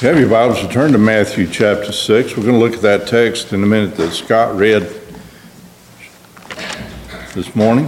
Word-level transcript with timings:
you 0.00 0.08
have 0.08 0.18
your 0.18 0.30
Bibles, 0.30 0.66
turn 0.72 0.92
to 0.92 0.98
Matthew 0.98 1.46
chapter 1.46 1.92
6. 1.92 2.34
We're 2.34 2.42
going 2.42 2.54
to 2.54 2.58
look 2.58 2.72
at 2.72 2.80
that 2.80 3.06
text 3.06 3.52
in 3.52 3.62
a 3.62 3.66
minute 3.66 3.98
that 3.98 4.12
Scott 4.12 4.56
read 4.56 4.90
this 7.34 7.54
morning. 7.54 7.84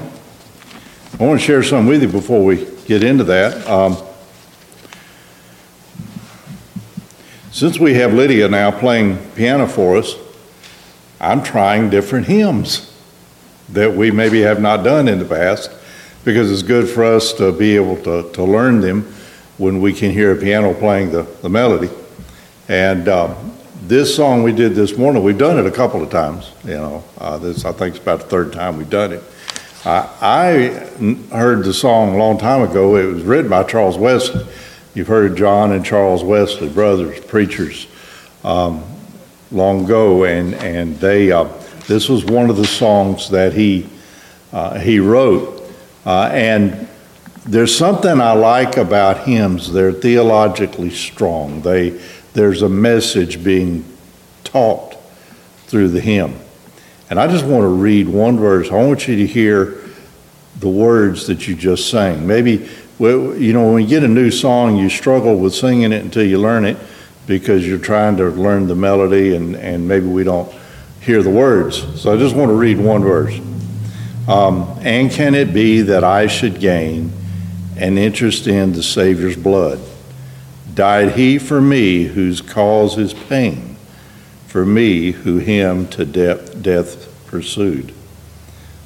I 1.19 1.25
want 1.25 1.41
to 1.41 1.47
share 1.47 1.63
something 1.63 1.89
with 1.89 2.03
you 2.03 2.09
before 2.09 2.45
we 2.45 2.67
get 2.85 3.03
into 3.03 3.25
that. 3.25 3.67
Um, 3.67 3.97
since 7.51 7.79
we 7.79 7.95
have 7.95 8.13
Lydia 8.13 8.47
now 8.47 8.71
playing 8.71 9.17
piano 9.31 9.67
for 9.67 9.97
us, 9.97 10.15
I'm 11.19 11.43
trying 11.43 11.89
different 11.89 12.27
hymns 12.27 12.95
that 13.71 13.91
we 13.91 14.11
maybe 14.11 14.43
have 14.43 14.61
not 14.61 14.85
done 14.85 15.09
in 15.09 15.19
the 15.19 15.25
past 15.25 15.71
because 16.27 16.53
it's 16.53 16.63
good 16.63 16.91
for 16.91 17.05
us 17.05 17.33
to 17.35 17.53
be 17.53 17.75
able 17.75 17.97
to, 18.03 18.31
to 18.33 18.45
learn 18.45 18.83
them 18.83 19.05
when 19.57 19.81
we 19.81 19.95
can 19.95 20.11
hear 20.11 20.33
a 20.33 20.37
piano 20.37 20.75
playing 20.75 21.11
the, 21.11 21.23
the 21.41 21.49
melody. 21.49 21.89
And 22.69 23.09
um, 23.09 23.53
this 23.83 24.15
song 24.15 24.43
we 24.43 24.53
did 24.53 24.75
this 24.75 24.97
morning, 24.97 25.23
we've 25.25 25.39
done 25.39 25.59
it 25.59 25.67
a 25.67 25.71
couple 25.71 26.03
of 26.03 26.11
times. 26.11 26.53
You 26.65 26.75
know, 26.75 27.05
uh, 27.19 27.39
this 27.39 27.65
I 27.65 27.73
think 27.73 27.97
it's 27.97 28.03
about 28.03 28.21
the 28.21 28.27
third 28.27 28.53
time 28.53 28.79
we've 28.79 28.89
done 28.89 29.13
it. 29.13 29.23
I 29.85 30.89
heard 31.33 31.65
the 31.65 31.75
song 31.75 32.15
a 32.15 32.17
long 32.17 32.39
time 32.39 32.63
ago. 32.63 32.97
It 32.97 33.13
was 33.13 33.25
written 33.25 33.51
by 33.51 33.65
Charles 33.65 33.99
Wesley. 33.99 34.47
You've 34.95 35.09
heard 35.09 35.37
John 35.37 35.73
and 35.73 35.85
Charles 35.85 36.23
Wesley, 36.23 36.69
brothers, 36.69 37.19
preachers, 37.25 37.89
um, 38.45 38.85
long 39.51 39.85
ago, 39.85 40.25
and 40.25 40.55
and 40.55 40.97
they. 40.99 41.33
Uh, 41.33 41.49
this 41.89 42.09
was 42.09 42.25
one 42.25 42.49
of 42.49 42.57
the 42.57 42.67
songs 42.67 43.29
that 43.31 43.55
he 43.55 43.89
uh, 44.53 44.79
he 44.79 45.01
wrote, 45.01 45.69
uh, 46.07 46.31
and 46.33 46.89
there's 47.45 47.77
something 47.77 48.21
I 48.21 48.33
like 48.35 48.77
about 48.77 49.27
hymns. 49.27 49.73
They're 49.73 49.93
theologically 49.93 50.91
strong. 50.91 51.63
They 51.63 52.01
there's 52.35 52.63
a 52.63 52.69
message 52.69 53.43
being 53.43 53.85
taught 54.45 54.97
through 55.67 55.89
the 55.89 56.01
hymn. 56.01 56.39
And 57.11 57.21
I 57.21 57.27
just 57.27 57.45
want 57.45 57.63
to 57.63 57.69
read 57.69 58.09
one 58.09 58.39
verse. 58.39 58.71
I 58.71 58.75
want 58.75 59.07
you 59.07 59.17
to 59.17 59.27
hear 59.27 59.79
the 60.59 60.69
words 60.69 61.27
that 61.27 61.47
you 61.47 61.55
just 61.55 61.91
sang. 61.91 62.27
Maybe, 62.27 62.69
you 62.99 63.53
know, 63.53 63.73
when 63.73 63.83
you 63.83 63.89
get 63.89 64.03
a 64.03 64.09
new 64.09 64.31
song, 64.31 64.77
you 64.77 64.89
struggle 64.89 65.37
with 65.37 65.55
singing 65.55 65.93
it 65.93 66.03
until 66.03 66.25
you 66.25 66.39
learn 66.39 66.65
it 66.65 66.77
because 67.27 67.67
you're 67.67 67.79
trying 67.79 68.17
to 68.17 68.29
learn 68.31 68.67
the 68.67 68.75
melody 68.75 69.35
and, 69.35 69.57
and 69.57 69.87
maybe 69.87 70.07
we 70.07 70.25
don't 70.25 70.53
hear 71.01 71.23
the 71.23 71.31
words. 71.31 72.01
So 72.01 72.13
I 72.13 72.17
just 72.17 72.35
want 72.35 72.49
to 72.49 72.55
read 72.55 72.79
one 72.79 73.03
verse. 73.03 73.39
Um, 74.29 74.79
and 74.83 75.11
can 75.11 75.35
it 75.35 75.53
be 75.53 75.83
that 75.83 76.05
I 76.05 76.29
should 76.29 76.61
gain 76.61 77.13
an 77.77 77.99
interest 77.99 78.47
in 78.47 78.73
the 78.73 78.83
Savior's 78.83 79.37
blood? 79.37 79.81
Died 80.75 81.13
he 81.13 81.39
for 81.39 81.61
me 81.61 82.05
whose 82.05 82.41
cause 82.41 82.99
is 82.99 83.15
pain? 83.15 83.73
for 84.53 84.67
me 84.67 85.13
who 85.13 85.39
him 85.39 85.87
to 85.87 86.05
death, 86.05 86.61
death 86.61 87.27
pursued. 87.27 87.91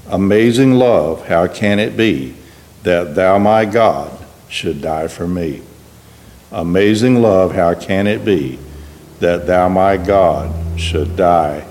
Amazing 0.06 0.74
love, 0.74 1.26
how 1.26 1.48
can 1.48 1.80
it 1.80 1.96
be 1.96 2.36
that 2.84 3.16
thou, 3.16 3.36
my 3.36 3.64
God, 3.64 4.16
should 4.48 4.80
die 4.80 5.08
for 5.08 5.26
me? 5.26 5.62
Amazing 6.52 7.20
love, 7.20 7.52
how 7.52 7.74
can 7.74 8.06
it 8.06 8.24
be 8.24 8.60
that 9.18 9.48
thou, 9.48 9.68
my 9.68 9.96
God, 9.96 10.54
should 10.78 11.16
die 11.16 11.66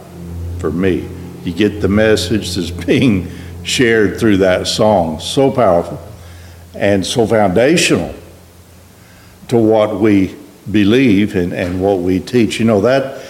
for 0.60 0.72
me? 0.72 1.08
You 1.46 1.54
get 1.54 1.80
the 1.80 1.88
message 1.88 2.54
that's 2.54 2.72
being 2.86 3.32
shared 3.64 4.20
through 4.20 4.38
that 4.38 4.68
song. 4.68 5.22
So 5.22 5.50
powerful 5.50 6.06
and 6.74 7.06
so 7.06 7.26
foundational 7.26 8.14
to 9.48 9.58
what 9.58 10.00
we 10.00 10.36
believe 10.72 11.36
and, 11.36 11.54
and 11.54 11.82
what 11.82 12.00
we 12.00 12.20
teach. 12.20 12.60
You 12.60 12.66
know, 12.66 12.82
that 12.82 13.24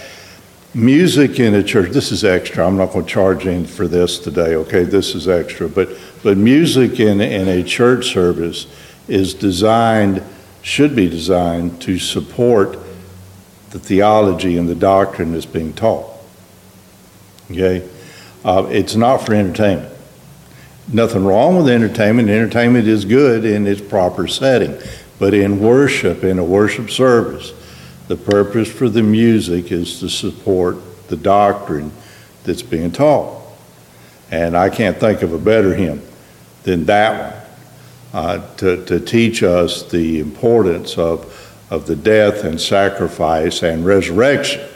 music 0.74 1.40
in 1.40 1.54
a 1.54 1.64
church 1.64 1.92
this 1.92 2.12
is 2.12 2.24
extra. 2.24 2.66
I'm 2.66 2.78
not 2.78 2.92
going 2.92 3.06
to 3.06 3.12
charge 3.12 3.48
any 3.48 3.66
for 3.66 3.88
this 3.88 4.20
today 4.20 4.56
okay? 4.56 4.84
This 4.84 5.16
is 5.16 5.28
extra. 5.28 5.70
But 5.70 5.90
but 6.24 6.38
music 6.38 7.00
in, 7.00 7.22
in 7.22 7.48
a 7.48 7.64
church 7.64 8.12
service 8.12 8.68
is 9.08 9.34
designed 9.34 10.24
should 10.62 10.96
be 10.96 11.08
designed 11.08 11.82
to 11.82 12.00
support 12.00 12.80
the 13.70 13.80
theology 13.80 14.58
and 14.58 14.68
the 14.68 14.76
doctrine 14.76 15.34
that's 15.34 15.46
being 15.46 15.74
taught 15.74 16.12
okay? 17.52 17.88
Uh, 18.44 18.68
it's 18.70 18.96
not 18.96 19.26
for 19.26 19.34
entertainment. 19.34 19.92
Nothing 20.88 21.26
wrong 21.26 21.58
with 21.58 21.68
entertainment. 21.68 22.30
Entertainment 22.30 22.88
is 22.88 23.06
good 23.06 23.44
in 23.44 23.66
its 23.66 23.82
proper 23.82 24.28
setting 24.28 24.78
but 25.20 25.34
in 25.34 25.60
worship 25.60 26.24
in 26.24 26.40
a 26.40 26.44
worship 26.44 26.90
service 26.90 27.54
the 28.08 28.16
purpose 28.16 28.72
for 28.72 28.88
the 28.88 29.02
music 29.02 29.72
is 29.72 30.00
to 30.00 30.10
support 30.10 30.78
the 31.08 31.18
doctrine 31.18 31.92
that's 32.44 32.62
being 32.62 32.92
taught. 32.92 33.42
And 34.32 34.56
I 34.56 34.70
can't 34.70 34.98
think 34.98 35.24
of 35.24 35.34
a 35.34 35.38
better 35.38 35.74
hymn 35.74 36.02
than 36.64 36.86
that 36.86 37.34
one 37.34 37.42
uh, 38.14 38.56
to, 38.58 38.86
to 38.86 39.00
teach 39.00 39.44
us 39.44 39.90
the 39.90 40.20
importance 40.20 40.98
of, 40.98 41.66
of 41.70 41.88
the 41.88 41.96
death 41.96 42.44
and 42.44 42.62
sacrifice 42.62 43.64
and 43.64 43.86
resurrection 43.86 44.68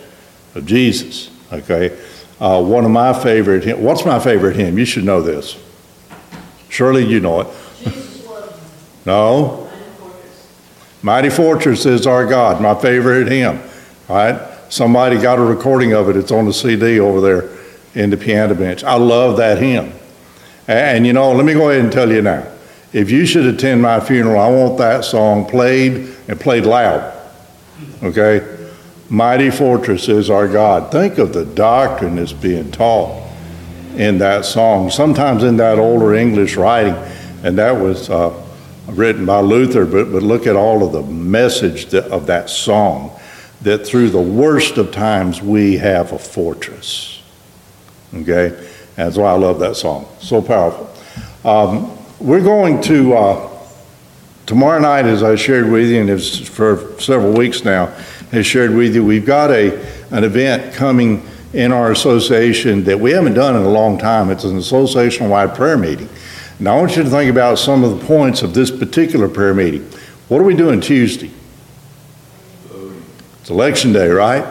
of 0.56 0.66
Jesus. 0.66 1.30
Okay? 1.54 1.98
Uh, 2.40 2.64
one 2.64 2.84
of 2.84 2.92
my 2.92 3.14
favorite 3.14 3.64
hymns, 3.64 3.80
what's 3.80 4.06
my 4.06 4.20
favorite 4.20 4.56
hymn? 4.56 4.78
You 4.78 4.86
should 4.86 5.04
know 5.04 5.22
this. 5.22 5.58
Surely 6.70 7.06
you 7.06 7.20
know 7.20 7.42
it. 7.42 7.48
no? 9.06 9.69
Mighty 11.02 11.30
Fortress 11.30 11.86
is 11.86 12.06
our 12.06 12.26
God, 12.26 12.62
my 12.62 12.76
favorite 12.76 13.28
hymn. 13.28 13.62
Right? 14.08 14.40
Somebody 14.70 15.18
got 15.18 15.40
a 15.40 15.44
recording 15.44 15.94
of 15.94 16.10
it. 16.10 16.18
It's 16.18 16.32
on 16.32 16.46
the 16.46 16.54
CD 16.54 17.00
over 17.00 17.22
there 17.22 17.50
in 17.96 18.10
the 18.10 18.18
piano 18.18 18.54
bench. 18.54 18.84
I 18.84 18.96
love 18.96 19.38
that 19.38 19.58
hymn. 19.60 19.94
And 20.68 21.08
you 21.08 21.14
know, 21.14 21.32
let 21.32 21.46
me 21.46 21.54
go 21.54 21.70
ahead 21.70 21.84
and 21.84 21.92
tell 21.92 22.12
you 22.12 22.22
now. 22.22 22.48
If 22.92 23.12
you 23.12 23.26
should 23.26 23.46
attend 23.46 23.82
my 23.82 24.00
funeral, 24.00 24.40
I 24.40 24.50
want 24.50 24.78
that 24.80 25.06
song 25.06 25.46
played 25.46 26.16
and 26.28 26.40
played 26.40 26.66
loud. 26.66 27.16
Okay? 28.04 28.58
Mighty 29.10 29.50
Fortress 29.50 30.08
is 30.08 30.30
our 30.30 30.48
God. 30.48 30.92
Think 30.92 31.18
of 31.18 31.34
the 31.34 31.46
doctrine 31.46 32.16
that's 32.16 32.34
being 32.34 32.72
taught 32.72 33.28
in 33.96 34.20
that 34.20 34.46
song, 34.46 34.90
sometimes 34.90 35.44
in 35.44 35.58
that 35.58 35.80
older 35.80 36.14
English 36.14 36.56
writing. 36.56 36.96
And 37.44 37.58
that 37.58 37.72
was 37.72 38.10
uh, 38.10 38.30
written 38.96 39.26
by 39.26 39.40
Luther, 39.40 39.86
but, 39.86 40.12
but 40.12 40.24
look 40.24 40.48
at 40.48 40.56
all 40.56 40.86
of 40.86 40.92
the 40.92 41.04
message 41.04 41.94
of 41.94 42.28
that 42.28 42.50
song 42.50 43.18
that 43.62 43.86
through 43.86 44.10
the 44.10 44.22
worst 44.22 44.78
of 44.78 44.92
times 44.92 45.42
we 45.42 45.78
have 45.78 46.12
a 46.12 46.20
fortress. 46.20 47.22
Okay? 48.14 48.68
That's 48.96 49.18
why 49.18 49.32
I 49.32 49.38
love 49.38 49.60
that 49.60 49.76
song. 49.76 50.08
So 50.20 50.42
powerful. 50.42 50.90
Um, 51.46 51.98
we're 52.20 52.44
going 52.44 52.82
to, 52.84 53.14
uh, 53.14 53.60
tomorrow 54.46 54.80
night, 54.80 55.06
as 55.06 55.24
I 55.24 55.36
shared 55.36 55.70
with 55.70 55.90
you, 55.90 56.02
and 56.02 56.24
for 56.48 57.00
several 57.00 57.34
weeks 57.34 57.64
now, 57.64 57.88
has 58.32 58.46
shared 58.46 58.76
with 58.76 58.96
you, 58.96 59.04
we've 59.04 59.26
got 59.26 59.52
a, 59.52 59.80
an 60.12 60.24
event 60.24 60.74
coming 60.74 61.26
in 61.54 61.72
our 61.72 61.92
association 61.92 62.84
that 62.84 63.00
we 63.00 63.12
haven't 63.12 63.34
done 63.34 63.56
in 63.56 63.64
a 63.64 63.70
long 63.70 63.98
time. 63.98 64.30
It's 64.30 64.44
an 64.44 64.58
association 64.58 65.30
wide 65.30 65.56
prayer 65.56 65.78
meeting. 65.78 66.10
Now, 66.62 66.75
I 66.75 66.81
want 66.81 66.97
you 66.97 67.03
to 67.03 67.09
think 67.09 67.31
about 67.31 67.58
some 67.58 67.86
of 67.86 67.97
the 67.97 68.06
points 68.06 68.42
of 68.42 68.53
this 68.53 68.70
particular 68.70 69.30
prayer 69.30 69.53
meeting. 69.53 69.90
What 70.28 70.42
are 70.42 70.44
we 70.44 70.58
doing 70.58 70.81
Tuesday? 70.81 71.31
It's 73.40 73.50
election 73.50 73.94
day, 73.94 74.09
right? 74.09 74.44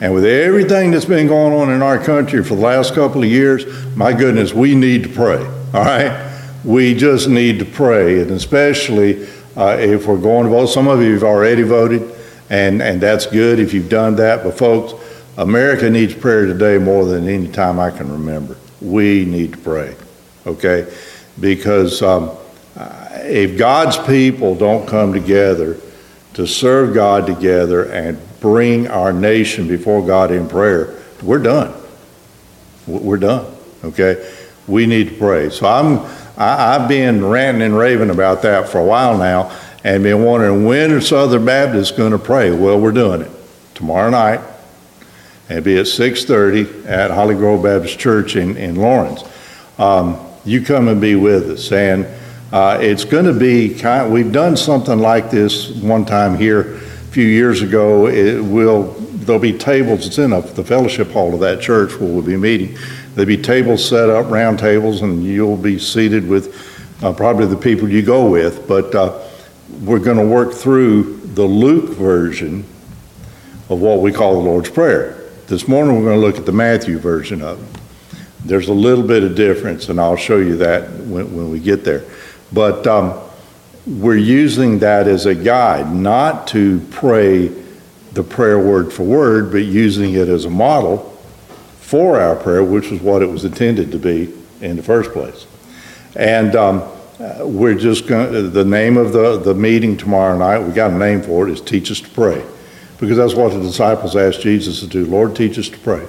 And 0.00 0.12
with 0.12 0.24
everything 0.24 0.90
that's 0.90 1.04
been 1.04 1.28
going 1.28 1.54
on 1.54 1.72
in 1.72 1.80
our 1.80 2.02
country 2.02 2.42
for 2.42 2.56
the 2.56 2.60
last 2.60 2.94
couple 2.94 3.22
of 3.22 3.28
years, 3.28 3.64
my 3.94 4.12
goodness, 4.12 4.52
we 4.52 4.74
need 4.74 5.04
to 5.04 5.08
pray, 5.08 5.46
all 5.72 5.84
right? 5.84 6.32
We 6.64 6.92
just 6.92 7.28
need 7.28 7.60
to 7.60 7.64
pray, 7.64 8.20
and 8.22 8.32
especially 8.32 9.24
uh, 9.56 9.76
if 9.78 10.08
we're 10.08 10.16
going 10.18 10.44
to 10.44 10.50
vote. 10.50 10.66
Some 10.66 10.88
of 10.88 11.00
you 11.02 11.12
have 11.14 11.22
already 11.22 11.62
voted, 11.62 12.02
and, 12.50 12.82
and 12.82 13.00
that's 13.00 13.26
good 13.26 13.60
if 13.60 13.72
you've 13.72 13.88
done 13.88 14.16
that. 14.16 14.42
But, 14.42 14.58
folks, 14.58 14.92
America 15.36 15.88
needs 15.88 16.14
prayer 16.14 16.46
today 16.46 16.78
more 16.78 17.04
than 17.04 17.28
any 17.28 17.46
time 17.46 17.78
I 17.78 17.92
can 17.92 18.10
remember. 18.10 18.56
We 18.80 19.24
need 19.24 19.52
to 19.52 19.58
pray, 19.58 19.94
okay? 20.48 20.92
Because 21.40 22.02
um, 22.02 22.30
if 23.24 23.58
God's 23.58 23.98
people 23.98 24.54
don't 24.54 24.86
come 24.86 25.12
together 25.12 25.78
to 26.34 26.46
serve 26.46 26.94
God 26.94 27.26
together 27.26 27.84
and 27.84 28.18
bring 28.40 28.88
our 28.88 29.12
nation 29.12 29.68
before 29.68 30.04
God 30.06 30.30
in 30.30 30.48
prayer, 30.48 30.94
we're 31.22 31.38
done. 31.38 31.72
We're 32.86 33.16
done. 33.16 33.46
Okay, 33.82 34.30
we 34.66 34.86
need 34.86 35.10
to 35.10 35.14
pray. 35.16 35.50
So 35.50 35.66
I'm 35.66 35.98
I, 36.36 36.74
I've 36.74 36.88
been 36.88 37.24
ranting 37.24 37.62
and 37.62 37.76
raving 37.76 38.10
about 38.10 38.42
that 38.42 38.68
for 38.68 38.78
a 38.78 38.84
while 38.84 39.16
now, 39.16 39.56
and 39.84 40.02
been 40.02 40.24
wondering 40.24 40.64
when 40.64 40.90
is 40.90 41.08
Southern 41.08 41.44
Baptist 41.44 41.96
going 41.96 42.12
to 42.12 42.18
pray. 42.18 42.50
Well, 42.50 42.80
we're 42.80 42.92
doing 42.92 43.22
it 43.22 43.30
tomorrow 43.74 44.10
night. 44.10 44.40
and 45.48 45.64
be 45.64 45.78
at 45.78 45.86
6:30 45.86 46.86
at 46.86 47.10
Holly 47.10 47.34
Grove 47.34 47.62
Baptist 47.62 47.98
Church 47.98 48.36
in 48.36 48.56
in 48.56 48.76
Lawrence. 48.76 49.22
Um, 49.78 50.18
you 50.44 50.62
come 50.62 50.88
and 50.88 51.00
be 51.00 51.14
with 51.14 51.50
us. 51.50 51.72
And 51.72 52.06
uh, 52.52 52.78
it's 52.80 53.04
going 53.04 53.24
to 53.24 53.32
be 53.32 53.74
kind. 53.74 54.12
We've 54.12 54.32
done 54.32 54.56
something 54.56 54.98
like 54.98 55.30
this 55.30 55.70
one 55.70 56.04
time 56.04 56.36
here 56.36 56.76
a 56.76 56.80
few 57.14 57.26
years 57.26 57.62
ago, 57.62 58.08
it 58.08 58.40
will, 58.42 58.92
there'll 58.92 59.40
be 59.40 59.56
tables, 59.56 60.06
it's 60.06 60.18
in 60.18 60.32
a- 60.32 60.40
the 60.40 60.64
fellowship 60.64 61.10
hall 61.12 61.32
of 61.32 61.40
that 61.40 61.60
church 61.60 61.92
where 61.98 62.10
we'll 62.10 62.22
be 62.22 62.36
meeting. 62.36 62.76
There'll 63.14 63.28
be 63.28 63.36
tables 63.36 63.88
set 63.88 64.10
up, 64.10 64.30
round 64.30 64.58
tables, 64.58 65.02
and 65.02 65.22
you'll 65.24 65.56
be 65.56 65.78
seated 65.78 66.28
with 66.28 66.54
uh, 67.04 67.12
probably 67.12 67.46
the 67.46 67.56
people 67.56 67.88
you 67.88 68.02
go 68.02 68.28
with. 68.28 68.66
But 68.66 68.94
uh, 68.94 69.20
we're 69.84 70.00
going 70.00 70.16
to 70.16 70.26
work 70.26 70.52
through 70.52 71.18
the 71.34 71.44
Luke 71.44 71.90
version 71.90 72.64
of 73.68 73.80
what 73.80 74.00
we 74.00 74.12
call 74.12 74.34
the 74.42 74.50
Lord's 74.50 74.70
Prayer. 74.70 75.16
This 75.46 75.68
morning, 75.68 75.96
we're 75.96 76.04
going 76.04 76.20
to 76.20 76.26
look 76.26 76.36
at 76.36 76.46
the 76.46 76.52
Matthew 76.52 76.98
version 76.98 77.42
of 77.42 77.62
it. 77.62 77.80
There's 78.44 78.68
a 78.68 78.74
little 78.74 79.04
bit 79.04 79.22
of 79.22 79.34
difference, 79.34 79.88
and 79.88 80.00
I'll 80.00 80.16
show 80.16 80.36
you 80.36 80.56
that 80.58 80.90
when, 80.90 81.34
when 81.34 81.50
we 81.50 81.60
get 81.60 81.84
there. 81.84 82.04
But 82.52 82.86
um, 82.86 83.18
we're 83.86 84.16
using 84.16 84.78
that 84.80 85.08
as 85.08 85.26
a 85.26 85.34
guide, 85.34 85.94
not 85.94 86.46
to 86.48 86.80
pray 86.90 87.48
the 88.12 88.22
prayer 88.22 88.58
word 88.58 88.92
for 88.92 89.02
word, 89.02 89.50
but 89.50 89.58
using 89.58 90.14
it 90.14 90.28
as 90.28 90.44
a 90.44 90.50
model 90.50 91.10
for 91.80 92.20
our 92.20 92.36
prayer, 92.36 92.62
which 92.62 92.92
is 92.92 93.00
what 93.00 93.22
it 93.22 93.26
was 93.26 93.44
intended 93.44 93.92
to 93.92 93.98
be 93.98 94.32
in 94.60 94.76
the 94.76 94.82
first 94.82 95.12
place. 95.12 95.46
And 96.14 96.54
um, 96.54 96.82
uh, 97.18 97.46
we're 97.46 97.74
just 97.74 98.06
going, 98.06 98.52
the 98.52 98.64
name 98.64 98.96
of 98.96 99.12
the, 99.12 99.38
the 99.38 99.54
meeting 99.54 99.96
tomorrow 99.96 100.36
night, 100.36 100.58
we 100.60 100.72
got 100.72 100.90
a 100.90 100.94
name 100.94 101.22
for 101.22 101.48
it, 101.48 101.52
is 101.52 101.60
Teach 101.60 101.90
Us 101.90 102.00
to 102.00 102.10
Pray. 102.10 102.44
Because 102.98 103.16
that's 103.16 103.34
what 103.34 103.52
the 103.52 103.60
disciples 103.60 104.16
asked 104.16 104.40
Jesus 104.40 104.80
to 104.80 104.86
do. 104.86 105.04
Lord, 105.06 105.34
teach 105.34 105.58
us 105.58 105.68
to 105.68 105.78
pray. 105.78 106.06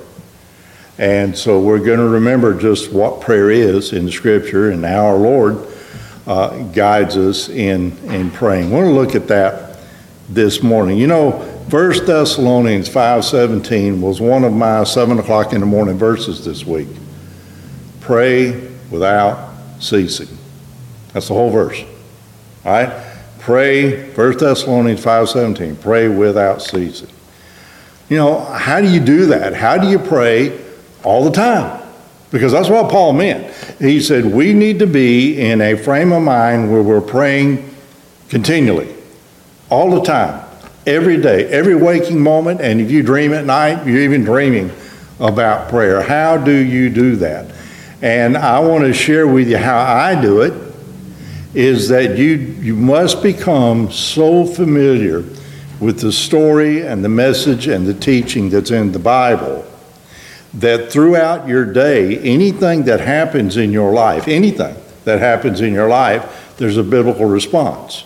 And 0.97 1.37
so 1.37 1.59
we're 1.59 1.79
going 1.79 1.99
to 1.99 2.07
remember 2.07 2.57
just 2.57 2.91
what 2.91 3.19
prayer 3.19 3.51
is 3.51 3.91
in 3.91 4.09
scripture 4.09 4.71
and 4.71 4.83
how 4.85 5.07
our 5.07 5.17
Lord 5.17 5.67
uh, 6.25 6.57
guides 6.69 7.17
us 7.17 7.49
in, 7.49 7.97
in 8.05 8.31
praying. 8.31 8.71
We're 8.71 8.83
going 8.83 8.95
to 8.95 9.01
look 9.01 9.15
at 9.15 9.27
that 9.27 9.79
this 10.29 10.63
morning. 10.63 10.97
You 10.97 11.07
know, 11.07 11.31
1 11.69 12.05
Thessalonians 12.05 12.87
5.17 12.87 13.99
was 13.99 14.21
one 14.21 14.43
of 14.43 14.53
my 14.53 14.83
7 14.85 15.19
o'clock 15.19 15.51
in 15.51 15.59
the 15.59 15.65
morning 15.65 15.97
verses 15.97 16.45
this 16.45 16.65
week. 16.65 16.87
Pray 17.99 18.69
without 18.89 19.53
ceasing. 19.79 20.29
That's 21.11 21.27
the 21.27 21.33
whole 21.33 21.49
verse. 21.49 21.81
All 22.63 22.71
right? 22.71 23.03
Pray, 23.39 24.11
1 24.13 24.37
Thessalonians 24.37 25.03
5.17, 25.03 25.81
pray 25.81 26.07
without 26.07 26.61
ceasing. 26.61 27.09
You 28.09 28.17
know, 28.17 28.39
how 28.39 28.79
do 28.81 28.89
you 28.89 28.99
do 28.99 29.25
that? 29.27 29.53
How 29.53 29.77
do 29.77 29.89
you 29.89 29.99
pray 29.99 30.64
all 31.05 31.23
the 31.23 31.31
time? 31.31 31.81
Because 32.31 32.51
that's 32.51 32.67
what 32.67 32.91
Paul 32.91 33.13
meant. 33.13 33.53
He 33.79 34.01
said 34.01 34.25
we 34.25 34.53
need 34.53 34.79
to 34.79 34.87
be 34.87 35.39
in 35.39 35.61
a 35.61 35.75
frame 35.75 36.11
of 36.11 36.23
mind 36.23 36.71
where 36.71 36.81
we're 36.81 36.99
praying 36.99 37.73
continually, 38.27 38.93
all 39.69 39.91
the 39.91 40.01
time, 40.01 40.45
every 40.85 41.21
day, 41.21 41.45
every 41.47 41.75
waking 41.75 42.19
moment, 42.19 42.59
and 42.59 42.81
if 42.81 42.91
you 42.91 43.03
dream 43.03 43.31
at 43.33 43.45
night, 43.45 43.85
you're 43.85 44.01
even 44.01 44.23
dreaming 44.23 44.71
about 45.19 45.69
prayer. 45.69 46.01
How 46.01 46.35
do 46.37 46.51
you 46.51 46.89
do 46.89 47.15
that? 47.17 47.53
And 48.01 48.35
I 48.35 48.59
want 48.59 48.83
to 48.83 48.93
share 48.93 49.27
with 49.27 49.47
you 49.47 49.57
how 49.57 49.79
I 49.79 50.19
do 50.19 50.41
it 50.41 50.53
is 51.53 51.87
that 51.87 52.17
you 52.17 52.33
you 52.35 52.75
must 52.75 53.23
become 53.23 53.89
so 53.89 54.45
familiar 54.45 55.23
with 55.79 56.01
the 56.01 56.11
story 56.11 56.85
and 56.85 57.03
the 57.03 57.09
message 57.09 57.67
and 57.67 57.87
the 57.87 57.93
teaching 57.93 58.49
that's 58.49 58.71
in 58.71 58.91
the 58.91 58.99
Bible 58.99 59.65
that 60.55 60.91
throughout 60.91 61.47
your 61.47 61.65
day, 61.65 62.17
anything 62.19 62.83
that 62.83 63.01
happens 63.01 63.57
in 63.57 63.71
your 63.71 63.93
life, 63.93 64.27
anything 64.27 64.75
that 65.03 65.19
happens 65.19 65.61
in 65.61 65.73
your 65.73 65.89
life, 65.89 66.55
there's 66.57 66.77
a 66.77 66.83
biblical 66.83 67.25
response 67.25 68.05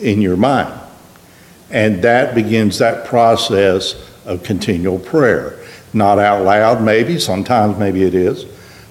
in 0.00 0.22
your 0.22 0.36
mind. 0.36 0.78
And 1.70 2.02
that 2.02 2.34
begins 2.34 2.78
that 2.78 3.06
process 3.06 3.94
of 4.24 4.42
continual 4.42 4.98
prayer. 4.98 5.58
Not 5.92 6.18
out 6.18 6.44
loud, 6.44 6.82
maybe, 6.82 7.18
sometimes 7.18 7.78
maybe 7.78 8.04
it 8.04 8.14
is, 8.14 8.46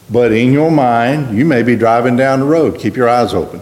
but 0.10 0.32
in 0.32 0.52
your 0.52 0.72
mind, 0.72 1.38
you 1.38 1.46
may 1.46 1.64
be 1.64 1.76
driving 1.76 2.16
down 2.16 2.40
the 2.40 2.46
road. 2.46 2.80
Keep 2.80 2.96
your 2.96 3.10
eyes 3.10 3.34
open. 3.34 3.62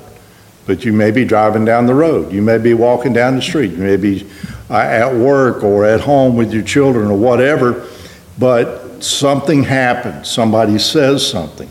But 0.65 0.83
you 0.83 0.93
may 0.93 1.11
be 1.11 1.25
driving 1.25 1.65
down 1.65 1.85
the 1.85 1.93
road. 1.93 2.31
You 2.31 2.41
may 2.41 2.57
be 2.57 2.73
walking 2.73 3.13
down 3.13 3.35
the 3.35 3.41
street. 3.41 3.71
You 3.71 3.77
may 3.77 3.97
be 3.97 4.27
uh, 4.69 4.77
at 4.77 5.13
work 5.13 5.63
or 5.63 5.85
at 5.85 6.01
home 6.01 6.35
with 6.35 6.51
your 6.51 6.63
children 6.63 7.07
or 7.07 7.17
whatever. 7.17 7.87
But 8.39 8.84
something 9.05 9.63
happens. 9.63 10.29
Somebody 10.29 10.79
says 10.79 11.27
something. 11.27 11.69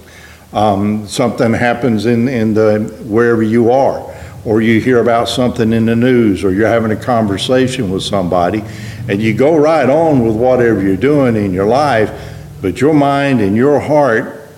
Um, 0.52 1.06
something 1.08 1.52
happens 1.52 2.06
in, 2.06 2.28
in 2.28 2.54
the 2.54 2.80
wherever 3.04 3.42
you 3.42 3.70
are. 3.72 4.14
Or 4.44 4.60
you 4.60 4.80
hear 4.80 4.98
about 5.00 5.28
something 5.28 5.72
in 5.72 5.86
the 5.86 5.96
news, 5.96 6.44
or 6.44 6.52
you're 6.52 6.68
having 6.68 6.90
a 6.92 6.96
conversation 6.96 7.90
with 7.90 8.02
somebody, 8.02 8.62
and 9.08 9.20
you 9.20 9.34
go 9.34 9.56
right 9.56 9.88
on 9.88 10.24
with 10.24 10.36
whatever 10.36 10.82
you're 10.82 10.96
doing 10.96 11.34
in 11.34 11.52
your 11.52 11.66
life, 11.66 12.10
but 12.60 12.80
your 12.80 12.92
mind 12.92 13.40
and 13.40 13.56
your 13.56 13.80
heart 13.80 14.48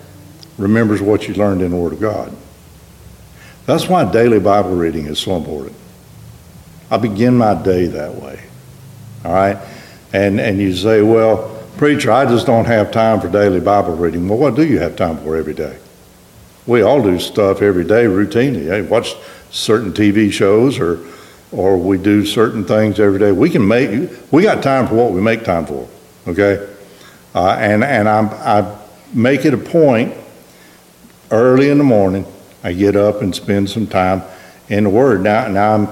remembers 0.57 1.01
what 1.01 1.27
you 1.27 1.33
learned 1.35 1.61
in 1.61 1.71
the 1.71 1.77
Word 1.77 1.93
of 1.93 2.01
God. 2.01 2.35
That's 3.65 3.87
why 3.87 4.09
daily 4.11 4.39
Bible 4.39 4.75
reading 4.75 5.05
is 5.05 5.19
so 5.19 5.37
important. 5.37 5.75
I 6.91 6.97
begin 6.97 7.37
my 7.37 7.53
day 7.61 7.87
that 7.87 8.15
way. 8.15 8.41
All 9.23 9.33
right? 9.33 9.57
And 10.13 10.39
and 10.39 10.59
you 10.59 10.73
say, 10.75 11.01
well, 11.01 11.56
preacher, 11.77 12.11
I 12.11 12.25
just 12.25 12.45
don't 12.45 12.65
have 12.65 12.91
time 12.91 13.21
for 13.21 13.29
daily 13.29 13.59
Bible 13.59 13.95
reading. 13.95 14.27
Well, 14.27 14.37
what 14.37 14.55
do 14.55 14.65
you 14.65 14.79
have 14.79 14.95
time 14.95 15.17
for 15.19 15.35
every 15.35 15.53
day? 15.53 15.77
We 16.65 16.81
all 16.81 17.01
do 17.01 17.19
stuff 17.19 17.61
every 17.61 17.85
day 17.85 18.05
routinely. 18.05 18.65
Hey, 18.65 18.81
watch 18.81 19.15
certain 19.51 19.93
TV 19.93 20.31
shows 20.31 20.79
or 20.79 20.99
or 21.53 21.77
we 21.77 21.97
do 21.97 22.25
certain 22.25 22.65
things 22.65 22.99
every 22.99 23.19
day. 23.19 23.31
We 23.31 23.49
can 23.49 23.65
make 23.65 24.09
we 24.31 24.43
got 24.43 24.61
time 24.61 24.87
for 24.87 24.95
what 24.95 25.11
we 25.11 25.21
make 25.21 25.45
time 25.45 25.65
for. 25.65 25.87
Okay? 26.27 26.67
Uh, 27.33 27.55
and 27.59 27.83
and 27.83 28.09
I'm, 28.09 28.29
I 28.29 28.77
make 29.13 29.45
it 29.45 29.53
a 29.53 29.57
point 29.57 30.13
early 31.31 31.69
in 31.69 31.77
the 31.77 31.83
morning 31.83 32.25
I 32.63 32.73
get 32.73 32.95
up 32.95 33.21
and 33.21 33.33
spend 33.33 33.69
some 33.69 33.87
time 33.87 34.23
in 34.67 34.83
the 34.83 34.89
Word. 34.89 35.21
Now, 35.21 35.47
now 35.47 35.73
I'm, 35.73 35.87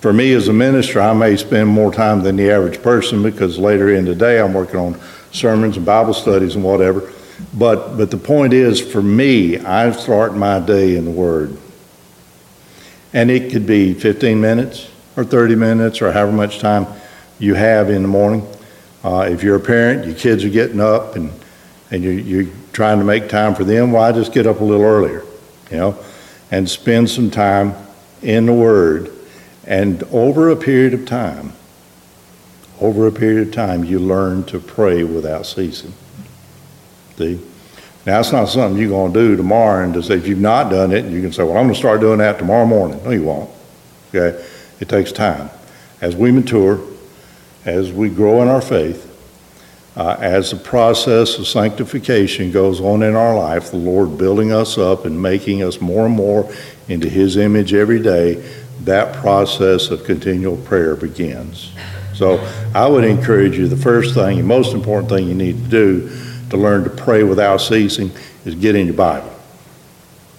for 0.00 0.12
me 0.12 0.32
as 0.32 0.48
a 0.48 0.52
minister, 0.52 1.00
I 1.00 1.12
may 1.12 1.36
spend 1.36 1.68
more 1.68 1.92
time 1.92 2.22
than 2.22 2.36
the 2.36 2.50
average 2.50 2.82
person 2.82 3.22
because 3.22 3.58
later 3.58 3.94
in 3.94 4.04
the 4.06 4.14
day 4.14 4.40
I'm 4.40 4.54
working 4.54 4.80
on 4.80 5.00
sermons 5.36 5.76
and 5.76 5.86
Bible 5.86 6.14
studies 6.14 6.54
and 6.54 6.64
whatever. 6.64 7.12
But, 7.52 7.96
but 7.96 8.10
the 8.10 8.16
point 8.16 8.52
is, 8.52 8.80
for 8.80 9.02
me, 9.02 9.58
I 9.58 9.90
start 9.92 10.34
my 10.34 10.58
day 10.58 10.96
in 10.96 11.04
the 11.04 11.10
Word. 11.10 11.56
And 13.12 13.30
it 13.30 13.52
could 13.52 13.66
be 13.66 13.94
15 13.94 14.40
minutes 14.40 14.90
or 15.16 15.24
30 15.24 15.54
minutes 15.54 16.02
or 16.02 16.12
however 16.12 16.32
much 16.32 16.58
time 16.58 16.86
you 17.38 17.54
have 17.54 17.90
in 17.90 18.02
the 18.02 18.08
morning. 18.08 18.46
Uh, 19.04 19.28
if 19.30 19.42
you're 19.42 19.56
a 19.56 19.60
parent, 19.60 20.06
your 20.06 20.16
kids 20.16 20.44
are 20.44 20.50
getting 20.50 20.80
up 20.80 21.16
and, 21.16 21.30
and 21.90 22.02
you're, 22.02 22.12
you're 22.12 22.52
trying 22.72 22.98
to 22.98 23.04
make 23.04 23.28
time 23.28 23.54
for 23.54 23.64
them, 23.64 23.92
why 23.92 24.12
just 24.12 24.32
get 24.32 24.46
up 24.46 24.60
a 24.60 24.64
little 24.64 24.84
earlier? 24.84 25.24
You 25.70 25.76
know, 25.76 26.04
and 26.50 26.68
spend 26.68 27.08
some 27.10 27.30
time 27.30 27.74
in 28.22 28.46
the 28.46 28.52
Word. 28.52 29.12
And 29.64 30.02
over 30.04 30.50
a 30.50 30.56
period 30.56 30.94
of 30.94 31.06
time, 31.06 31.52
over 32.80 33.06
a 33.06 33.12
period 33.12 33.48
of 33.48 33.54
time, 33.54 33.84
you 33.84 33.98
learn 33.98 34.44
to 34.44 34.58
pray 34.58 35.02
without 35.04 35.46
ceasing. 35.46 35.92
See? 37.16 37.40
Now, 38.06 38.20
it's 38.20 38.30
not 38.30 38.46
something 38.48 38.80
you're 38.80 38.90
going 38.90 39.12
to 39.12 39.18
do 39.18 39.36
tomorrow 39.36 39.82
and 39.82 39.92
to 39.94 40.02
say, 40.02 40.14
if 40.14 40.28
you've 40.28 40.38
not 40.38 40.70
done 40.70 40.92
it, 40.92 41.06
you 41.06 41.20
can 41.20 41.32
say, 41.32 41.42
well, 41.42 41.56
I'm 41.56 41.64
going 41.64 41.74
to 41.74 41.78
start 41.78 42.00
doing 42.00 42.18
that 42.18 42.38
tomorrow 42.38 42.66
morning. 42.66 43.02
No, 43.02 43.10
you 43.10 43.24
won't. 43.24 43.50
Okay? 44.14 44.44
It 44.78 44.88
takes 44.88 45.10
time. 45.10 45.50
As 46.00 46.14
we 46.14 46.30
mature, 46.30 46.80
as 47.64 47.90
we 47.90 48.08
grow 48.08 48.42
in 48.42 48.48
our 48.48 48.60
faith, 48.60 49.02
uh, 49.96 50.16
as 50.20 50.50
the 50.50 50.56
process 50.56 51.38
of 51.38 51.48
sanctification 51.48 52.52
goes 52.52 52.80
on 52.80 53.02
in 53.02 53.16
our 53.16 53.34
life, 53.34 53.70
the 53.70 53.78
Lord 53.78 54.18
building 54.18 54.52
us 54.52 54.76
up 54.76 55.06
and 55.06 55.20
making 55.20 55.62
us 55.62 55.80
more 55.80 56.06
and 56.06 56.14
more 56.14 56.52
into 56.86 57.08
His 57.08 57.36
image 57.36 57.72
every 57.72 58.00
day, 58.00 58.34
that 58.82 59.14
process 59.16 59.90
of 59.90 60.04
continual 60.04 60.58
prayer 60.58 60.94
begins. 60.94 61.72
So 62.16 62.38
I 62.74 62.86
would 62.88 63.04
encourage 63.04 63.58
you 63.58 63.68
the 63.68 63.76
first 63.76 64.14
thing, 64.14 64.38
the 64.38 64.42
most 64.42 64.72
important 64.72 65.10
thing 65.10 65.28
you 65.28 65.34
need 65.34 65.62
to 65.64 65.68
do 65.68 66.20
to 66.48 66.56
learn 66.56 66.82
to 66.84 66.90
pray 66.90 67.22
without 67.24 67.58
ceasing 67.58 68.10
is 68.46 68.54
get 68.54 68.74
in 68.74 68.86
your 68.86 68.96
Bible. 68.96 69.32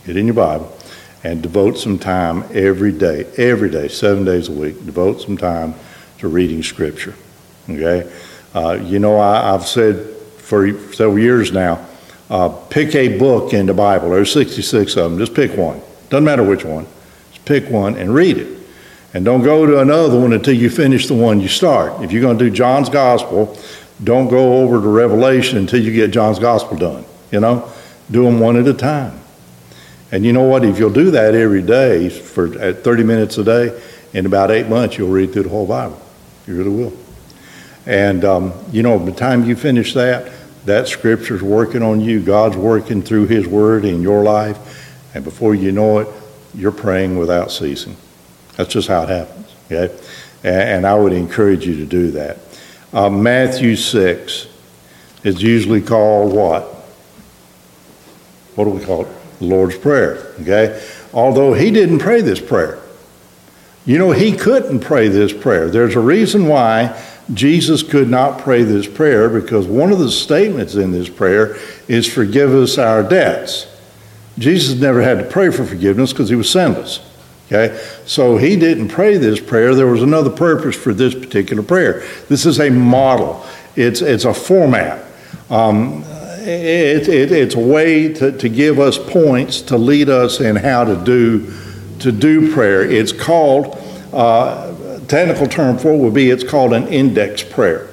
Get 0.06 0.18
in 0.18 0.26
your 0.26 0.34
Bible 0.34 0.76
and 1.24 1.44
devote 1.44 1.78
some 1.78 2.00
time 2.00 2.44
every 2.52 2.92
day, 2.92 3.26
every 3.38 3.70
day, 3.70 3.90
seven 3.90 4.26
days 4.26 4.50
a 4.50 4.52
week, 4.52 4.84
devote 4.86 5.22
some 5.22 5.38
time 5.38 5.76
to 6.18 6.28
reading 6.28 6.64
Scripture. 6.64 7.14
Okay? 7.70 8.12
Uh, 8.56 8.80
you 8.82 8.98
know, 8.98 9.20
I, 9.20 9.52
have 9.52 9.68
said 9.68 10.16
for 10.38 10.72
several 10.94 11.20
years 11.20 11.52
now, 11.52 11.86
uh, 12.32 12.50
pick 12.50 12.96
a 12.96 13.20
book 13.20 13.54
in 13.54 13.68
the 13.68 13.74
Bible. 13.74 14.10
There's 14.10 14.32
66 14.34 14.96
of 14.98 15.12
them. 15.12 15.20
Just 15.20 15.36
pick 15.36 15.56
one. 15.56 15.80
Doesn't 16.10 16.26
matter 16.26 16.44
which 16.44 16.66
one. 16.66 16.88
Just 17.32 17.46
pick 17.46 17.70
one 17.70 17.96
and 17.98 18.16
read 18.16 18.38
it. 18.38 18.57
And 19.18 19.26
don't 19.26 19.42
go 19.42 19.66
to 19.66 19.80
another 19.80 20.20
one 20.20 20.32
until 20.32 20.54
you 20.54 20.70
finish 20.70 21.08
the 21.08 21.16
one 21.16 21.42
you 21.42 21.48
start. 21.48 22.04
If 22.04 22.12
you're 22.12 22.22
going 22.22 22.38
to 22.38 22.46
do 22.52 22.52
John's 22.52 22.88
Gospel, 22.88 23.58
don't 24.04 24.28
go 24.28 24.58
over 24.62 24.80
to 24.80 24.88
Revelation 24.88 25.58
until 25.58 25.82
you 25.82 25.92
get 25.92 26.12
John's 26.12 26.38
Gospel 26.38 26.78
done. 26.78 27.04
You 27.32 27.40
know, 27.40 27.68
do 28.12 28.26
them 28.26 28.40
one 28.40 28.58
at 28.58 28.68
a 28.68 28.76
time. 28.76 29.20
And 30.12 30.24
you 30.24 30.34
know 30.34 30.44
what? 30.44 30.64
If 30.64 30.78
you'll 30.78 30.94
do 30.94 31.10
that 31.10 31.34
every 31.34 31.64
day 31.64 32.10
for 32.10 32.60
at 32.60 32.84
30 32.84 33.04
minutes 33.06 33.40
a 33.40 33.44
day, 33.44 33.82
in 34.14 34.28
about 34.28 34.52
eight 34.52 34.68
months, 34.68 35.00
you'll 35.00 35.10
read 35.10 35.34
through 35.34 35.44
the 35.44 35.50
whole 35.50 35.66
Bible. 35.66 36.00
You 36.46 36.56
really 36.56 36.70
will. 36.70 36.94
And, 37.88 38.24
um, 38.24 38.54
you 38.72 38.84
know, 38.84 39.00
by 39.00 39.06
the 39.06 39.14
time 39.14 39.46
you 39.46 39.56
finish 39.56 39.96
that, 39.96 40.32
that 40.66 40.88
scripture's 40.88 41.42
working 41.42 41.82
on 41.82 42.02
you. 42.02 42.22
God's 42.22 42.56
working 42.56 43.02
through 43.02 43.26
His 43.26 43.48
Word 43.48 43.84
in 43.84 44.04
your 44.04 44.22
life. 44.22 44.60
And 45.16 45.24
before 45.24 45.56
you 45.56 45.72
know 45.72 45.98
it, 45.98 46.08
you're 46.54 46.72
praying 46.72 47.18
without 47.18 47.52
ceasing. 47.52 47.98
That's 48.58 48.74
just 48.74 48.88
how 48.88 49.04
it 49.04 49.10
happens, 49.10 49.56
okay? 49.72 49.96
And 50.44 50.86
I 50.86 50.96
would 50.96 51.14
encourage 51.14 51.66
you 51.66 51.76
to 51.78 51.86
do 51.86 52.12
that. 52.12 52.40
Uh, 52.92 53.10
Matthew 53.10 53.76
6 53.76 54.48
is 55.24 55.42
usually 55.42 55.82
called 55.82 56.34
what? 56.34 56.64
What 58.56 58.66
do 58.66 58.72
we 58.72 58.84
call 58.84 59.06
it? 59.06 59.08
The 59.40 59.46
Lord's 59.46 59.78
Prayer, 59.78 60.34
okay? 60.42 60.84
Although 61.14 61.54
he 61.54 61.70
didn't 61.70 62.00
pray 62.00 62.22
this 62.22 62.42
prayer. 62.42 62.80
You 63.86 64.00
know, 64.00 64.12
he 64.12 64.36
couldn't 64.36 64.80
pray 64.80 65.08
this 65.08 65.32
prayer. 65.32 65.70
There's 65.70 65.96
a 65.96 66.00
reason 66.00 66.48
why 66.48 67.02
Jesus 67.34 67.84
could 67.84 68.10
not 68.10 68.40
pray 68.40 68.64
this 68.64 68.88
prayer 68.88 69.30
because 69.30 69.68
one 69.68 69.92
of 69.92 70.00
the 70.00 70.12
statements 70.12 70.76
in 70.76 70.92
this 70.92 71.10
prayer 71.10 71.58
is 71.88 72.12
forgive 72.12 72.54
us 72.54 72.78
our 72.78 73.04
debts. 73.04 73.68
Jesus 74.38 74.80
never 74.80 75.02
had 75.02 75.20
to 75.20 75.24
pray 75.26 75.52
for 75.52 75.66
forgiveness 75.66 76.12
because 76.12 76.30
he 76.30 76.36
was 76.36 76.50
sinless. 76.50 77.07
Okay? 77.48 77.82
So 78.06 78.38
he 78.38 78.56
didn't 78.56 78.90
pray 78.90 79.18
this 79.18 79.40
prayer. 79.40 79.74
There 79.74 79.88
was 79.88 80.04
another 80.04 80.30
purpose 80.30 80.76
for 80.76 80.94
this 80.94 81.14
particular 81.14 81.64
prayer. 81.64 82.04
This 82.30 82.46
is 82.46 82.60
a 82.60 82.70
model, 82.70 83.46
it's, 83.76 84.02
it's 84.02 84.26
a 84.26 84.34
format. 84.34 85.06
Um, 85.50 86.04
it, 86.42 87.10
it, 87.10 87.32
it's 87.32 87.56
a 87.56 87.60
way 87.60 88.14
to, 88.14 88.38
to 88.38 88.50
give 88.50 88.80
us 88.80 88.98
points 88.98 89.62
to 89.64 89.78
lead 89.78 90.10
us 90.10 90.40
in 90.40 90.56
how 90.56 90.84
to 90.84 90.96
do, 91.04 91.54
to 92.00 92.12
do 92.12 92.54
prayer. 92.54 92.90
It's 92.90 93.12
called, 93.12 93.78
uh, 94.14 95.00
technical 95.08 95.48
term 95.48 95.78
for 95.78 95.94
it 95.94 95.98
would 95.98 96.14
be, 96.14 96.30
it's 96.30 96.44
called 96.44 96.74
an 96.74 96.88
index 96.88 97.44
prayer. 97.44 97.90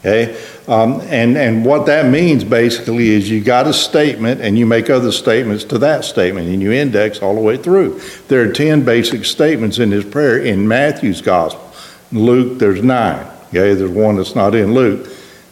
Okay? 0.00 0.40
Um, 0.68 1.00
and, 1.02 1.36
and 1.36 1.64
what 1.64 1.86
that 1.86 2.10
means 2.10 2.42
basically 2.42 3.10
is 3.10 3.30
you 3.30 3.40
got 3.42 3.68
a 3.68 3.72
statement 3.72 4.40
and 4.40 4.58
you 4.58 4.66
make 4.66 4.90
other 4.90 5.12
statements 5.12 5.62
to 5.64 5.78
that 5.78 6.04
statement 6.04 6.48
and 6.48 6.60
you 6.60 6.72
index 6.72 7.22
all 7.22 7.34
the 7.34 7.40
way 7.40 7.56
through. 7.56 8.00
There 8.26 8.42
are 8.48 8.52
10 8.52 8.84
basic 8.84 9.24
statements 9.24 9.78
in 9.78 9.90
this 9.90 10.04
prayer 10.04 10.38
in 10.38 10.66
Matthew's 10.66 11.20
gospel. 11.20 11.72
In 12.10 12.24
Luke, 12.24 12.58
there's 12.58 12.82
nine. 12.82 13.24
Okay, 13.48 13.74
there's 13.74 13.90
one 13.90 14.16
that's 14.16 14.34
not 14.34 14.56
in 14.56 14.74
Luke, 14.74 15.08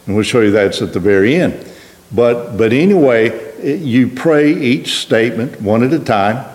and 0.06 0.16
we'll 0.16 0.24
show 0.24 0.40
you 0.40 0.50
that's 0.50 0.82
at 0.82 0.92
the 0.92 1.00
very 1.00 1.36
end. 1.36 1.64
But, 2.10 2.56
but 2.56 2.72
anyway, 2.72 3.54
you 3.62 4.08
pray 4.08 4.52
each 4.52 4.98
statement 4.98 5.60
one 5.60 5.84
at 5.84 5.92
a 5.92 6.00
time 6.00 6.53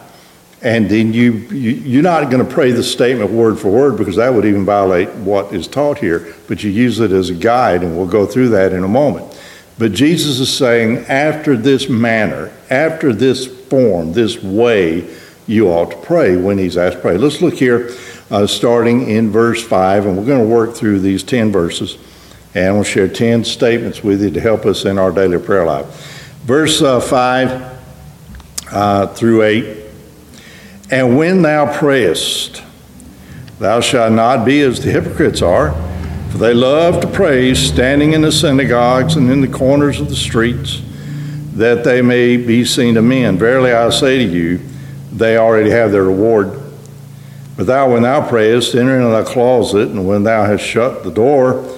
and 0.61 0.89
then 0.89 1.13
you, 1.13 1.31
you 1.31 1.99
are 1.99 2.03
not 2.03 2.29
going 2.29 2.45
to 2.45 2.53
pray 2.53 2.71
the 2.71 2.83
statement 2.83 3.31
word 3.31 3.57
for 3.57 3.69
word 3.69 3.97
because 3.97 4.17
that 4.17 4.33
would 4.33 4.45
even 4.45 4.65
violate 4.65 5.09
what 5.15 5.53
is 5.53 5.67
taught 5.67 5.97
here 5.97 6.33
but 6.47 6.63
you 6.63 6.69
use 6.69 6.99
it 6.99 7.11
as 7.11 7.29
a 7.29 7.33
guide 7.33 7.81
and 7.81 7.95
we'll 7.95 8.07
go 8.07 8.25
through 8.25 8.49
that 8.49 8.73
in 8.73 8.83
a 8.83 8.87
moment. 8.87 9.39
But 9.77 9.93
jesus 9.93 10.39
is 10.39 10.55
saying 10.55 11.05
after 11.05 11.55
this 11.55 11.87
manner 11.87 12.51
after 12.69 13.13
this 13.13 13.47
form 13.67 14.13
this 14.13 14.41
way 14.43 15.15
you 15.47 15.69
ought 15.69 15.91
to 15.91 15.97
pray 15.97 16.35
when 16.35 16.57
he's 16.57 16.77
asked 16.77 16.97
to 16.97 17.01
pray. 17.01 17.17
Let's 17.17 17.41
look 17.41 17.55
here 17.55 17.89
uh, 18.29 18.45
starting 18.45 19.09
in 19.09 19.31
verse 19.31 19.63
5 19.65 20.05
and 20.05 20.17
we're 20.17 20.25
going 20.25 20.43
to 20.43 20.47
work 20.47 20.75
through 20.75 20.99
these 20.99 21.23
10 21.23 21.51
verses 21.51 21.97
and 22.53 22.75
we'll 22.75 22.83
share 22.83 23.07
10 23.07 23.45
statements 23.45 24.03
with 24.03 24.21
you 24.21 24.29
to 24.31 24.41
help 24.41 24.65
us 24.65 24.85
in 24.85 24.99
our 24.99 25.11
daily 25.11 25.39
prayer 25.39 25.65
life. 25.65 25.85
Verse 26.43 26.81
uh, 26.81 26.99
5 26.99 27.79
uh, 28.71 29.07
through 29.07 29.43
8 29.43 29.88
and 30.91 31.17
when 31.17 31.41
thou 31.41 31.71
prayest, 31.77 32.63
thou 33.59 33.79
shalt 33.79 34.13
not 34.13 34.45
be 34.45 34.61
as 34.61 34.83
the 34.83 34.91
hypocrites 34.91 35.41
are, 35.41 35.71
for 36.31 36.37
they 36.37 36.53
love 36.53 37.01
to 37.01 37.07
pray 37.07 37.53
standing 37.53 38.13
in 38.13 38.21
the 38.21 38.31
synagogues 38.31 39.15
and 39.15 39.29
in 39.29 39.41
the 39.41 39.47
corners 39.47 39.99
of 39.99 40.09
the 40.09 40.15
streets, 40.15 40.81
that 41.53 41.83
they 41.83 42.01
may 42.01 42.37
be 42.37 42.63
seen 42.65 42.97
of 42.97 43.03
men. 43.03 43.37
Verily 43.37 43.71
I 43.71 43.89
say 43.89 44.17
to 44.17 44.23
you, 44.23 44.59
they 45.11 45.37
already 45.37 45.69
have 45.71 45.91
their 45.91 46.03
reward. 46.03 46.59
But 47.57 47.67
thou, 47.67 47.91
when 47.91 48.03
thou 48.03 48.27
prayest, 48.27 48.73
enter 48.73 48.95
into 48.95 49.09
thy 49.09 49.23
closet, 49.23 49.89
and 49.89 50.07
when 50.07 50.23
thou 50.23 50.45
hast 50.45 50.63
shut 50.63 51.03
the 51.03 51.11
door, 51.11 51.77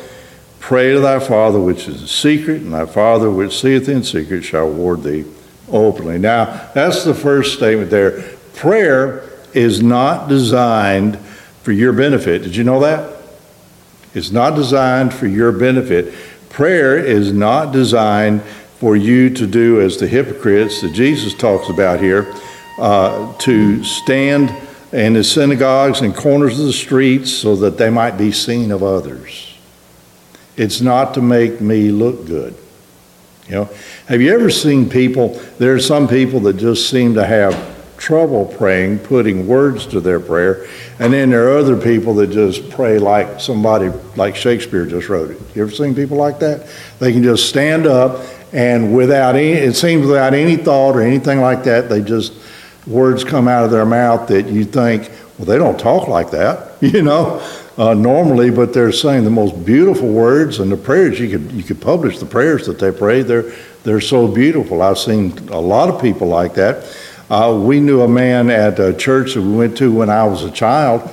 pray 0.60 0.94
to 0.94 1.00
thy 1.00 1.20
Father 1.20 1.60
which 1.60 1.88
is 1.88 2.02
in 2.02 2.08
secret, 2.08 2.62
and 2.62 2.74
thy 2.74 2.86
Father 2.86 3.32
which 3.32 3.60
seeth 3.60 3.90
in 3.90 4.04
secret 4.04 4.44
shall 4.44 4.68
reward 4.68 5.02
thee 5.04 5.26
openly. 5.70 6.20
Now, 6.20 6.70
that's 6.76 7.04
the 7.04 7.16
first 7.16 7.56
statement 7.56 7.90
there. 7.90 8.24
Prayer 8.62 9.28
is 9.54 9.82
not 9.82 10.30
designed 10.30 11.18
for 11.64 11.72
your 11.72 11.92
benefit. 11.94 12.44
Did 12.44 12.56
you 12.56 12.64
know 12.64 12.82
that? 12.82 13.20
It's 14.14 14.30
not 14.30 14.54
designed 14.54 15.16
for 15.16 15.26
your 15.26 15.52
benefit. 15.52 16.14
Prayer 16.50 16.96
is 16.96 17.34
not 17.34 17.72
designed 17.72 18.44
for 18.78 18.96
you 18.96 19.32
to 19.32 19.48
do 19.48 19.82
as 19.82 19.98
the 19.98 20.08
hypocrites 20.08 20.82
that 20.82 20.94
Jesus 20.94 21.34
talks 21.34 21.70
about 21.70 22.02
here, 22.02 22.32
uh, 22.78 23.36
to 23.40 23.84
stand 23.84 24.56
in 24.94 25.14
the 25.14 25.24
synagogues 25.24 26.02
and 26.02 26.16
corners 26.16 26.60
of 26.60 26.68
the 26.68 26.72
streets 26.72 27.32
so 27.32 27.56
that 27.56 27.80
they 27.80 27.90
might 27.90 28.16
be 28.16 28.32
seen 28.32 28.70
of 28.70 28.84
others. 28.84 29.58
It's 30.56 30.82
not 30.82 31.16
to 31.16 31.22
make 31.24 31.62
me 31.62 31.90
look 31.90 32.28
good. 32.28 32.56
You 33.48 33.56
know, 33.56 33.70
have 34.06 34.22
you 34.22 34.32
ever 34.32 34.52
seen 34.52 34.88
people? 34.88 35.30
There 35.58 35.74
are 35.74 35.80
some 35.80 36.08
people 36.08 36.42
that 36.42 36.58
just 36.58 36.92
seem 36.92 37.16
to 37.16 37.26
have 37.26 37.56
trouble 38.02 38.46
praying, 38.58 38.98
putting 38.98 39.46
words 39.46 39.86
to 39.86 40.02
their 40.02 40.20
prayer. 40.20 40.66
And 40.98 41.14
then 41.14 41.30
there 41.30 41.50
are 41.50 41.58
other 41.58 41.80
people 41.80 42.16
that 42.16 42.32
just 42.32 42.68
pray 42.72 42.98
like 42.98 43.40
somebody, 43.40 43.90
like 44.16 44.36
Shakespeare 44.36 44.88
just 44.88 45.08
wrote 45.08 45.30
it. 45.30 45.40
You 45.56 45.62
ever 45.62 45.72
seen 45.72 45.94
people 45.94 46.18
like 46.18 46.40
that? 46.40 46.68
They 46.98 47.14
can 47.14 47.22
just 47.22 47.48
stand 47.48 47.86
up 47.86 48.26
and 48.54 48.96
without 48.96 49.36
any, 49.36 49.52
it 49.52 49.76
seems 49.76 50.08
without 50.08 50.34
any 50.34 50.58
thought 50.58 50.96
or 50.96 51.02
anything 51.02 51.42
like 51.42 51.64
that, 51.66 51.90
they 51.90 52.02
just, 52.02 52.34
words 52.88 53.24
come 53.24 53.48
out 53.48 53.64
of 53.64 53.72
their 53.72 53.86
mouth 53.86 54.28
that 54.30 54.48
you 54.48 54.66
think, 54.66 55.10
well, 55.38 55.46
they 55.46 55.60
don't 55.60 55.80
talk 55.80 56.08
like 56.08 56.32
that, 56.32 56.72
you 56.82 57.04
know, 57.04 57.40
uh, 57.78 57.94
normally, 57.94 58.50
but 58.50 58.74
they're 58.74 58.92
saying 58.92 59.24
the 59.24 59.30
most 59.30 59.64
beautiful 59.64 60.10
words 60.10 60.60
and 60.60 60.72
the 60.72 60.78
prayers. 60.78 61.20
You 61.20 61.30
could, 61.30 61.52
you 61.52 61.64
could 61.64 61.80
publish 61.80 62.18
the 62.18 62.26
prayers 62.26 62.66
that 62.66 62.80
they 62.80 62.92
pray. 62.92 63.22
They're, 63.22 63.54
they're 63.84 64.02
so 64.02 64.28
beautiful. 64.28 64.82
I've 64.82 64.98
seen 64.98 65.38
a 65.50 65.60
lot 65.60 65.88
of 65.88 66.02
people 66.02 66.28
like 66.28 66.56
that. 66.56 66.84
Uh, 67.32 67.58
we 67.58 67.80
knew 67.80 68.02
a 68.02 68.10
man 68.10 68.50
at 68.50 68.78
a 68.78 68.94
church 68.94 69.36
that 69.36 69.42
we 69.42 69.56
went 69.56 69.78
to 69.78 69.90
when 69.90 70.10
I 70.10 70.26
was 70.26 70.44
a 70.44 70.52
child 70.52 71.10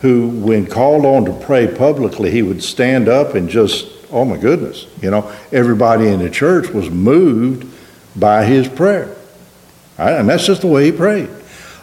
who, 0.00 0.28
when 0.28 0.66
called 0.66 1.04
on 1.06 1.24
to 1.26 1.32
pray 1.46 1.72
publicly, 1.72 2.32
he 2.32 2.42
would 2.42 2.60
stand 2.60 3.08
up 3.08 3.36
and 3.36 3.48
just, 3.48 3.86
oh 4.10 4.24
my 4.24 4.36
goodness, 4.36 4.88
you 5.00 5.12
know, 5.12 5.32
everybody 5.52 6.08
in 6.08 6.18
the 6.18 6.28
church 6.28 6.70
was 6.70 6.90
moved 6.90 7.72
by 8.18 8.44
his 8.44 8.66
prayer. 8.66 9.14
Right? 9.96 10.14
And 10.14 10.28
that's 10.28 10.44
just 10.44 10.62
the 10.62 10.66
way 10.66 10.86
he 10.86 10.92
prayed. 10.92 11.30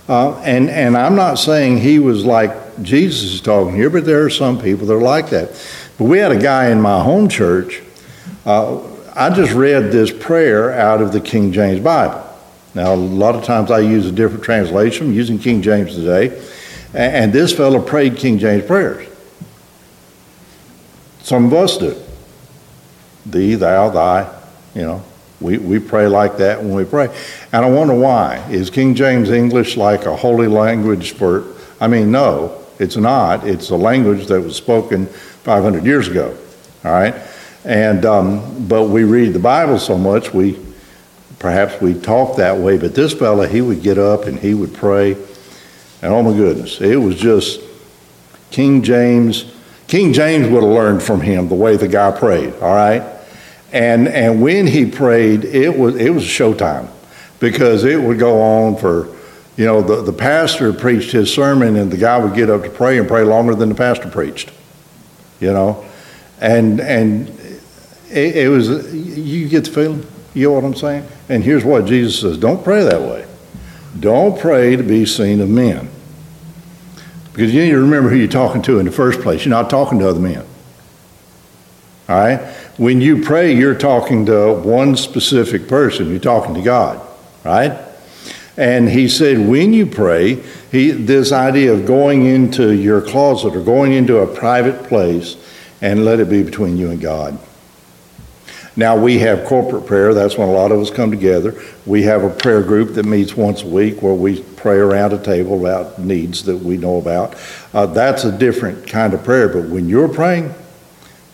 Uh, 0.10 0.38
and, 0.40 0.70
and 0.70 0.98
I'm 0.98 1.16
not 1.16 1.36
saying 1.36 1.78
he 1.78 2.00
was 2.00 2.26
like 2.26 2.84
Jesus 2.84 3.36
is 3.36 3.40
talking 3.40 3.74
here, 3.74 3.90
but 3.90 4.04
there 4.04 4.26
are 4.26 4.30
some 4.30 4.60
people 4.60 4.86
that 4.88 4.96
are 4.96 5.02
like 5.02 5.30
that. 5.30 5.52
But 5.98 6.04
we 6.04 6.18
had 6.18 6.34
a 6.34 6.40
guy 6.40 6.72
in 6.72 6.82
my 6.82 7.02
home 7.02 7.30
church. 7.30 7.82
Uh, 8.46 8.82
I 9.16 9.30
just 9.30 9.54
read 9.54 9.94
this 9.94 10.12
prayer 10.12 10.74
out 10.74 11.02
of 11.02 11.14
the 11.14 11.22
King 11.22 11.54
James 11.54 11.80
Bible. 11.80 12.27
Now, 12.78 12.94
a 12.94 12.96
lot 12.96 13.34
of 13.34 13.44
times 13.44 13.72
I 13.72 13.80
use 13.80 14.06
a 14.06 14.12
different 14.12 14.44
translation, 14.44 15.08
I'm 15.08 15.14
using 15.14 15.40
King 15.40 15.64
James 15.64 15.96
today. 15.96 16.40
And 16.94 17.34
this 17.34 17.52
fellow 17.52 17.82
prayed 17.82 18.18
King 18.18 18.38
James 18.38 18.64
prayers. 18.66 19.10
Some 21.24 21.46
of 21.46 21.54
us 21.56 21.80
do. 21.80 22.00
Thee, 23.26 23.56
thou, 23.56 23.90
thy, 23.90 24.32
you 24.76 24.84
know. 24.84 25.04
We, 25.42 25.58
we 25.58 25.80
pray 25.80 26.08
like 26.08 26.38
that 26.38 26.60
when 26.60 26.76
we 26.76 26.86
pray. 26.86 27.08
And 27.52 27.66
I 27.66 27.70
wonder 27.70 27.96
why. 27.96 28.48
Is 28.52 28.70
King 28.70 28.94
James 28.94 29.32
English 29.32 29.76
like 29.76 30.06
a 30.06 30.16
holy 30.16 30.48
language 30.48 31.14
for, 31.14 31.46
I 31.82 31.88
mean, 31.88 32.12
no, 32.12 32.64
it's 32.78 32.96
not. 32.96 33.48
It's 33.48 33.72
a 33.72 33.76
language 33.76 34.28
that 34.28 34.40
was 34.40 34.56
spoken 34.56 35.08
500 35.08 35.84
years 35.84 36.10
ago. 36.10 36.38
All 36.86 36.92
right? 36.92 37.16
And, 37.66 38.06
um, 38.06 38.68
but 38.68 38.90
we 38.90 39.04
read 39.04 39.34
the 39.34 39.40
Bible 39.40 39.80
so 39.80 39.98
much, 39.98 40.32
we 40.32 40.67
perhaps 41.40 41.80
we 41.82 41.94
talk 41.94 42.38
that 42.38 42.58
way, 42.58 42.78
but 42.78 42.96
this 42.96 43.14
fella, 43.14 43.48
he 43.48 43.62
would 43.62 43.82
get 43.82 43.98
up 43.98 44.26
and 44.26 44.40
he 44.40 44.54
would 44.54 44.74
pray. 44.74 45.14
And 46.02 46.14
oh 46.14 46.24
my 46.24 46.36
goodness, 46.36 46.82
it 46.82 46.98
was 46.98 47.16
just 47.16 47.62
King 48.52 48.84
James. 48.84 49.52
King 49.88 50.14
James 50.14 50.48
would 50.48 50.64
have 50.64 50.72
learned 50.72 51.02
from 51.02 51.22
him 51.22 51.48
the 51.48 51.56
way 51.56 51.78
the 51.78 51.88
guy 51.88 52.12
prayed, 52.12 52.54
all 52.56 52.74
right? 52.74 53.04
And, 53.72 54.08
and 54.08 54.42
when 54.42 54.68
he 54.68 54.90
prayed, 54.90 55.44
it 55.44 55.78
was, 55.78 55.96
it 55.96 56.10
was 56.10 56.24
showtime 56.24 56.90
because 57.40 57.84
it 57.84 58.02
would 58.02 58.20
go 58.20 58.42
on 58.42 58.78
for, 58.78 59.08
you 59.58 59.66
know, 59.66 59.82
the, 59.82 60.02
the 60.02 60.14
pastor 60.14 60.72
preached 60.74 61.12
his 61.12 61.34
sermon 61.34 61.76
and 61.76 61.92
the 61.92 61.98
guy 61.98 62.18
would 62.18 62.34
get 62.34 62.50
up 62.50 62.64
to 62.64 62.70
pray 62.70 62.98
and 62.98 63.08
pray 63.08 63.24
longer 63.24 63.56
than 63.56 63.70
the 63.70 63.76
pastor 63.76 64.10
preached, 64.10 64.52
you 65.40 65.52
know? 65.52 65.86
And, 66.40 66.80
and 66.80 67.30
it, 68.10 68.36
it 68.38 68.50
was, 68.50 68.94
you 68.94 69.48
get 69.50 69.66
the 69.66 69.72
feeling? 69.72 70.06
You 70.34 70.50
know 70.50 70.54
what 70.54 70.64
I'm 70.64 70.76
saying? 70.76 71.08
And 71.30 71.44
here's 71.44 71.66
what 71.66 71.86
Jesus 71.86 72.20
says 72.20 72.38
don't 72.38 72.64
pray 72.64 72.84
that 72.84 73.02
way. 73.02 73.26
Don't 74.00 74.40
pray 74.40 74.76
to 74.76 74.84
be 74.84 75.06
seen 75.06 75.42
of 75.42 75.50
men. 75.50 75.90
Because 77.34 77.54
you 77.54 77.62
need 77.62 77.72
to 77.72 77.80
remember 77.80 78.10
who 78.10 78.16
you're 78.16 78.28
talking 78.28 78.62
to 78.64 78.80
in 78.80 78.86
the 78.86 78.92
first 78.92 79.22
place. 79.22 79.46
You're 79.46 79.52
not 79.52 79.70
talking 79.70 80.00
to 80.00 80.10
other 80.10 80.20
men. 80.20 80.46
All 82.10 82.16
right? 82.16 82.40
When 82.78 83.02
you 83.02 83.24
pray, 83.24 83.56
you're 83.56 83.76
talking 83.76 84.26
to 84.28 84.54
one 84.54 84.96
specific 84.96 85.68
person. 85.68 86.10
You're 86.10 86.20
talking 86.20 86.56
to 86.56 86.62
God, 86.62 87.06
right? 87.44 87.78
And 88.56 88.90
he 88.90 89.08
said, 89.08 89.48
when 89.48 89.74
you 89.74 89.86
pray, 89.86 90.44
he, 90.72 90.92
this 90.92 91.32
idea 91.32 91.74
of 91.74 91.86
going 91.86 92.26
into 92.26 92.72
your 92.72 93.02
closet 93.02 93.56
or 93.56 93.62
going 93.62 93.94
into 93.94 94.18
a 94.18 94.28
private 94.28 94.84
place 94.86 95.38
and 95.82 96.06
let 96.06 96.20
it 96.20 96.30
be 96.30 96.42
between 96.42 96.78
you 96.78 96.90
and 96.90 97.00
God. 97.00 97.38
Now, 98.78 98.96
we 98.96 99.18
have 99.20 99.44
corporate 99.46 99.88
prayer. 99.88 100.14
That's 100.14 100.38
when 100.38 100.48
a 100.48 100.52
lot 100.52 100.72
of 100.72 100.80
us 100.80 100.92
come 100.92 101.10
together. 101.10 101.60
We 101.88 102.04
have 102.04 102.24
a 102.24 102.30
prayer 102.30 102.62
group 102.62 102.94
that 102.94 103.06
meets 103.06 103.36
once 103.36 103.64
a 103.64 103.68
week 103.68 104.04
where 104.04 104.14
we 104.14 104.44
pray 104.44 104.78
around 104.78 105.14
a 105.14 105.18
table 105.18 105.60
about 105.60 105.98
needs 105.98 106.44
that 106.44 106.58
we 106.58 106.78
know 106.78 107.00
about. 107.00 107.36
Uh, 107.74 107.88
that's 107.88 108.24
a 108.24 108.32
different 108.32 108.88
kind 108.88 109.16
of 109.16 109.24
prayer. 109.24 109.50
But 109.50 109.70
when 109.70 109.90
you're 109.90 110.08
praying, 110.08 110.54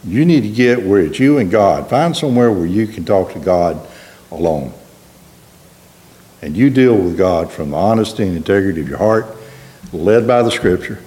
you 0.05 0.23
need 0.23 0.43
to 0.43 0.49
get 0.49 0.83
where 0.83 1.01
it's 1.01 1.19
you 1.19 1.37
and 1.37 1.51
God. 1.51 1.89
Find 1.89 2.15
somewhere 2.15 2.49
where 2.49 2.65
you 2.65 2.87
can 2.87 3.03
talk 3.03 3.33
to 3.33 3.39
God 3.39 3.85
alone. 4.31 4.73
And 6.41 6.55
you 6.55 6.69
deal 6.69 6.95
with 6.95 7.17
God 7.17 7.51
from 7.51 7.71
the 7.71 7.77
honesty 7.77 8.25
and 8.25 8.37
integrity 8.37 8.79
of 8.79 8.87
your 8.87 8.97
heart, 8.99 9.25
led 9.91 10.25
by 10.25 10.43
the 10.43 10.51
scripture. 10.51 11.01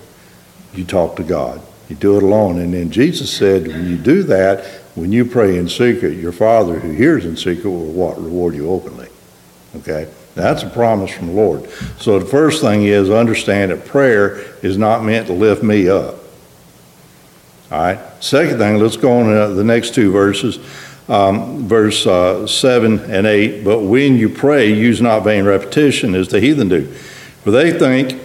You 0.74 0.84
talk 0.84 1.16
to 1.16 1.24
God. 1.24 1.62
You 1.88 1.96
do 1.96 2.18
it 2.18 2.22
alone. 2.22 2.58
And 2.58 2.74
then 2.74 2.90
Jesus 2.90 3.34
said, 3.34 3.66
when 3.68 3.88
you 3.88 3.96
do 3.96 4.22
that, 4.24 4.82
when 4.96 5.12
you 5.12 5.26
pray 5.26 5.58
in 5.58 5.68
secret, 5.68 6.16
your 6.16 6.32
Father 6.32 6.78
who 6.78 6.90
hears 6.90 7.26
in 7.26 7.36
secret 7.36 7.68
will 7.68 7.92
what? 7.92 8.20
Reward 8.20 8.54
you 8.54 8.70
openly. 8.70 9.08
Okay? 9.76 10.08
That's 10.34 10.62
a 10.62 10.70
promise 10.70 11.10
from 11.10 11.28
the 11.28 11.32
Lord. 11.34 11.68
So 11.98 12.18
the 12.18 12.24
first 12.24 12.62
thing 12.62 12.84
is 12.84 13.10
understand 13.10 13.70
that 13.72 13.84
prayer 13.84 14.38
is 14.62 14.78
not 14.78 15.04
meant 15.04 15.26
to 15.28 15.34
lift 15.34 15.62
me 15.62 15.88
up. 15.88 16.16
All 17.70 17.78
right. 17.78 17.98
Second 18.20 18.58
thing, 18.58 18.78
let's 18.78 18.96
go 18.96 19.20
on 19.20 19.26
to 19.26 19.54
the 19.54 19.64
next 19.64 19.94
two 19.94 20.10
verses, 20.12 20.58
um, 21.08 21.66
verse 21.68 22.06
uh, 22.06 22.46
7 22.46 22.98
and 23.10 23.26
8. 23.26 23.64
But 23.64 23.80
when 23.80 24.16
you 24.16 24.30
pray, 24.30 24.72
use 24.72 25.02
not 25.02 25.24
vain 25.24 25.44
repetition 25.44 26.14
as 26.14 26.28
the 26.28 26.40
heathen 26.40 26.68
do, 26.68 26.86
for 26.86 27.50
they 27.50 27.78
think 27.78 28.20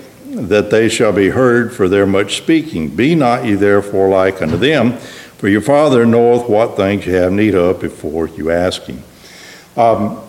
that 0.47 0.69
they 0.69 0.87
shall 0.87 1.11
be 1.11 1.29
heard 1.29 1.73
for 1.73 1.89
their 1.89 2.05
much 2.05 2.37
speaking. 2.37 2.95
Be 2.95 3.15
not 3.15 3.45
ye 3.45 3.55
therefore 3.55 4.09
like 4.09 4.41
unto 4.41 4.57
them, 4.57 4.97
for 5.41 5.49
your 5.49 5.61
Father 5.61 6.05
knoweth 6.05 6.47
what 6.47 6.77
things 6.77 7.03
you 7.07 7.15
have 7.15 7.31
need 7.31 7.55
of 7.55 7.81
before 7.81 8.27
you 8.27 8.51
ask 8.51 8.83
Him. 8.83 9.01
Um, 9.75 10.21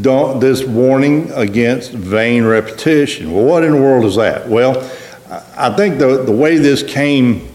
don't, 0.00 0.40
this 0.40 0.64
warning 0.64 1.30
against 1.32 1.92
vain 1.92 2.44
repetition. 2.44 3.34
Well, 3.34 3.44
what 3.44 3.64
in 3.64 3.72
the 3.72 3.78
world 3.78 4.06
is 4.06 4.16
that? 4.16 4.48
Well, 4.48 4.78
I 5.58 5.76
think 5.76 5.98
the, 5.98 6.24
the 6.24 6.32
way 6.32 6.56
this 6.56 6.82
came 6.82 7.50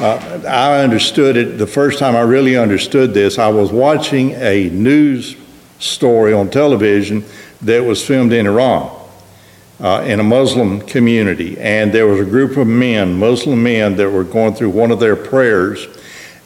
uh, 0.00 0.42
I 0.46 0.80
understood 0.80 1.36
it 1.36 1.56
the 1.56 1.68
first 1.68 2.00
time 2.00 2.16
I 2.16 2.22
really 2.22 2.56
understood 2.56 3.14
this. 3.14 3.38
I 3.38 3.48
was 3.48 3.70
watching 3.70 4.32
a 4.32 4.70
news 4.70 5.36
story 5.78 6.32
on 6.32 6.50
television 6.50 7.24
that 7.62 7.84
was 7.84 8.04
filmed 8.04 8.32
in 8.32 8.48
Iran. 8.48 8.96
Uh, 9.80 10.02
in 10.04 10.18
a 10.18 10.24
Muslim 10.24 10.80
community, 10.80 11.56
and 11.60 11.92
there 11.92 12.08
was 12.08 12.18
a 12.18 12.24
group 12.24 12.56
of 12.56 12.66
men, 12.66 13.16
Muslim 13.16 13.62
men, 13.62 13.94
that 13.94 14.10
were 14.10 14.24
going 14.24 14.52
through 14.52 14.70
one 14.70 14.90
of 14.90 14.98
their 14.98 15.14
prayers, 15.14 15.86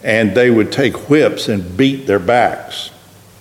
and 0.03 0.35
they 0.35 0.51
would 0.51 0.73
take 0.73 1.09
whips 1.09 1.49
and 1.49 1.77
beat 1.77 2.07
their 2.07 2.19
backs. 2.19 2.91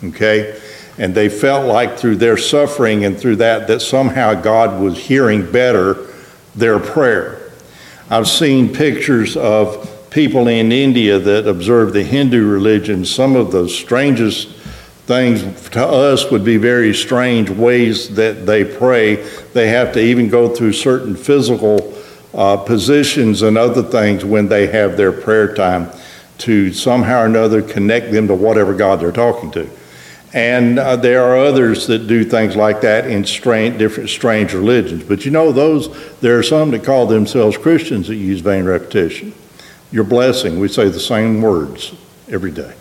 Okay? 0.03 0.59
And 0.97 1.15
they 1.15 1.29
felt 1.29 1.65
like 1.67 1.97
through 1.97 2.17
their 2.17 2.37
suffering 2.37 3.05
and 3.05 3.19
through 3.19 3.37
that, 3.37 3.67
that 3.67 3.81
somehow 3.81 4.33
God 4.35 4.81
was 4.81 4.97
hearing 4.97 5.51
better 5.51 6.07
their 6.55 6.79
prayer. 6.79 7.51
I've 8.09 8.27
seen 8.27 8.73
pictures 8.73 9.37
of 9.37 9.87
people 10.09 10.47
in 10.47 10.71
India 10.71 11.17
that 11.17 11.47
observe 11.47 11.93
the 11.93 12.03
Hindu 12.03 12.45
religion, 12.47 13.05
some 13.05 13.35
of 13.35 13.51
the 13.51 13.69
strangest 13.69 14.49
things 15.07 15.69
to 15.69 15.85
us 15.85 16.29
would 16.29 16.43
be 16.43 16.57
very 16.57 16.93
strange 16.93 17.49
ways 17.49 18.13
that 18.15 18.45
they 18.45 18.63
pray. 18.63 19.15
They 19.53 19.69
have 19.69 19.93
to 19.93 20.01
even 20.01 20.29
go 20.29 20.53
through 20.53 20.73
certain 20.73 21.15
physical 21.15 21.97
uh, 22.33 22.57
positions 22.57 23.41
and 23.41 23.57
other 23.57 23.81
things 23.81 24.23
when 24.23 24.47
they 24.47 24.67
have 24.67 24.97
their 24.97 25.11
prayer 25.11 25.55
time 25.55 25.89
to 26.41 26.73
somehow 26.73 27.21
or 27.21 27.25
another 27.25 27.61
connect 27.61 28.11
them 28.11 28.27
to 28.27 28.35
whatever 28.35 28.73
God 28.73 28.99
they're 28.99 29.11
talking 29.11 29.51
to. 29.51 29.69
And 30.33 30.79
uh, 30.79 30.95
there 30.95 31.23
are 31.23 31.37
others 31.37 31.87
that 31.87 32.07
do 32.07 32.23
things 32.23 32.55
like 32.55 32.81
that 32.81 33.05
in 33.05 33.25
strange, 33.25 33.77
different 33.77 34.09
strange 34.09 34.53
religions. 34.53 35.03
But 35.03 35.25
you 35.25 35.31
know, 35.31 35.51
those 35.51 35.89
there 36.19 36.37
are 36.39 36.43
some 36.43 36.71
that 36.71 36.83
call 36.83 37.05
themselves 37.05 37.57
Christians 37.57 38.07
that 38.07 38.15
use 38.15 38.39
vain 38.39 38.65
repetition 38.65 39.33
your 39.91 40.03
blessing, 40.05 40.59
we 40.59 40.67
say 40.67 40.87
the 40.89 40.99
same 40.99 41.41
words 41.41 41.93
every 42.29 42.51
day. 42.51 42.73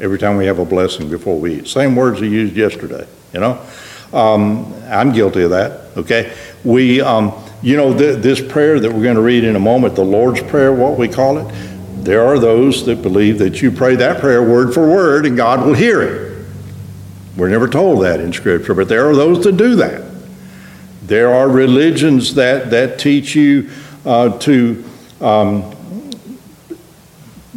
Every 0.00 0.18
time 0.18 0.36
we 0.36 0.46
have 0.46 0.58
a 0.58 0.64
blessing 0.64 1.08
before 1.08 1.38
we 1.38 1.60
eat. 1.60 1.68
Same 1.68 1.94
words 1.94 2.20
we 2.20 2.28
used 2.28 2.56
yesterday, 2.56 3.06
you 3.32 3.40
know? 3.40 3.64
Um, 4.12 4.74
I'm 4.88 5.12
guilty 5.12 5.42
of 5.42 5.50
that, 5.50 5.96
okay? 5.96 6.34
We, 6.64 7.00
um, 7.00 7.32
you 7.62 7.76
know, 7.76 7.96
th- 7.96 8.18
this 8.18 8.40
prayer 8.40 8.80
that 8.80 8.92
we're 8.92 9.02
going 9.02 9.14
to 9.14 9.22
read 9.22 9.44
in 9.44 9.54
a 9.54 9.60
moment, 9.60 9.94
the 9.94 10.04
Lord's 10.04 10.42
Prayer, 10.42 10.72
what 10.72 10.98
we 10.98 11.08
call 11.08 11.38
it, 11.38 11.54
there 12.04 12.24
are 12.24 12.38
those 12.38 12.84
that 12.86 13.02
believe 13.02 13.38
that 13.38 13.62
you 13.62 13.70
pray 13.70 13.96
that 13.96 14.20
prayer 14.20 14.42
word 14.42 14.74
for 14.74 14.88
word 14.88 15.24
and 15.24 15.36
God 15.36 15.64
will 15.64 15.74
hear 15.74 16.02
it. 16.02 16.46
We're 17.36 17.48
never 17.48 17.68
told 17.68 18.02
that 18.02 18.20
in 18.20 18.32
Scripture, 18.32 18.74
but 18.74 18.88
there 18.88 19.08
are 19.08 19.14
those 19.14 19.42
that 19.44 19.56
do 19.56 19.76
that. 19.76 20.04
There 21.02 21.32
are 21.32 21.48
religions 21.48 22.34
that, 22.34 22.70
that 22.70 22.98
teach 22.98 23.34
you 23.34 23.70
uh, 24.04 24.38
to 24.40 24.84
um, 25.20 25.74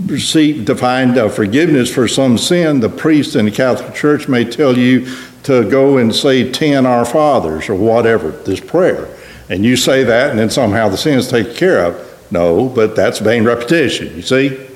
receive, 0.05 0.65
to 0.65 0.75
find 0.75 1.17
uh, 1.17 1.29
forgiveness 1.29 1.93
for 1.93 2.07
some 2.07 2.37
sin, 2.37 2.79
the 2.79 2.89
priest 2.89 3.35
in 3.35 3.45
the 3.45 3.51
Catholic 3.51 3.95
Church 3.95 4.27
may 4.27 4.45
tell 4.45 4.77
you 4.77 5.05
to 5.43 5.69
go 5.69 5.97
and 5.97 6.13
say 6.13 6.51
10 6.51 6.85
Our 6.85 7.05
Fathers 7.05 7.69
or 7.69 7.75
whatever, 7.75 8.31
this 8.31 8.59
prayer. 8.59 9.07
And 9.49 9.63
you 9.63 9.75
say 9.75 10.03
that, 10.03 10.31
and 10.31 10.39
then 10.39 10.49
somehow 10.49 10.89
the 10.89 10.97
sin 10.97 11.19
is 11.19 11.27
taken 11.27 11.53
care 11.55 11.85
of. 11.85 12.04
No, 12.35 12.67
but 12.67 12.97
that's 12.97 13.19
vain 13.19 13.45
repetition, 13.45 14.13
you 14.13 14.21
see? 14.21 14.67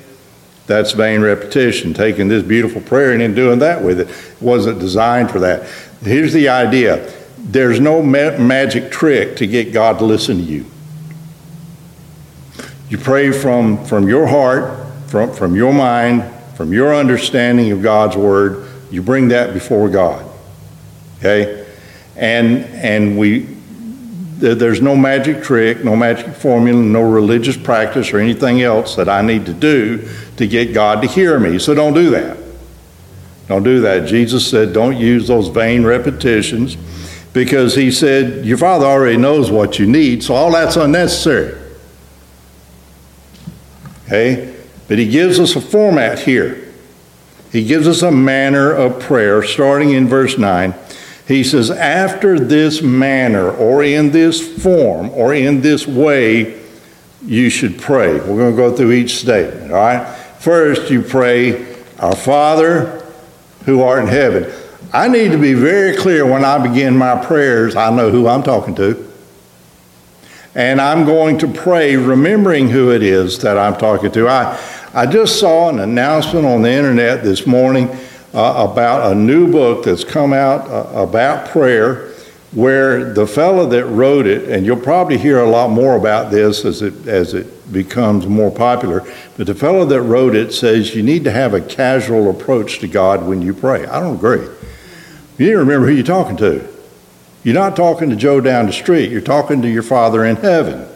That's 0.66 0.92
vain 0.92 1.20
repetition, 1.20 1.92
taking 1.92 2.28
this 2.28 2.42
beautiful 2.42 2.80
prayer 2.80 3.12
and 3.12 3.20
then 3.20 3.34
doing 3.34 3.58
that 3.58 3.84
with 3.84 4.00
it. 4.00 4.08
It 4.08 4.40
wasn't 4.40 4.78
designed 4.78 5.30
for 5.30 5.40
that. 5.40 5.68
Here's 6.02 6.32
the 6.32 6.48
idea 6.48 7.06
there's 7.36 7.78
no 7.78 8.00
ma- 8.00 8.38
magic 8.38 8.90
trick 8.90 9.36
to 9.36 9.46
get 9.46 9.74
God 9.74 9.98
to 9.98 10.06
listen 10.06 10.38
to 10.38 10.42
you. 10.42 10.64
You 12.88 12.96
pray 12.96 13.30
from, 13.30 13.84
from 13.84 14.08
your 14.08 14.26
heart, 14.26 14.86
from, 15.08 15.30
from 15.34 15.54
your 15.54 15.74
mind, 15.74 16.24
from 16.56 16.72
your 16.72 16.94
understanding 16.94 17.72
of 17.72 17.82
God's 17.82 18.16
word. 18.16 18.66
You 18.90 19.02
bring 19.02 19.28
that 19.28 19.52
before 19.52 19.90
God. 19.90 20.24
Okay? 21.18 21.66
And, 22.16 22.64
and 22.64 23.18
we, 23.18 23.54
there's 24.40 24.80
no 24.80 24.96
magic 24.96 25.42
trick, 25.42 25.84
no 25.84 25.94
magic 25.94 26.34
formula, 26.34 26.80
no 26.82 27.02
religious 27.02 27.56
practice 27.56 28.12
or 28.12 28.18
anything 28.18 28.62
else 28.62 28.96
that 28.96 29.08
I 29.08 29.22
need 29.22 29.46
to 29.46 29.54
do 29.54 30.08
to 30.36 30.46
get 30.46 30.72
God 30.72 31.02
to 31.02 31.08
hear 31.08 31.38
me. 31.38 31.58
So 31.58 31.74
don't 31.74 31.94
do 31.94 32.10
that. 32.10 32.38
Don't 33.48 33.62
do 33.62 33.80
that. 33.80 34.06
Jesus 34.06 34.48
said, 34.48 34.72
don't 34.72 34.96
use 34.96 35.28
those 35.28 35.48
vain 35.48 35.84
repetitions 35.84 36.76
because 37.32 37.74
he 37.74 37.90
said, 37.90 38.44
Your 38.44 38.58
Father 38.58 38.86
already 38.86 39.16
knows 39.16 39.50
what 39.50 39.78
you 39.78 39.86
need, 39.86 40.22
so 40.22 40.34
all 40.34 40.52
that's 40.52 40.76
unnecessary. 40.76 41.56
Okay? 44.06 44.54
But 44.88 44.98
he 44.98 45.08
gives 45.08 45.38
us 45.38 45.54
a 45.54 45.60
format 45.60 46.18
here. 46.20 46.66
He 47.52 47.64
gives 47.64 47.86
us 47.86 48.02
a 48.02 48.10
manner 48.10 48.72
of 48.72 49.00
prayer, 49.00 49.42
starting 49.42 49.90
in 49.90 50.08
verse 50.08 50.38
9. 50.38 50.74
He 51.30 51.44
says, 51.44 51.70
After 51.70 52.40
this 52.40 52.82
manner, 52.82 53.52
or 53.52 53.84
in 53.84 54.10
this 54.10 54.60
form, 54.60 55.10
or 55.10 55.32
in 55.32 55.60
this 55.60 55.86
way, 55.86 56.60
you 57.24 57.50
should 57.50 57.78
pray. 57.78 58.14
We're 58.14 58.36
going 58.36 58.50
to 58.50 58.56
go 58.56 58.74
through 58.74 58.90
each 58.90 59.18
statement, 59.18 59.70
all 59.70 59.76
right? 59.76 60.04
First, 60.40 60.90
you 60.90 61.02
pray, 61.02 61.76
Our 62.00 62.16
Father 62.16 63.06
who 63.64 63.82
art 63.82 64.02
in 64.02 64.08
heaven. 64.08 64.52
I 64.92 65.06
need 65.06 65.30
to 65.30 65.38
be 65.38 65.54
very 65.54 65.96
clear 65.96 66.26
when 66.26 66.44
I 66.44 66.66
begin 66.66 66.96
my 66.96 67.24
prayers, 67.24 67.76
I 67.76 67.94
know 67.94 68.10
who 68.10 68.26
I'm 68.26 68.42
talking 68.42 68.74
to. 68.74 69.08
And 70.56 70.80
I'm 70.80 71.04
going 71.04 71.38
to 71.38 71.46
pray 71.46 71.94
remembering 71.94 72.70
who 72.70 72.90
it 72.90 73.04
is 73.04 73.38
that 73.42 73.56
I'm 73.56 73.76
talking 73.76 74.10
to. 74.10 74.26
I, 74.26 74.58
I 74.92 75.06
just 75.06 75.38
saw 75.38 75.68
an 75.68 75.78
announcement 75.78 76.44
on 76.44 76.62
the 76.62 76.72
internet 76.72 77.22
this 77.22 77.46
morning 77.46 77.88
uh, 78.32 78.68
about 78.70 79.12
a 79.12 79.14
new 79.14 79.50
book 79.50 79.84
that's 79.84 80.04
come 80.04 80.32
out 80.32 80.68
uh, 80.68 81.02
about 81.02 81.48
prayer 81.48 82.10
where 82.52 83.14
the 83.14 83.26
fellow 83.26 83.66
that 83.66 83.84
wrote 83.86 84.26
it, 84.26 84.48
and 84.48 84.66
you'll 84.66 84.76
probably 84.76 85.16
hear 85.16 85.40
a 85.40 85.48
lot 85.48 85.70
more 85.70 85.96
about 85.96 86.30
this 86.30 86.64
as 86.64 86.82
it, 86.82 87.06
as 87.06 87.32
it 87.32 87.72
becomes 87.72 88.26
more 88.26 88.50
popular, 88.50 89.04
but 89.36 89.46
the 89.46 89.54
fellow 89.54 89.84
that 89.84 90.02
wrote 90.02 90.34
it 90.34 90.52
says 90.52 90.94
you 90.94 91.02
need 91.02 91.22
to 91.22 91.30
have 91.30 91.54
a 91.54 91.60
casual 91.60 92.28
approach 92.28 92.80
to 92.80 92.88
God 92.88 93.24
when 93.24 93.40
you 93.40 93.54
pray. 93.54 93.86
I 93.86 94.00
don't 94.00 94.16
agree. 94.16 94.42
You 95.38 95.46
need 95.46 95.52
to 95.52 95.58
remember 95.58 95.86
who 95.86 95.94
you're 95.94 96.04
talking 96.04 96.36
to. 96.38 96.68
You're 97.44 97.54
not 97.54 97.76
talking 97.76 98.10
to 98.10 98.16
Joe 98.16 98.40
down 98.40 98.66
the 98.66 98.72
street, 98.72 99.10
you're 99.10 99.20
talking 99.20 99.62
to 99.62 99.68
your 99.68 99.84
Father 99.84 100.24
in 100.24 100.36
heaven. 100.36 100.88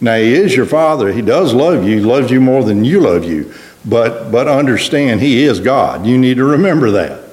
Now, 0.00 0.16
He 0.16 0.34
is 0.34 0.56
your 0.56 0.66
Father. 0.66 1.12
He 1.12 1.22
does 1.22 1.54
love 1.54 1.84
you. 1.84 1.98
He 1.98 2.04
loves 2.04 2.30
you 2.30 2.40
more 2.40 2.64
than 2.64 2.84
you 2.84 3.00
love 3.00 3.24
you. 3.24 3.54
But, 3.86 4.32
but 4.32 4.48
understand, 4.48 5.20
He 5.20 5.44
is 5.44 5.60
God. 5.60 6.06
You 6.06 6.18
need 6.18 6.38
to 6.38 6.44
remember 6.44 6.90
that. 6.92 7.24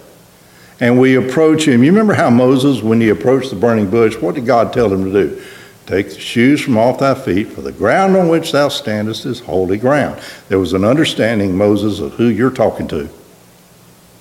And 0.79 0.99
we 0.99 1.15
approach 1.15 1.67
Him. 1.67 1.83
You 1.83 1.91
remember 1.91 2.13
how 2.13 2.29
Moses, 2.29 2.81
when 2.81 3.01
he 3.01 3.09
approached 3.09 3.49
the 3.49 3.55
burning 3.55 3.89
bush, 3.89 4.15
what 4.17 4.35
did 4.35 4.45
God 4.45 4.73
tell 4.73 4.91
him 4.91 5.05
to 5.05 5.11
do? 5.11 5.41
Take 5.85 6.09
the 6.09 6.19
shoes 6.19 6.61
from 6.61 6.77
off 6.77 6.99
thy 6.99 7.13
feet, 7.13 7.49
for 7.49 7.61
the 7.61 7.71
ground 7.71 8.15
on 8.15 8.29
which 8.29 8.51
thou 8.51 8.69
standest 8.69 9.25
is 9.25 9.41
holy 9.41 9.77
ground. 9.77 10.21
There 10.47 10.59
was 10.59 10.73
an 10.73 10.85
understanding, 10.85 11.57
Moses, 11.57 11.99
of 11.99 12.13
who 12.13 12.27
you're 12.27 12.51
talking 12.51 12.87
to. 12.89 13.09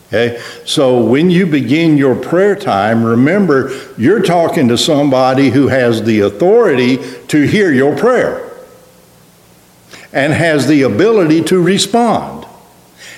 Okay? 0.08 0.42
So 0.64 1.02
when 1.04 1.30
you 1.30 1.46
begin 1.46 1.96
your 1.96 2.14
prayer 2.14 2.56
time, 2.56 3.04
remember 3.04 3.72
you're 3.96 4.22
talking 4.22 4.68
to 4.68 4.76
somebody 4.76 5.50
who 5.50 5.68
has 5.68 6.02
the 6.02 6.20
authority 6.20 6.98
to 7.28 7.42
hear 7.42 7.72
your 7.72 7.96
prayer 7.96 8.51
and 10.12 10.32
has 10.32 10.66
the 10.66 10.82
ability 10.82 11.42
to 11.44 11.60
respond 11.60 12.46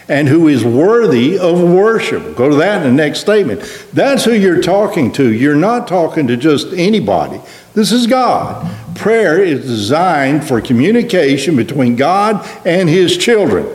and 0.09 0.29
who 0.29 0.49
is 0.49 0.65
worthy 0.65 1.39
of 1.39 1.61
worship. 1.61 2.37
Go 2.37 2.51
to 2.51 2.57
that 2.57 2.85
in 2.85 2.97
the 2.97 3.03
next 3.03 3.21
statement. 3.21 3.63
That's 3.93 4.25
who 4.25 4.33
you're 4.33 4.63
talking 4.63 5.13
to. 5.13 5.33
You're 5.33 5.55
not 5.57 5.89
talking 5.89 6.27
to 6.27 6.37
just 6.37 6.69
anybody. 6.75 7.41
This 7.73 7.91
is 7.91 8.07
God. 8.07 8.71
Prayer 8.97 9.43
is 9.43 9.63
designed 9.63 10.47
for 10.47 10.61
communication 10.61 11.57
between 11.57 11.97
God 11.97 12.47
and 12.67 12.89
his 12.89 13.17
children. 13.17 13.67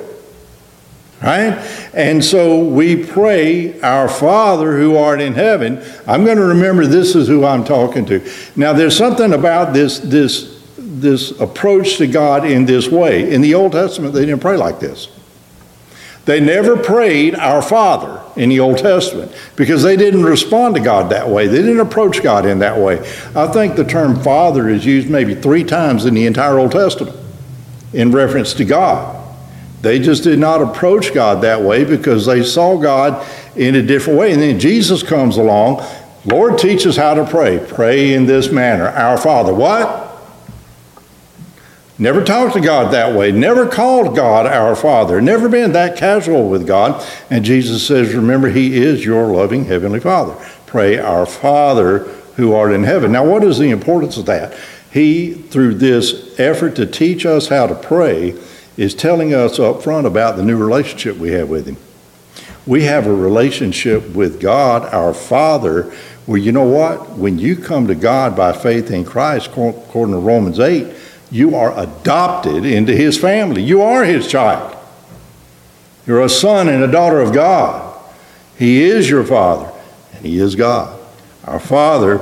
Right? 1.21 1.57
And 1.93 2.23
so 2.23 2.63
we 2.63 3.05
pray, 3.05 3.79
Our 3.81 4.07
Father 4.07 4.77
who 4.77 4.95
art 4.95 5.19
in 5.19 5.33
heaven. 5.33 5.83
I'm 6.07 6.23
going 6.23 6.37
to 6.37 6.45
remember 6.45 6.85
this 6.85 7.13
is 7.13 7.27
who 7.27 7.43
I'm 7.43 7.65
talking 7.65 8.05
to. 8.05 8.25
Now, 8.55 8.71
there's 8.71 8.97
something 8.97 9.33
about 9.33 9.73
this, 9.73 9.99
this, 9.99 10.58
this 11.01 11.31
approach 11.39 11.97
to 11.97 12.07
God 12.07 12.45
in 12.45 12.65
this 12.65 12.87
way. 12.87 13.31
In 13.31 13.41
the 13.41 13.55
Old 13.55 13.71
Testament, 13.71 14.13
they 14.13 14.25
didn't 14.25 14.41
pray 14.41 14.57
like 14.57 14.79
this. 14.79 15.09
They 16.25 16.39
never 16.39 16.77
prayed 16.77 17.33
Our 17.33 17.61
Father 17.61 18.21
in 18.35 18.49
the 18.49 18.59
Old 18.59 18.77
Testament 18.77 19.31
because 19.55 19.81
they 19.81 19.95
didn't 19.95 20.23
respond 20.23 20.75
to 20.75 20.81
God 20.81 21.09
that 21.11 21.27
way. 21.27 21.47
They 21.47 21.57
didn't 21.57 21.79
approach 21.79 22.21
God 22.21 22.45
in 22.45 22.59
that 22.59 22.77
way. 22.77 22.99
I 23.35 23.47
think 23.47 23.75
the 23.75 23.83
term 23.83 24.21
Father 24.21 24.69
is 24.69 24.85
used 24.85 25.09
maybe 25.09 25.33
three 25.33 25.63
times 25.63 26.05
in 26.05 26.13
the 26.13 26.27
entire 26.27 26.59
Old 26.59 26.71
Testament 26.71 27.17
in 27.93 28.11
reference 28.11 28.53
to 28.55 28.65
God. 28.65 29.15
They 29.81 29.97
just 29.97 30.23
did 30.23 30.39
not 30.39 30.61
approach 30.61 31.13
God 31.13 31.41
that 31.41 31.61
way 31.61 31.83
because 31.83 32.25
they 32.25 32.43
saw 32.43 32.77
God 32.77 33.27
in 33.55 33.75
a 33.75 33.81
different 33.81 34.19
way. 34.19 34.31
And 34.31 34.41
then 34.41 34.59
Jesus 34.59 35.01
comes 35.01 35.37
along. 35.37 35.83
Lord, 36.25 36.57
teach 36.57 36.85
us 36.85 36.97
how 36.97 37.13
to 37.13 37.25
pray. 37.25 37.65
Pray 37.69 38.13
in 38.13 38.25
this 38.25 38.51
manner. 38.51 38.89
Our 38.89 39.17
Father. 39.17 39.53
What? 39.53 40.08
Never 42.01 42.23
talked 42.23 42.53
to 42.53 42.61
God 42.61 42.93
that 42.93 43.13
way. 43.13 43.33
Never 43.33 43.67
called 43.67 44.15
God 44.15 44.47
our 44.47 44.73
Father. 44.73 45.19
Never 45.19 45.49
been 45.49 45.73
that 45.73 45.97
casual 45.97 46.49
with 46.49 46.65
God. 46.65 47.05
And 47.29 47.43
Jesus 47.43 47.85
says, 47.85 48.15
Remember, 48.15 48.49
He 48.49 48.77
is 48.77 49.03
your 49.03 49.27
loving 49.27 49.65
Heavenly 49.65 49.99
Father. 49.99 50.33
Pray, 50.65 50.97
Our 50.97 51.25
Father 51.25 51.99
who 52.37 52.53
art 52.53 52.71
in 52.71 52.85
heaven. 52.85 53.11
Now, 53.11 53.25
what 53.25 53.43
is 53.43 53.57
the 53.57 53.69
importance 53.69 54.15
of 54.15 54.25
that? 54.27 54.57
He, 54.91 55.33
through 55.33 55.75
this 55.75 56.39
effort 56.39 56.77
to 56.77 56.85
teach 56.85 57.25
us 57.25 57.49
how 57.49 57.67
to 57.67 57.75
pray, 57.75 58.33
is 58.77 58.95
telling 58.95 59.33
us 59.33 59.59
up 59.59 59.83
front 59.83 60.07
about 60.07 60.37
the 60.37 60.43
new 60.43 60.55
relationship 60.55 61.17
we 61.17 61.31
have 61.31 61.49
with 61.49 61.67
Him. 61.67 61.75
We 62.65 62.83
have 62.83 63.07
a 63.07 63.13
relationship 63.13 64.09
with 64.11 64.39
God, 64.39 64.85
our 64.93 65.13
Father, 65.13 65.91
where 66.25 66.37
you 66.37 66.53
know 66.53 66.63
what? 66.63 67.09
When 67.17 67.39
you 67.39 67.57
come 67.57 67.87
to 67.87 67.95
God 67.95 68.37
by 68.37 68.53
faith 68.53 68.89
in 68.89 69.03
Christ, 69.03 69.47
according 69.47 70.13
to 70.13 70.19
Romans 70.19 70.61
8, 70.61 70.87
you 71.31 71.55
are 71.55 71.77
adopted 71.77 72.65
into 72.65 72.95
His 72.95 73.17
family. 73.17 73.61
You 73.61 73.81
are 73.81 74.03
His 74.03 74.27
child. 74.27 74.75
You're 76.05 76.23
a 76.23 76.29
son 76.29 76.69
and 76.69 76.83
a 76.83 76.91
daughter 76.91 77.19
of 77.19 77.33
God. 77.33 77.85
He 78.57 78.83
is 78.83 79.09
your 79.09 79.23
Father, 79.23 79.71
and 80.13 80.25
He 80.25 80.39
is 80.39 80.55
God, 80.55 80.99
our 81.45 81.59
Father 81.59 82.17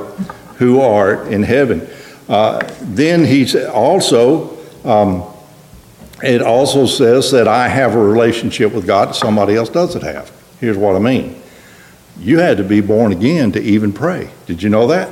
who 0.57 0.81
art 0.81 1.27
in 1.27 1.43
heaven. 1.43 1.87
Uh, 2.27 2.67
then 2.81 3.25
He 3.25 3.47
also. 3.65 4.57
Um, 4.83 5.23
it 6.23 6.41
also 6.41 6.87
says 6.87 7.31
that 7.31 7.47
I 7.47 7.67
have 7.67 7.93
a 7.93 7.99
relationship 7.99 8.73
with 8.73 8.87
God 8.87 9.09
that 9.09 9.13
somebody 9.13 9.55
else 9.55 9.69
doesn't 9.69 10.01
have. 10.01 10.31
Here's 10.59 10.77
what 10.77 10.95
I 10.95 10.99
mean 10.99 11.41
you 12.19 12.39
had 12.39 12.57
to 12.57 12.63
be 12.63 12.81
born 12.81 13.11
again 13.11 13.51
to 13.51 13.61
even 13.61 13.93
pray. 13.93 14.29
Did 14.47 14.63
you 14.63 14.69
know 14.69 14.87
that? 14.87 15.09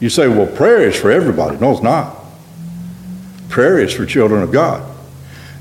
You 0.00 0.10
say, 0.10 0.28
well, 0.28 0.46
prayer 0.46 0.82
is 0.82 0.96
for 0.96 1.10
everybody. 1.10 1.56
No, 1.56 1.72
it's 1.72 1.82
not. 1.82 2.14
Prayer 3.50 3.80
is 3.80 3.92
for 3.92 4.06
children 4.06 4.42
of 4.42 4.52
God. 4.52 4.88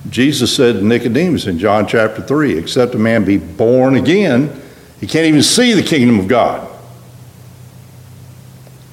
Jesus 0.09 0.55
said 0.55 0.75
to 0.75 0.81
Nicodemus 0.85 1.47
in 1.47 1.57
John 1.57 1.87
chapter 1.87 2.21
3 2.21 2.57
except 2.57 2.93
a 2.95 2.99
man 2.99 3.25
be 3.25 3.37
born 3.37 3.95
again, 3.95 4.61
he 4.99 5.07
can't 5.07 5.25
even 5.25 5.41
see 5.41 5.73
the 5.73 5.81
kingdom 5.81 6.19
of 6.19 6.27
God. 6.27 6.67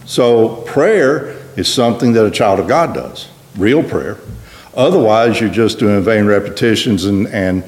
So, 0.06 0.62
prayer 0.62 1.36
is 1.56 1.72
something 1.72 2.12
that 2.14 2.24
a 2.24 2.30
child 2.30 2.58
of 2.58 2.68
God 2.68 2.94
does, 2.94 3.28
real 3.56 3.82
prayer. 3.82 4.18
Otherwise, 4.74 5.40
you're 5.40 5.50
just 5.50 5.78
doing 5.78 6.02
vain 6.02 6.26
repetitions 6.26 7.04
and, 7.04 7.26
and, 7.28 7.64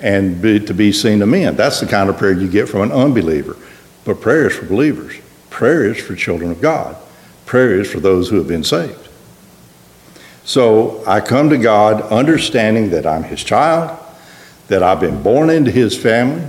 and 0.00 0.40
be, 0.40 0.58
to 0.58 0.74
be 0.74 0.90
seen 0.90 1.22
of 1.22 1.28
men. 1.28 1.54
That's 1.54 1.80
the 1.80 1.86
kind 1.86 2.08
of 2.08 2.16
prayer 2.16 2.32
you 2.32 2.48
get 2.48 2.68
from 2.68 2.82
an 2.82 2.92
unbeliever. 2.92 3.56
But 4.04 4.20
prayer 4.20 4.48
is 4.48 4.56
for 4.56 4.66
believers, 4.66 5.14
prayer 5.50 5.84
is 5.84 6.00
for 6.00 6.16
children 6.16 6.50
of 6.50 6.60
God, 6.60 6.96
prayer 7.46 7.78
is 7.78 7.90
for 7.90 8.00
those 8.00 8.30
who 8.30 8.36
have 8.36 8.48
been 8.48 8.64
saved. 8.64 9.01
So 10.52 11.02
I 11.06 11.22
come 11.22 11.48
to 11.48 11.56
God 11.56 12.02
understanding 12.12 12.90
that 12.90 13.06
I'm 13.06 13.22
His 13.22 13.42
child, 13.42 13.98
that 14.68 14.82
I've 14.82 15.00
been 15.00 15.22
born 15.22 15.48
into 15.48 15.70
His 15.70 15.96
family, 15.96 16.46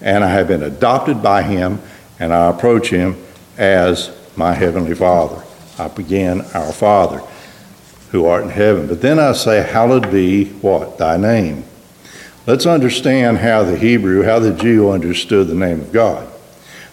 and 0.00 0.24
I 0.24 0.28
have 0.30 0.48
been 0.48 0.64
adopted 0.64 1.22
by 1.22 1.44
Him, 1.44 1.80
and 2.18 2.32
I 2.32 2.50
approach 2.50 2.90
Him 2.90 3.16
as 3.56 4.10
my 4.34 4.54
Heavenly 4.54 4.96
Father. 4.96 5.40
I 5.78 5.86
begin, 5.86 6.40
Our 6.52 6.72
Father 6.72 7.22
who 8.10 8.26
art 8.26 8.42
in 8.42 8.50
heaven. 8.50 8.88
But 8.88 9.00
then 9.00 9.20
I 9.20 9.30
say, 9.34 9.62
Hallowed 9.62 10.10
be 10.10 10.46
what? 10.46 10.98
Thy 10.98 11.16
name. 11.16 11.62
Let's 12.48 12.66
understand 12.66 13.38
how 13.38 13.62
the 13.62 13.78
Hebrew, 13.78 14.24
how 14.24 14.40
the 14.40 14.52
Jew 14.52 14.90
understood 14.90 15.46
the 15.46 15.54
name 15.54 15.80
of 15.80 15.92
God. 15.92 16.28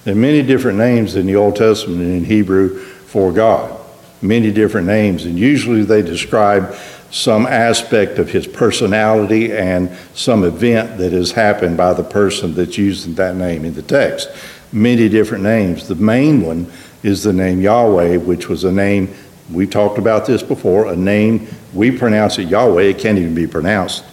There 0.04 0.13
are 0.13 0.15
many 0.15 0.43
different 0.43 0.78
names 0.78 1.15
in 1.15 1.26
the 1.26 1.38
Old 1.38 1.56
Testament 1.56 2.02
in 2.02 2.24
Hebrew 2.24 2.78
for 2.78 3.32
God, 3.32 3.81
many 4.21 4.51
different 4.51 4.88
names, 4.88 5.25
and 5.25 5.38
usually 5.38 5.84
they 5.84 6.01
describe 6.01 6.75
some 7.12 7.45
aspect 7.45 8.19
of 8.19 8.29
his 8.29 8.47
personality 8.47 9.51
and 9.51 9.91
some 10.13 10.43
event 10.43 10.97
that 10.97 11.12
has 11.12 11.31
happened 11.31 11.75
by 11.75 11.93
the 11.93 12.03
person 12.03 12.53
that's 12.53 12.77
using 12.77 13.13
that 13.15 13.36
name 13.36 13.65
in 13.65 13.73
the 13.73 13.81
text. 13.81 14.29
Many 14.71 15.10
different 15.10 15.43
names. 15.43 15.88
The 15.88 15.95
main 15.95 16.41
one 16.41 16.71
is 17.03 17.23
the 17.23 17.34
name 17.34 17.60
Yahweh, 17.60 18.17
which 18.17 18.47
was 18.47 18.63
a 18.63 18.71
name 18.71 19.13
we 19.51 19.67
talked 19.67 19.97
about 19.97 20.25
this 20.25 20.41
before, 20.41 20.88
a 20.88 20.95
name, 20.95 21.47
we 21.73 21.91
pronounce 21.91 22.38
it 22.39 22.47
Yahweh, 22.47 22.84
it 22.84 22.99
can't 22.99 23.17
even 23.17 23.36
be 23.36 23.47
pronounced 23.47 24.05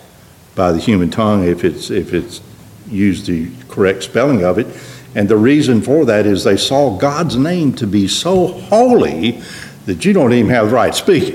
by 0.55 0.73
the 0.73 0.79
human 0.79 1.11
tongue 1.11 1.45
if 1.45 1.65
it's, 1.65 1.91
if 1.91 2.13
it's 2.13 2.41
used 2.89 3.27
the 3.27 3.49
correct 3.69 4.03
spelling 4.03 4.45
of 4.45 4.59
it. 4.59 4.67
And 5.15 5.29
the 5.29 5.37
reason 5.37 5.81
for 5.81 6.05
that 6.07 6.27
is 6.27 6.45
they 6.45 6.57
saw 6.57 6.97
God's 6.97 7.37
name 7.37 7.73
to 7.75 7.87
be 7.87 8.09
so 8.09 8.49
holy 8.49 9.43
that 9.89 10.05
you 10.05 10.13
don't 10.13 10.35
even 10.35 10.51
have 10.51 10.69
the 10.69 10.75
right 10.75 10.93
to 10.93 10.99
speak. 10.99 11.35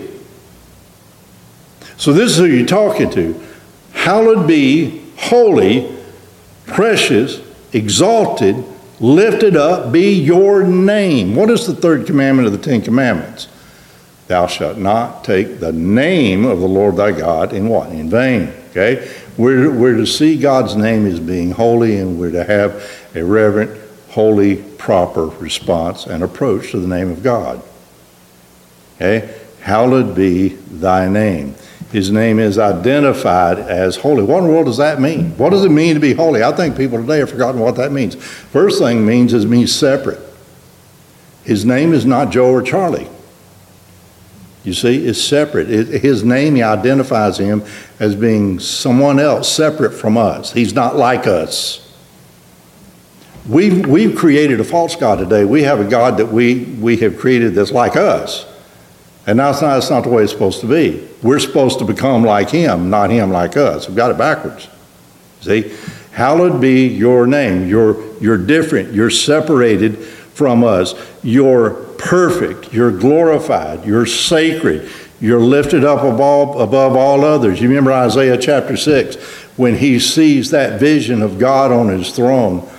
So 1.98 2.14
this 2.14 2.34
is 2.34 2.38
who 2.38 2.46
you're 2.46 2.68
talking 2.68 3.10
to. 3.10 3.44
Hallowed 3.94 4.48
be, 4.48 5.02
holy, 5.18 5.92
precious, 6.68 7.42
exalted, 7.74 8.64
lifted 9.00 9.58
up 9.58 9.92
be 9.92 10.14
your 10.14 10.64
name. 10.64 11.36
What 11.36 11.50
is 11.50 11.66
the 11.66 11.74
third 11.74 12.06
commandment 12.06 12.46
of 12.46 12.52
the 12.52 12.60
Ten 12.60 12.84
Commandments? 12.84 13.48
Thou 14.28 14.46
shalt 14.46 14.78
not 14.78 15.24
take 15.24 15.60
the 15.60 15.72
name 15.72 16.46
of 16.46 16.60
the 16.60 16.68
Lord 16.68 16.96
thy 16.96 17.12
God 17.12 17.54
in 17.54 17.68
what? 17.68 17.90
In 17.90 18.08
vain. 18.08 18.54
Okay? 18.70 19.12
We're, 19.36 19.72
we're 19.72 19.98
to 19.98 20.06
see 20.06 20.38
God's 20.38 20.76
name 20.76 21.08
as 21.08 21.20
being 21.20 21.50
holy 21.50 21.98
and 21.98 22.20
we're 22.20 22.32
to 22.32 22.44
have 22.44 23.08
a 23.16 23.26
reverent, 23.26 23.82
holy, 24.12 24.58
proper 24.58 25.26
response 25.26 26.06
and 26.06 26.24
approach 26.24 26.70
to 26.70 26.80
the 26.80 26.88
name 26.88 27.10
of 27.10 27.24
God. 27.24 27.64
Okay? 29.04 29.34
Hallowed 29.60 30.16
be 30.16 30.50
thy 30.50 31.10
name. 31.10 31.56
His 31.92 32.10
name 32.10 32.40
is 32.40 32.58
identified 32.58 33.60
as 33.60 33.98
holy. 33.98 34.24
What 34.24 34.40
in 34.40 34.46
the 34.46 34.50
world 34.50 34.66
does 34.66 34.78
that 34.78 35.00
mean? 35.00 35.38
What 35.38 35.50
does 35.50 35.64
it 35.64 35.70
mean 35.70 35.94
to 35.94 36.00
be 36.00 36.14
holy? 36.14 36.42
I 36.42 36.52
think 36.54 36.76
people 36.76 37.00
today 37.00 37.20
have 37.20 37.30
forgotten 37.30 37.60
what 37.60 37.76
that 37.76 37.92
means. 37.92 38.16
First 38.16 38.80
thing 38.80 39.06
means 39.06 39.34
is 39.34 39.46
means 39.46 39.76
separate. 39.76 40.20
His 41.44 41.66
name 41.66 41.94
is 41.94 42.06
not 42.06 42.32
Joe 42.32 42.50
or 42.50 42.62
Charlie. 42.62 43.10
You 44.64 44.74
see, 44.74 45.06
it's 45.06 45.22
separate. 45.22 45.70
It, 45.70 46.02
his 46.02 46.24
name, 46.24 46.56
he 46.56 46.64
identifies 46.64 47.38
him 47.38 47.64
as 48.00 48.16
being 48.16 48.60
someone 48.60 49.20
else 49.20 49.54
separate 49.54 49.92
from 49.92 50.18
us. 50.18 50.54
He's 50.54 50.74
not 50.74 50.96
like 50.96 51.28
us. 51.28 51.94
We've, 53.48 53.86
we've 53.86 54.16
created 54.16 54.62
a 54.62 54.64
false 54.64 54.96
God 54.96 55.20
today. 55.20 55.44
We 55.44 55.64
have 55.64 55.82
a 55.82 55.90
God 55.90 56.18
that 56.18 56.28
we, 56.28 56.64
we 56.64 56.96
have 56.98 57.20
created 57.20 57.56
that's 57.56 57.74
like 57.74 57.98
us. 57.98 58.46
And 59.26 59.40
that's 59.40 59.62
not, 59.62 59.76
that's 59.76 59.90
not 59.90 60.04
the 60.04 60.10
way 60.10 60.24
it's 60.24 60.34
supposed 60.34 60.60
to 60.62 60.68
be. 60.68 61.08
We're 61.22 61.40
supposed 61.40 61.80
to 61.80 61.86
become 61.86 62.24
like 62.24 62.50
him, 62.50 62.90
not 62.90 63.10
him 63.10 63.32
like 63.32 63.56
us. 63.56 63.88
We've 63.88 63.96
got 63.96 64.12
it 64.12 64.18
backwards. 64.18 64.68
See? 65.42 65.74
Hallowed 66.12 66.60
be 66.62 66.88
your 66.88 67.26
name. 67.26 67.68
You're, 67.68 68.16
you're 68.18 68.38
different. 68.38 68.94
You're 68.94 69.10
separated 69.10 69.98
from 69.98 70.64
us. 70.64 70.94
You're 71.24 71.72
perfect. 71.98 72.74
You're 72.74 72.92
glorified. 72.92 73.86
You're 73.86 74.06
sacred. 74.06 74.92
You're 75.22 75.40
lifted 75.40 75.86
up 75.86 76.04
above, 76.04 76.60
above 76.60 76.96
all 76.98 77.24
others. 77.24 77.62
You 77.62 77.70
remember 77.70 77.94
Isaiah 77.94 78.38
chapter 78.38 78.76
6 78.76 79.16
when 79.56 79.76
he 79.76 80.00
sees 80.00 80.52
that 80.52 80.80
vision 80.80 81.22
of 81.22 81.40
God 81.40 81.72
on 81.72 81.88
his 81.88 82.14
throne. 82.14 82.70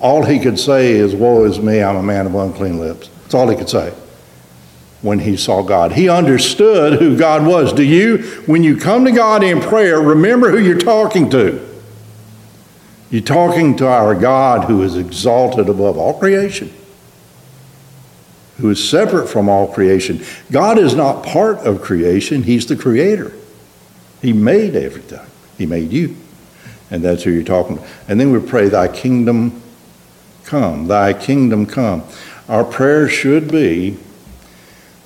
All 0.00 0.24
he 0.24 0.40
could 0.40 0.58
say 0.58 0.90
is, 0.92 1.14
Woe 1.14 1.44
is 1.44 1.60
me, 1.60 1.80
I'm 1.80 1.96
a 1.96 2.02
man 2.02 2.26
of 2.26 2.34
unclean 2.34 2.80
lips. 2.80 3.08
That's 3.22 3.34
all 3.34 3.48
he 3.48 3.56
could 3.56 3.68
say 3.68 3.94
when 5.02 5.18
he 5.18 5.36
saw 5.36 5.62
God. 5.62 5.92
He 5.92 6.08
understood 6.08 7.00
who 7.00 7.16
God 7.18 7.44
was. 7.44 7.72
Do 7.72 7.82
you, 7.82 8.18
when 8.46 8.62
you 8.62 8.76
come 8.76 9.04
to 9.04 9.12
God 9.12 9.42
in 9.42 9.60
prayer, 9.60 10.00
remember 10.00 10.50
who 10.50 10.58
you're 10.58 10.78
talking 10.78 11.28
to? 11.30 11.68
You're 13.10 13.20
talking 13.20 13.76
to 13.76 13.86
our 13.86 14.14
God 14.14 14.64
who 14.64 14.82
is 14.82 14.96
exalted 14.96 15.68
above 15.68 15.98
all 15.98 16.18
creation, 16.18 16.72
who 18.56 18.70
is 18.70 18.88
separate 18.88 19.28
from 19.28 19.48
all 19.50 19.66
creation. 19.70 20.24
God 20.50 20.78
is 20.78 20.94
not 20.94 21.24
part 21.24 21.58
of 21.58 21.82
creation, 21.82 22.44
He's 22.44 22.64
the 22.64 22.76
creator. 22.76 23.32
He 24.22 24.32
made 24.32 24.76
everything, 24.76 25.26
He 25.58 25.66
made 25.66 25.92
you. 25.92 26.16
And 26.90 27.02
that's 27.02 27.24
who 27.24 27.30
you're 27.30 27.42
talking 27.42 27.78
to. 27.78 27.84
And 28.06 28.20
then 28.20 28.32
we 28.32 28.38
pray, 28.38 28.68
Thy 28.68 28.88
kingdom 28.88 29.60
come, 30.44 30.86
Thy 30.86 31.12
kingdom 31.12 31.66
come. 31.66 32.04
Our 32.48 32.64
prayer 32.64 33.08
should 33.08 33.50
be 33.50 33.98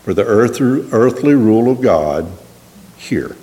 for 0.07 0.15
the 0.15 0.25
earth, 0.25 0.61
earthly 0.61 1.35
rule 1.35 1.69
of 1.69 1.81
God 1.81 2.31
here, 2.97 3.35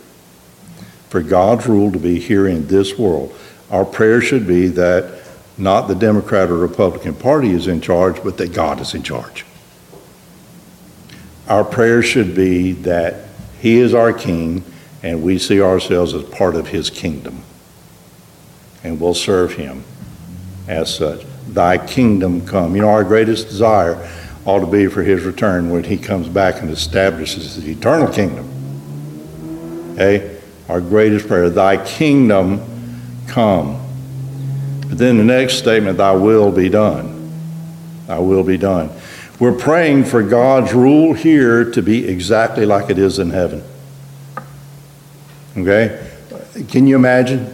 for 1.10 1.22
God's 1.22 1.68
rule 1.68 1.92
to 1.92 2.00
be 2.00 2.22
here 2.22 2.48
in 2.48 2.68
this 2.68 2.98
world. 2.98 3.36
Our 3.70 3.84
prayer 3.84 4.22
should 4.22 4.48
be 4.48 4.68
that 4.68 5.24
not 5.58 5.90
the 5.90 5.94
Democrat 5.94 6.50
or 6.50 6.56
Republican 6.56 7.16
Party 7.16 7.50
is 7.50 7.68
in 7.68 7.82
charge, 7.82 8.24
but 8.24 8.38
that 8.38 8.54
God 8.54 8.80
is 8.80 8.94
in 8.94 9.04
charge. 9.04 9.46
Our 11.50 11.66
prayer 11.66 12.02
should 12.02 12.34
be 12.34 12.72
that 12.72 13.26
He 13.60 13.80
is 13.80 13.94
our 13.94 14.14
King 14.14 14.64
and 15.04 15.22
we 15.22 15.40
see 15.40 15.62
ourselves 15.62 16.14
as 16.14 16.24
part 16.24 16.56
of 16.56 16.68
His 16.68 16.90
kingdom. 16.90 17.44
And 18.86 19.02
we'll 19.02 19.16
serve 19.16 19.56
Him 19.56 19.84
as 20.70 20.96
such. 20.96 21.26
Thy 21.46 21.86
kingdom 21.86 22.48
come. 22.48 22.74
You 22.74 22.84
know, 22.84 22.90
our 22.90 23.04
greatest 23.04 23.50
desire 23.50 24.10
ought 24.46 24.60
to 24.60 24.68
be 24.68 24.88
for 24.88 25.04
his 25.04 25.24
return 25.24 25.70
when 25.70 25.84
he 25.84 25.98
comes 25.98 26.28
back 26.28 26.62
and 26.62 26.70
establishes 26.70 27.62
the 27.62 27.72
eternal 27.72 28.12
kingdom. 28.12 28.50
Okay? 29.94 30.40
Our 30.68 30.82
greatest 30.82 31.28
prayer, 31.28 31.50
thy 31.50 31.84
kingdom 31.86 32.62
come. 33.28 33.80
But 34.88 34.98
then 34.98 35.18
the 35.18 35.24
next 35.24 35.56
statement, 35.56 35.98
thy 35.98 36.12
will 36.12 36.52
be 36.52 36.70
done. 36.70 37.32
Thy 38.08 38.20
will 38.20 38.44
be 38.44 38.58
done. 38.58 38.90
We're 39.40 39.58
praying 39.58 40.06
for 40.06 40.22
God's 40.22 40.74
rule 40.74 41.14
here 41.14 41.70
to 41.72 41.82
be 41.82 42.08
exactly 42.08 42.66
like 42.66 42.90
it 42.90 42.98
is 42.98 43.20
in 43.20 43.30
heaven. 43.30 43.64
Okay? 45.58 46.10
Can 46.70 46.88
you 46.88 46.96
imagine? 46.96 47.54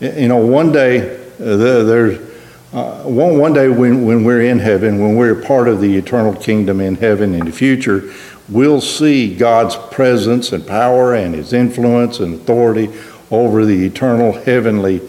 You 0.00 0.28
know, 0.28 0.38
one 0.38 0.72
day 0.72 1.16
uh, 1.38 1.56
there's 1.56 2.29
uh, 2.72 3.02
one, 3.02 3.36
one 3.36 3.52
day 3.52 3.68
when, 3.68 4.04
when 4.04 4.22
we're 4.22 4.42
in 4.42 4.60
heaven, 4.60 5.00
when 5.00 5.16
we're 5.16 5.34
part 5.34 5.66
of 5.66 5.80
the 5.80 5.96
eternal 5.96 6.34
kingdom 6.34 6.80
in 6.80 6.94
heaven 6.94 7.34
in 7.34 7.44
the 7.44 7.52
future, 7.52 8.12
we'll 8.48 8.80
see 8.80 9.34
God's 9.34 9.76
presence 9.92 10.52
and 10.52 10.64
power 10.64 11.14
and 11.14 11.34
his 11.34 11.52
influence 11.52 12.20
and 12.20 12.34
authority 12.34 12.88
over 13.30 13.64
the 13.64 13.84
eternal 13.84 14.32
heavenly 14.32 15.00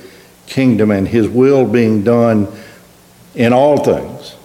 kingdom 0.48 0.90
and 0.90 1.08
his 1.08 1.28
will 1.28 1.68
being 1.68 2.04
done 2.04 2.48
in 3.36 3.54
all 3.54 3.84
things. 3.84 4.36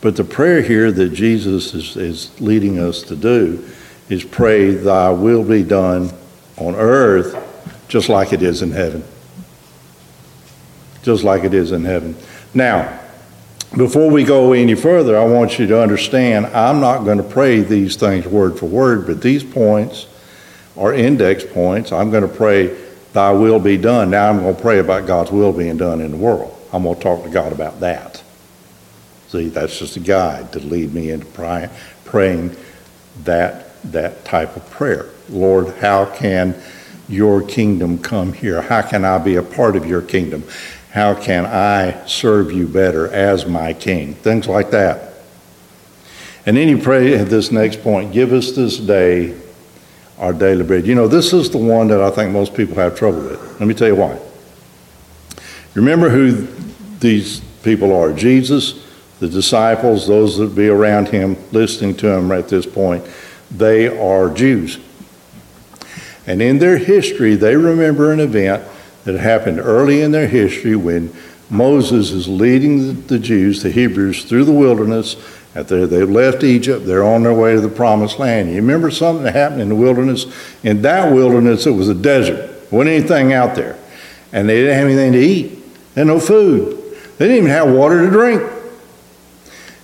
But 0.00 0.14
the 0.14 0.24
prayer 0.24 0.62
here 0.62 0.92
that 0.92 1.08
Jesus 1.10 1.74
is, 1.74 1.96
is 1.96 2.40
leading 2.40 2.78
us 2.78 3.02
to 3.02 3.16
do 3.16 3.68
is 4.08 4.22
pray, 4.22 4.70
Thy 4.70 5.10
will 5.10 5.42
be 5.42 5.64
done 5.64 6.12
on 6.58 6.76
earth 6.76 7.42
just 7.88 8.08
like 8.08 8.32
it 8.32 8.42
is 8.42 8.62
in 8.62 8.70
heaven 8.70 9.02
just 11.06 11.24
like 11.24 11.44
it 11.44 11.54
is 11.54 11.72
in 11.72 11.84
heaven. 11.84 12.16
Now, 12.52 13.00
before 13.76 14.10
we 14.10 14.24
go 14.24 14.52
any 14.52 14.74
further, 14.74 15.16
I 15.16 15.24
want 15.24 15.58
you 15.58 15.66
to 15.68 15.80
understand 15.80 16.46
I'm 16.46 16.80
not 16.80 17.04
going 17.04 17.18
to 17.18 17.24
pray 17.24 17.60
these 17.60 17.94
things 17.96 18.26
word 18.26 18.58
for 18.58 18.66
word, 18.66 19.06
but 19.06 19.22
these 19.22 19.44
points 19.44 20.08
are 20.76 20.92
index 20.92 21.44
points. 21.44 21.92
I'm 21.92 22.10
going 22.10 22.28
to 22.28 22.34
pray, 22.34 22.76
Thy 23.12 23.30
will 23.30 23.60
be 23.60 23.76
done. 23.76 24.10
Now 24.10 24.28
I'm 24.28 24.40
going 24.40 24.56
to 24.56 24.60
pray 24.60 24.80
about 24.80 25.06
God's 25.06 25.30
will 25.30 25.52
being 25.52 25.76
done 25.76 26.00
in 26.00 26.10
the 26.10 26.16
world. 26.16 26.52
I'm 26.72 26.82
going 26.82 26.96
to 26.96 27.00
talk 27.00 27.22
to 27.22 27.30
God 27.30 27.52
about 27.52 27.78
that. 27.80 28.22
See, 29.28 29.48
that's 29.48 29.78
just 29.78 29.96
a 29.96 30.00
guide 30.00 30.52
to 30.52 30.58
lead 30.58 30.92
me 30.92 31.10
into 31.10 31.26
praying 32.04 32.56
that, 33.22 33.82
that 33.92 34.24
type 34.24 34.56
of 34.56 34.68
prayer. 34.70 35.06
Lord, 35.28 35.76
how 35.76 36.06
can 36.06 36.60
your 37.08 37.42
kingdom 37.42 37.98
come 37.98 38.32
here? 38.32 38.62
How 38.62 38.82
can 38.82 39.04
I 39.04 39.18
be 39.18 39.36
a 39.36 39.42
part 39.42 39.76
of 39.76 39.86
your 39.86 40.02
kingdom? 40.02 40.44
How 40.96 41.12
can 41.12 41.44
I 41.44 42.06
serve 42.06 42.50
you 42.52 42.66
better 42.66 43.06
as 43.12 43.44
my 43.44 43.74
king? 43.74 44.14
Things 44.14 44.48
like 44.48 44.70
that. 44.70 45.12
And 46.46 46.56
then 46.56 46.68
you 46.68 46.78
pray 46.78 47.18
at 47.18 47.28
this 47.28 47.52
next 47.52 47.82
point 47.82 48.14
give 48.14 48.32
us 48.32 48.52
this 48.52 48.78
day 48.78 49.38
our 50.16 50.32
daily 50.32 50.64
bread. 50.64 50.86
You 50.86 50.94
know, 50.94 51.06
this 51.06 51.34
is 51.34 51.50
the 51.50 51.58
one 51.58 51.88
that 51.88 52.00
I 52.00 52.10
think 52.10 52.32
most 52.32 52.54
people 52.54 52.76
have 52.76 52.96
trouble 52.96 53.20
with. 53.20 53.60
Let 53.60 53.68
me 53.68 53.74
tell 53.74 53.88
you 53.88 53.96
why. 53.96 54.18
Remember 55.74 56.08
who 56.08 56.46
these 56.98 57.40
people 57.62 57.94
are 57.94 58.10
Jesus, 58.14 58.82
the 59.20 59.28
disciples, 59.28 60.06
those 60.06 60.38
that 60.38 60.56
be 60.56 60.68
around 60.68 61.10
him, 61.10 61.36
listening 61.52 61.94
to 61.98 62.08
him 62.08 62.32
at 62.32 62.48
this 62.48 62.64
point. 62.64 63.04
They 63.50 63.86
are 63.86 64.30
Jews. 64.30 64.78
And 66.26 66.40
in 66.40 66.58
their 66.58 66.78
history, 66.78 67.34
they 67.34 67.54
remember 67.54 68.12
an 68.12 68.20
event 68.20 68.66
that 69.06 69.18
happened 69.20 69.60
early 69.60 70.02
in 70.02 70.10
their 70.10 70.26
history 70.26 70.74
when 70.74 71.14
Moses 71.48 72.10
is 72.10 72.26
leading 72.26 73.06
the 73.06 73.20
Jews, 73.20 73.62
the 73.62 73.70
Hebrews, 73.70 74.24
through 74.24 74.44
the 74.44 74.52
wilderness. 74.52 75.16
After 75.54 75.86
they 75.86 76.02
left 76.02 76.42
Egypt, 76.42 76.84
they're 76.84 77.04
on 77.04 77.22
their 77.22 77.32
way 77.32 77.54
to 77.54 77.60
the 77.60 77.68
promised 77.68 78.18
land. 78.18 78.50
You 78.50 78.56
remember 78.56 78.90
something 78.90 79.24
that 79.24 79.34
happened 79.34 79.62
in 79.62 79.68
the 79.68 79.76
wilderness? 79.76 80.26
In 80.64 80.82
that 80.82 81.12
wilderness, 81.14 81.66
it 81.66 81.70
was 81.70 81.88
a 81.88 81.94
desert. 81.94 82.50
Wasn't 82.72 82.90
anything 82.90 83.32
out 83.32 83.54
there. 83.54 83.78
And 84.32 84.48
they 84.48 84.56
didn't 84.56 84.76
have 84.76 84.86
anything 84.86 85.12
to 85.12 85.18
eat. 85.18 85.94
They 85.94 86.00
had 86.00 86.08
no 86.08 86.18
food. 86.18 86.76
They 87.16 87.28
didn't 87.28 87.36
even 87.38 87.50
have 87.50 87.72
water 87.72 88.04
to 88.04 88.10
drink. 88.10 88.42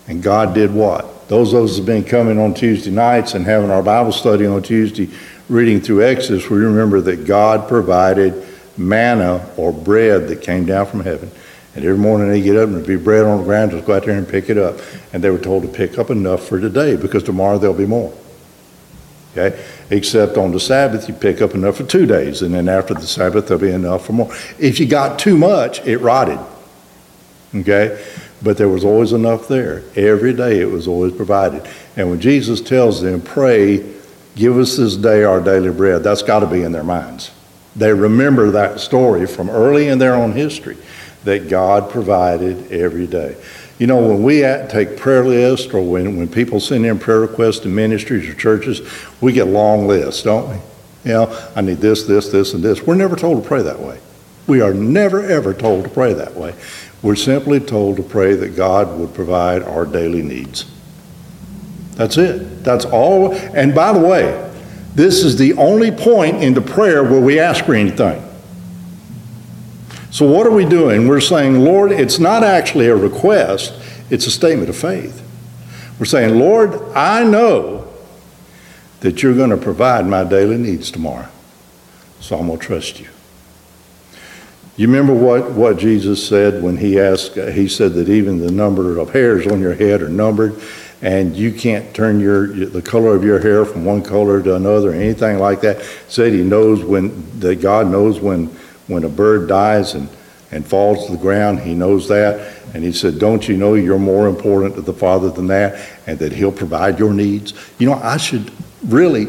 And 0.09 0.21
God 0.21 0.53
did 0.53 0.75
what? 0.75 1.29
Those 1.29 1.55
of 1.55 1.63
us 1.63 1.77
have 1.77 1.87
been 1.87 2.05
coming 2.05 2.39
on 2.39 2.55
Tuesday 2.55 2.91
nights 2.91 3.35
and 3.35 3.47
having 3.47 3.71
our 3.71 3.85
Bible 3.85 4.13
study 4.13 4.47
on 4.47 4.63
Tuesday, 4.63 5.09
reading 5.49 5.81
through 5.81 6.05
Exodus, 6.05 6.51
we 6.51 6.59
remember 6.59 7.01
that 7.03 7.25
God 7.25 7.69
provided 7.69 8.49
manna 8.77 9.49
or 9.57 9.73
bread 9.73 10.29
that 10.29 10.43
came 10.43 10.67
down 10.67 10.87
from 10.87 11.01
heaven. 11.01 11.31
And 11.75 11.85
every 11.85 11.99
morning 11.99 12.29
they 12.29 12.43
get 12.43 12.57
up 12.57 12.69
and 12.69 12.77
there'd 12.77 12.87
be 12.87 12.97
bread 12.97 13.25
on 13.25 13.39
the 13.39 13.45
ground, 13.45 13.71
just 13.71 13.87
go 13.87 13.95
out 13.95 14.05
there 14.05 14.17
and 14.17 14.29
pick 14.29 14.51
it 14.51 14.59
up. 14.59 14.79
And 15.13 15.25
they 15.25 15.31
were 15.31 15.39
told 15.39 15.63
to 15.63 15.69
pick 15.69 15.99
up 15.99 16.11
enough 16.11 16.47
for 16.47 16.61
today 16.61 16.97
because 16.97 17.23
tomorrow 17.23 17.59
there'll 17.59 17.77
be 17.77 17.87
more. 17.87 18.13
Okay? 19.33 19.63
Except 19.91 20.37
on 20.37 20.53
the 20.53 20.61
Sabbath, 20.61 21.09
you 21.09 21.15
pick 21.15 21.41
up 21.41 21.55
enough 21.55 21.77
for 21.77 21.85
two 21.85 22.07
days, 22.07 22.43
and 22.43 22.55
then 22.55 22.69
after 22.69 22.93
the 22.95 23.07
Sabbath, 23.07 23.49
there'll 23.49 23.61
be 23.61 23.71
enough 23.71 24.07
for 24.07 24.13
more. 24.13 24.31
If 24.59 24.79
you 24.79 24.87
got 24.87 25.19
too 25.19 25.37
much, 25.37 25.81
it 25.87 25.99
rotted. 25.99 26.39
Okay? 27.55 28.05
But 28.43 28.59
there 28.59 28.69
was 28.69 28.85
always 28.85 29.13
enough 29.13 29.49
there. 29.49 29.85
Every 29.97 30.35
day 30.35 30.61
it 30.61 30.71
was 30.71 30.87
always 30.87 31.15
provided. 31.15 31.67
And 31.97 32.11
when 32.11 32.21
Jesus 32.21 32.61
tells 32.61 33.01
them, 33.01 33.23
pray, 33.23 33.79
give 34.35 34.59
us 34.59 34.77
this 34.77 34.97
day 34.97 35.25
our 35.25 35.41
daily 35.41 35.71
bread, 35.71 36.03
that's 36.03 36.23
got 36.23 36.41
to 36.41 36.47
be 36.47 36.63
in 36.63 36.73
their 36.73 36.85
minds. 36.85 37.31
They 37.75 37.93
remember 37.93 38.51
that 38.51 38.81
story 38.81 39.27
from 39.27 39.49
early 39.49 39.89
in 39.89 39.99
their 39.99 40.15
own 40.15 40.33
history 40.33 40.77
that 41.25 41.49
God 41.49 41.91
provided 41.91 42.71
every 42.73 43.07
day. 43.07 43.37
You 43.79 43.87
know, 43.87 44.07
when 44.07 44.23
we 44.23 44.41
take 44.69 44.97
prayer 44.97 45.25
lists 45.25 45.73
or 45.73 45.83
when, 45.83 46.17
when 46.17 46.29
people 46.29 46.61
send 46.61 46.85
in 46.85 46.99
prayer 46.99 47.21
requests 47.21 47.61
to 47.61 47.69
ministries 47.69 48.29
or 48.29 48.35
churches, 48.35 48.81
we 49.21 49.33
get 49.33 49.47
long 49.47 49.89
lists, 49.89 50.23
don't 50.23 50.49
we? 50.49 50.57
You 51.05 51.13
know, 51.17 51.51
I 51.57 51.63
need 51.63 51.79
this, 51.79 52.05
this, 52.05 52.29
this, 52.29 52.55
and 52.55 52.63
this. 52.63 52.83
We're 52.83 52.95
never 52.95 53.17
told 53.17 53.43
to 53.43 53.49
pray 53.49 53.63
that 53.63 53.81
way. 53.81 53.99
We 54.47 54.61
are 54.61 54.75
never, 54.75 55.25
ever 55.25 55.55
told 55.55 55.85
to 55.85 55.91
pray 55.91 56.13
that 56.13 56.35
way. 56.35 56.55
We're 57.03 57.17
simply 57.17 57.59
told 57.59 57.97
to 57.97 58.03
pray 58.03 58.35
that 58.35 58.55
God 58.55 58.99
would 58.99 59.15
provide 59.15 59.63
our 59.63 59.85
daily 59.85 60.23
needs. 60.23 60.71
That's 61.95 62.17
it. 62.17 62.63
That's 62.63 62.85
all. 62.85 63.35
And 63.35 63.75
by 63.75 63.93
the 63.93 64.01
way, 64.01 64.52
this 64.95 65.25
is 65.25 65.37
the 65.37 65.55
only 65.55 65.91
point 65.91 66.43
in 66.43 66.55
the 66.55 66.61
prayer 66.61 67.03
where 67.03 67.21
we 67.21 67.39
ask 67.39 67.65
for 67.65 67.75
anything. 67.75 68.23
So, 70.11 70.27
what 70.27 70.47
are 70.47 70.51
we 70.51 70.67
doing? 70.67 71.09
We're 71.09 71.21
saying, 71.21 71.61
Lord, 71.61 71.91
it's 71.91 72.19
not 72.19 72.45
actually 72.45 72.89
a 72.89 72.97
request, 72.97 73.73
it's 74.11 74.27
a 74.27 74.31
statement 74.31 74.69
of 74.69 74.77
faith. 74.77 75.21
We're 75.99 76.07
saying, 76.07 76.39
Lord, 76.39 76.75
I 76.95 77.25
know 77.25 77.89
that 79.01 79.23
you're 79.23 79.35
going 79.35 79.51
to 79.51 79.57
provide 79.57 80.07
my 80.07 80.25
daily 80.25 80.59
needs 80.59 80.91
tomorrow. 80.91 81.29
So 82.21 82.39
I'm 82.39 82.47
going 82.47 82.59
to 82.59 82.65
trust 82.65 83.01
you. 83.01 83.09
You 84.77 84.87
remember 84.87 85.13
what, 85.13 85.53
what 85.53 85.79
Jesus 85.79 86.27
said 86.27 86.63
when 86.63 86.77
he 86.77 86.99
asked, 86.99 87.35
he 87.35 87.69
said 87.69 87.95
that 87.95 88.09
even 88.09 88.39
the 88.39 88.51
number 88.51 88.99
of 88.99 89.11
hairs 89.11 89.47
on 89.47 89.61
your 89.61 89.75
head 89.75 90.03
are 90.03 90.09
numbered, 90.09 90.61
and 91.03 91.37
you 91.37 91.53
can't 91.53 91.93
turn 91.95 92.21
your, 92.21 92.47
the 92.47 92.81
color 92.81 93.15
of 93.15 93.25
your 93.25 93.41
hair 93.41 93.65
from 93.65 93.85
one 93.85 94.03
color 94.03 94.41
to 94.41 94.55
another, 94.55 94.91
or 94.91 94.95
anything 94.95 95.39
like 95.39 95.61
that. 95.63 95.83
Said 96.09 96.33
he 96.33 96.43
knows 96.43 96.85
when, 96.85 97.41
that 97.41 97.61
God 97.61 97.89
knows 97.89 98.21
when, 98.21 98.47
when 98.87 99.03
a 99.03 99.09
bird 99.09 99.49
dies 99.49 99.95
and, 99.95 100.09
and 100.53 100.65
falls 100.65 101.07
to 101.07 101.13
the 101.13 101.19
ground, 101.19 101.61
he 101.61 101.75
knows 101.75 102.09
that. 102.09 102.55
And 102.73 102.85
he 102.85 102.93
said, 102.93 103.19
Don't 103.19 103.49
you 103.49 103.57
know 103.57 103.75
you're 103.75 103.99
more 103.99 104.29
important 104.29 104.77
to 104.77 104.81
the 104.81 104.93
Father 104.93 105.29
than 105.29 105.49
that, 105.49 105.91
and 106.07 106.19
that 106.21 106.33
he'll 106.33 106.53
provide 106.53 106.99
your 107.01 107.13
needs? 107.13 107.53
You 107.79 107.91
know, 107.91 107.95
I 107.95 108.17
should 108.17 108.53
really, 108.85 109.27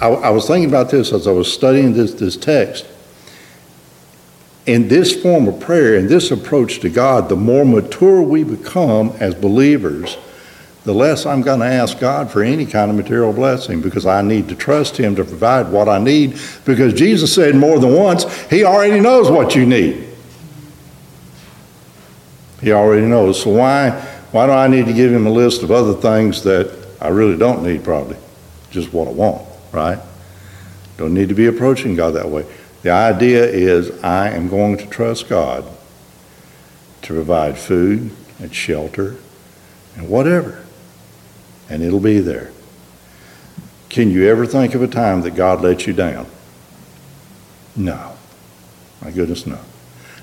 I, 0.00 0.08
I 0.08 0.30
was 0.30 0.48
thinking 0.48 0.68
about 0.68 0.90
this 0.90 1.12
as 1.12 1.28
I 1.28 1.32
was 1.32 1.52
studying 1.52 1.92
this, 1.92 2.14
this 2.14 2.36
text 2.36 2.86
in 4.66 4.88
this 4.88 5.20
form 5.20 5.48
of 5.48 5.58
prayer, 5.60 5.96
in 5.96 6.06
this 6.06 6.30
approach 6.30 6.80
to 6.80 6.88
God, 6.88 7.28
the 7.28 7.36
more 7.36 7.64
mature 7.64 8.22
we 8.22 8.44
become 8.44 9.10
as 9.18 9.34
believers, 9.34 10.16
the 10.84 10.92
less 10.92 11.26
I'm 11.26 11.42
going 11.42 11.60
to 11.60 11.66
ask 11.66 11.98
God 11.98 12.30
for 12.30 12.42
any 12.42 12.66
kind 12.66 12.90
of 12.90 12.96
material 12.96 13.32
blessing 13.32 13.80
because 13.80 14.04
I 14.04 14.22
need 14.22 14.48
to 14.48 14.54
trust 14.54 14.96
Him 14.96 15.14
to 15.16 15.24
provide 15.24 15.70
what 15.70 15.88
I 15.88 15.98
need 15.98 16.38
because 16.64 16.92
Jesus 16.92 17.34
said 17.34 17.54
more 17.54 17.78
than 17.78 17.94
once, 17.94 18.24
He 18.50 18.64
already 18.64 19.00
knows 19.00 19.30
what 19.30 19.54
you 19.54 19.64
need. 19.64 20.08
He 22.60 22.72
already 22.72 23.06
knows. 23.06 23.42
So 23.42 23.50
why, 23.50 23.90
why 24.32 24.46
do 24.46 24.52
I 24.52 24.66
need 24.66 24.86
to 24.86 24.92
give 24.92 25.12
Him 25.12 25.26
a 25.26 25.30
list 25.30 25.62
of 25.62 25.70
other 25.70 25.94
things 25.94 26.42
that 26.42 26.76
I 27.00 27.08
really 27.08 27.36
don't 27.36 27.62
need, 27.62 27.84
probably? 27.84 28.16
Just 28.70 28.92
what 28.92 29.06
I 29.06 29.12
want, 29.12 29.46
right? 29.72 29.98
Don't 30.96 31.14
need 31.14 31.28
to 31.28 31.34
be 31.34 31.46
approaching 31.46 31.94
God 31.94 32.14
that 32.14 32.28
way. 32.28 32.44
The 32.82 32.90
idea 32.90 33.44
is 33.44 34.02
I 34.02 34.30
am 34.30 34.48
going 34.48 34.76
to 34.78 34.86
trust 34.86 35.28
God 35.28 35.64
to 37.02 37.14
provide 37.14 37.56
food 37.58 38.10
and 38.38 38.54
shelter 38.54 39.16
and 39.96 40.08
whatever, 40.08 40.61
and 41.72 41.82
it'll 41.82 42.00
be 42.00 42.18
there. 42.18 42.50
Can 43.88 44.10
you 44.10 44.28
ever 44.28 44.44
think 44.44 44.74
of 44.74 44.82
a 44.82 44.86
time 44.86 45.22
that 45.22 45.34
God 45.34 45.62
let 45.62 45.86
you 45.86 45.94
down? 45.94 46.26
No. 47.74 48.12
My 49.00 49.10
goodness, 49.10 49.46
no. 49.46 49.58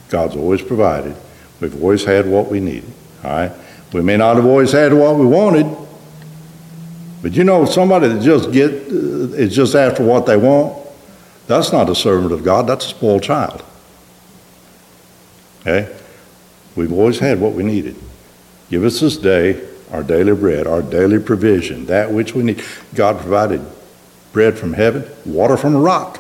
God's 0.10 0.36
always 0.36 0.62
provided. 0.62 1.16
We've 1.60 1.82
always 1.82 2.06
had 2.06 2.28
what 2.28 2.52
we 2.52 2.60
needed. 2.60 2.92
All 3.24 3.32
right? 3.32 3.52
We 3.94 4.02
may 4.02 4.16
not 4.16 4.36
have 4.36 4.46
always 4.46 4.72
had 4.72 4.94
what 4.94 5.16
we 5.18 5.26
wanted, 5.26 5.66
but 7.24 7.34
you 7.34 7.44
know, 7.44 7.66
somebody 7.66 8.10
that 8.10 8.22
just 8.22 8.52
get 8.52 8.72
uh, 8.72 9.34
is 9.34 9.56
just 9.56 9.74
after 9.74 10.04
what 10.04 10.28
they 10.28 10.38
want, 10.38 10.88
that's 11.48 11.72
not 11.72 11.90
a 11.90 11.96
servant 11.96 12.32
of 12.32 12.44
God, 12.44 12.68
that's 12.68 12.86
a 12.86 12.90
spoiled 12.90 13.24
child. 13.24 13.64
Okay? 15.62 15.98
We've 16.76 16.94
always 16.94 17.18
had 17.18 17.42
what 17.42 17.54
we 17.54 17.64
needed. 17.64 17.96
Give 18.70 18.84
us 18.84 19.00
this 19.00 19.18
day 19.18 19.69
our 19.92 20.04
daily 20.04 20.36
bread, 20.36 20.68
our 20.68 20.82
daily 20.82 21.20
provision, 21.20 21.86
that 21.88 22.12
which 22.12 22.36
we 22.36 22.44
need. 22.44 22.64
God 22.94 23.20
provided 23.20 23.62
bread 24.34 24.58
from 24.58 24.74
heaven, 24.74 25.06
water 25.26 25.58
from 25.58 25.76
a 25.76 25.80
rock. 25.80 26.20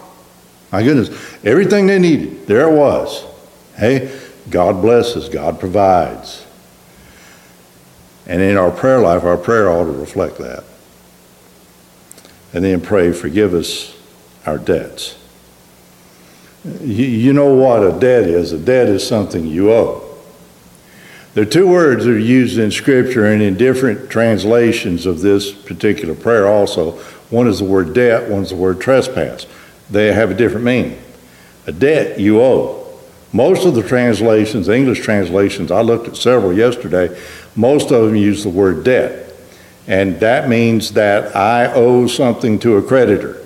My 0.71 0.83
goodness, 0.83 1.09
everything 1.43 1.87
they 1.87 1.99
needed, 1.99 2.47
there 2.47 2.69
it 2.69 2.75
was. 2.75 3.25
Hey, 3.75 4.19
God 4.49 4.81
blesses, 4.81 5.29
God 5.29 5.59
provides. 5.59 6.45
And 8.27 8.41
in 8.41 8.57
our 8.57 8.71
prayer 8.71 8.99
life, 8.99 9.23
our 9.23 9.37
prayer 9.37 9.69
ought 9.69 9.85
to 9.85 9.91
reflect 9.91 10.37
that. 10.37 10.63
And 12.53 12.63
then 12.63 12.81
pray, 12.81 13.11
forgive 13.11 13.53
us 13.53 13.95
our 14.45 14.57
debts. 14.57 15.17
You, 16.63 17.05
you 17.05 17.33
know 17.33 17.53
what 17.53 17.83
a 17.83 17.97
debt 17.99 18.23
is. 18.23 18.51
A 18.51 18.57
debt 18.57 18.87
is 18.87 19.05
something 19.05 19.45
you 19.45 19.71
owe. 19.71 20.08
Are 21.39 21.45
two 21.45 21.69
words 21.69 22.03
that 22.03 22.11
are 22.11 22.19
used 22.19 22.59
in 22.59 22.69
Scripture 22.69 23.25
and 23.27 23.41
in 23.41 23.55
different 23.55 24.09
translations 24.09 25.05
of 25.05 25.21
this 25.21 25.53
particular 25.53 26.13
prayer 26.13 26.45
also. 26.45 26.97
One 27.29 27.47
is 27.47 27.59
the 27.59 27.65
word 27.65 27.93
debt, 27.93 28.29
one 28.29 28.43
is 28.43 28.49
the 28.49 28.57
word 28.57 28.81
trespass. 28.81 29.47
They 29.89 30.11
have 30.11 30.31
a 30.31 30.33
different 30.33 30.65
meaning. 30.65 31.01
A 31.65 31.71
debt 31.71 32.19
you 32.19 32.41
owe. 32.41 32.85
Most 33.31 33.65
of 33.65 33.73
the 33.73 33.87
translations, 33.87 34.67
English 34.67 34.99
translations, 34.99 35.71
I 35.71 35.79
looked 35.79 36.09
at 36.09 36.17
several 36.17 36.51
yesterday, 36.51 37.17
most 37.55 37.89
of 37.89 38.05
them 38.05 38.17
use 38.17 38.43
the 38.43 38.49
word 38.49 38.83
debt. 38.83 39.33
And 39.87 40.19
that 40.19 40.49
means 40.49 40.91
that 40.91 41.37
I 41.37 41.71
owe 41.71 42.07
something 42.07 42.59
to 42.59 42.75
a 42.75 42.81
creditor. 42.81 43.41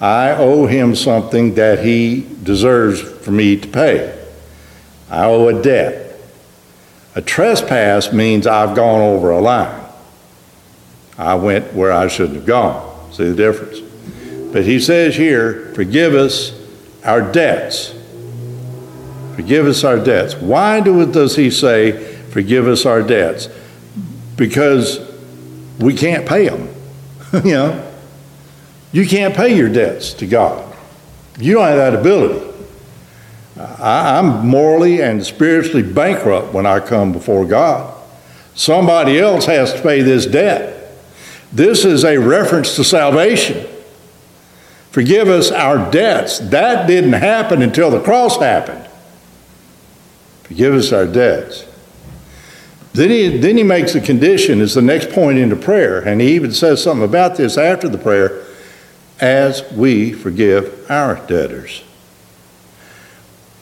I 0.00 0.30
owe 0.30 0.64
him 0.64 0.96
something 0.96 1.56
that 1.56 1.84
he 1.84 2.26
deserves 2.42 3.02
for 3.02 3.30
me 3.30 3.58
to 3.58 3.68
pay. 3.68 4.26
I 5.10 5.26
owe 5.26 5.48
a 5.48 5.62
debt. 5.62 6.05
A 7.16 7.22
trespass 7.22 8.12
means 8.12 8.46
I've 8.46 8.76
gone 8.76 9.00
over 9.00 9.30
a 9.30 9.40
line. 9.40 9.82
I 11.16 11.34
went 11.34 11.72
where 11.72 11.90
I 11.90 12.08
shouldn't 12.08 12.36
have 12.36 12.46
gone. 12.46 13.10
See 13.10 13.24
the 13.24 13.34
difference? 13.34 13.80
But 14.52 14.64
he 14.64 14.78
says 14.78 15.16
here, 15.16 15.72
forgive 15.74 16.14
us 16.14 16.52
our 17.04 17.22
debts. 17.32 17.94
Forgive 19.34 19.66
us 19.66 19.82
our 19.82 19.98
debts. 19.98 20.34
Why 20.34 20.80
do, 20.80 21.10
does 21.10 21.36
he 21.36 21.50
say, 21.50 22.16
forgive 22.30 22.68
us 22.68 22.84
our 22.84 23.02
debts? 23.02 23.48
Because 24.36 25.00
we 25.78 25.94
can't 25.94 26.28
pay 26.28 26.50
them. 26.50 26.68
you 27.44 27.52
know, 27.52 27.92
you 28.92 29.06
can't 29.06 29.34
pay 29.34 29.56
your 29.56 29.70
debts 29.70 30.12
to 30.14 30.26
God. 30.26 30.76
You 31.38 31.54
don't 31.54 31.64
have 31.64 31.76
that 31.76 31.94
ability. 31.98 32.45
I, 33.78 34.18
am 34.18 34.46
morally 34.46 35.02
and 35.02 35.24
spiritually 35.24 35.82
bankrupt 35.82 36.52
when 36.52 36.66
I 36.66 36.80
come 36.80 37.12
before 37.12 37.44
God. 37.44 37.94
Somebody 38.54 39.18
else 39.18 39.44
has 39.46 39.74
to 39.74 39.82
pay 39.82 40.02
this 40.02 40.26
debt. 40.26 40.94
This 41.52 41.84
is 41.84 42.04
a 42.04 42.18
reference 42.18 42.76
to 42.76 42.84
salvation. 42.84 43.66
Forgive 44.90 45.28
us 45.28 45.50
our 45.50 45.90
debts. 45.90 46.38
That 46.38 46.86
didn't 46.86 47.12
happen 47.12 47.60
until 47.60 47.90
the 47.90 48.00
cross 48.00 48.38
happened. 48.38 48.88
Forgive 50.44 50.74
us 50.74 50.92
our 50.92 51.06
debts. 51.06 51.66
Then 52.94 53.10
he, 53.10 53.36
then 53.36 53.58
he 53.58 53.62
makes 53.62 53.94
a 53.94 54.00
condition 54.00 54.62
as 54.62 54.72
the 54.72 54.80
next 54.80 55.10
point 55.10 55.36
into 55.36 55.54
prayer, 55.54 56.00
and 56.00 56.18
he 56.18 56.34
even 56.34 56.50
says 56.52 56.82
something 56.82 57.04
about 57.04 57.36
this 57.36 57.58
after 57.58 57.88
the 57.88 57.98
prayer 57.98 58.42
as 59.20 59.70
we 59.72 60.12
forgive 60.12 60.90
our 60.90 61.16
debtors. 61.26 61.82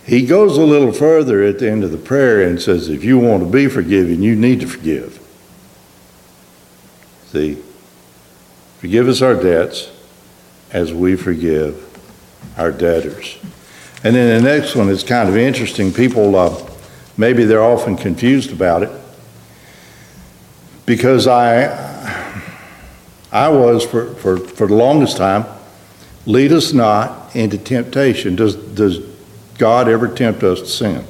He 0.07 0.27
goes 0.27 0.59
a 0.59 0.65
little 0.65 0.93
further 0.93 1.43
at 1.43 1.59
the 1.59 1.71
end 1.71 1.83
of 1.83 1.91
the 1.91 1.99
prayer 1.99 2.47
and 2.47 2.61
says, 2.61 2.91
if 2.91 3.03
you 3.03 3.19
want 3.19 3.43
to 3.43 3.49
be 3.49 3.69
forgiven, 3.69 4.23
you 4.23 4.37
need 4.37 4.61
to 4.61 4.67
forgive. 4.67 5.19
See, 7.29 7.59
forgive 8.79 9.09
us 9.09 9.23
our 9.23 9.35
debts 9.35 9.91
as 10.73 10.93
we 10.93 11.17
forgive 11.17 11.83
our 12.59 12.71
debtors. 12.71 13.39
And 14.03 14.15
then 14.15 14.43
the 14.43 14.49
next 14.49 14.77
one 14.77 14.91
is 14.91 15.03
kind 15.03 15.29
of 15.29 15.37
interesting. 15.39 15.91
People, 15.91 16.37
uh, 16.37 16.71
maybe 17.17 17.45
they're 17.45 17.65
often 17.65 17.97
confused 17.97 18.53
about 18.53 18.83
it 18.83 18.91
because 20.85 21.27
I, 21.27 22.45
I 23.33 23.49
was 23.49 23.87
for, 23.87 24.15
for, 24.17 24.37
for 24.37 24.67
the 24.67 24.75
longest 24.75 25.17
time, 25.17 25.47
lead 26.27 26.53
us 26.53 26.75
not 26.75 27.35
into 27.35 27.57
temptation. 27.57 28.37
Does, 28.37 28.55
does 28.55 29.14
God 29.59 29.89
ever 29.89 30.09
tempt 30.09 30.43
us 30.43 30.61
to 30.61 30.67
sin? 30.67 31.05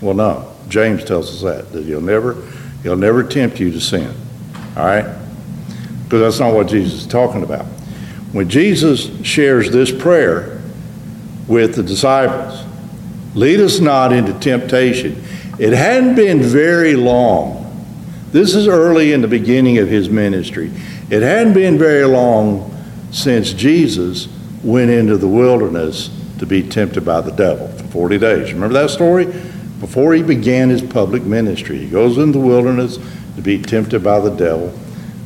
Well, 0.00 0.14
no. 0.14 0.54
James 0.68 1.04
tells 1.04 1.30
us 1.30 1.42
that, 1.42 1.72
that 1.72 1.84
he'll 1.84 2.00
never, 2.00 2.42
he'll 2.82 2.96
never 2.96 3.22
tempt 3.22 3.58
you 3.58 3.70
to 3.72 3.80
sin. 3.80 4.14
All 4.76 4.84
right? 4.84 5.16
Because 6.04 6.20
that's 6.20 6.40
not 6.40 6.54
what 6.54 6.68
Jesus 6.68 7.00
is 7.00 7.06
talking 7.06 7.42
about. 7.42 7.66
When 8.32 8.48
Jesus 8.48 9.10
shares 9.26 9.70
this 9.70 9.90
prayer 9.90 10.60
with 11.46 11.74
the 11.74 11.82
disciples, 11.82 12.64
lead 13.34 13.60
us 13.60 13.80
not 13.80 14.12
into 14.12 14.38
temptation, 14.38 15.22
it 15.58 15.72
hadn't 15.72 16.14
been 16.14 16.42
very 16.42 16.94
long. 16.94 17.64
This 18.30 18.54
is 18.54 18.68
early 18.68 19.12
in 19.12 19.22
the 19.22 19.28
beginning 19.28 19.78
of 19.78 19.88
his 19.88 20.08
ministry. 20.08 20.70
It 21.10 21.22
hadn't 21.22 21.54
been 21.54 21.78
very 21.78 22.04
long 22.04 22.74
since 23.10 23.54
Jesus 23.54 24.28
went 24.62 24.90
into 24.90 25.16
the 25.16 25.28
wilderness 25.28 26.10
to 26.38 26.46
be 26.46 26.62
tempted 26.62 27.04
by 27.04 27.20
the 27.20 27.32
devil 27.32 27.68
for 27.68 27.84
40 27.84 28.18
days. 28.18 28.52
Remember 28.52 28.74
that 28.74 28.90
story? 28.90 29.26
Before 29.80 30.14
he 30.14 30.22
began 30.22 30.68
his 30.68 30.82
public 30.82 31.22
ministry, 31.22 31.78
he 31.78 31.88
goes 31.88 32.18
in 32.18 32.32
the 32.32 32.38
wilderness 32.38 32.98
to 33.36 33.42
be 33.42 33.60
tempted 33.60 34.02
by 34.02 34.20
the 34.20 34.30
devil 34.30 34.70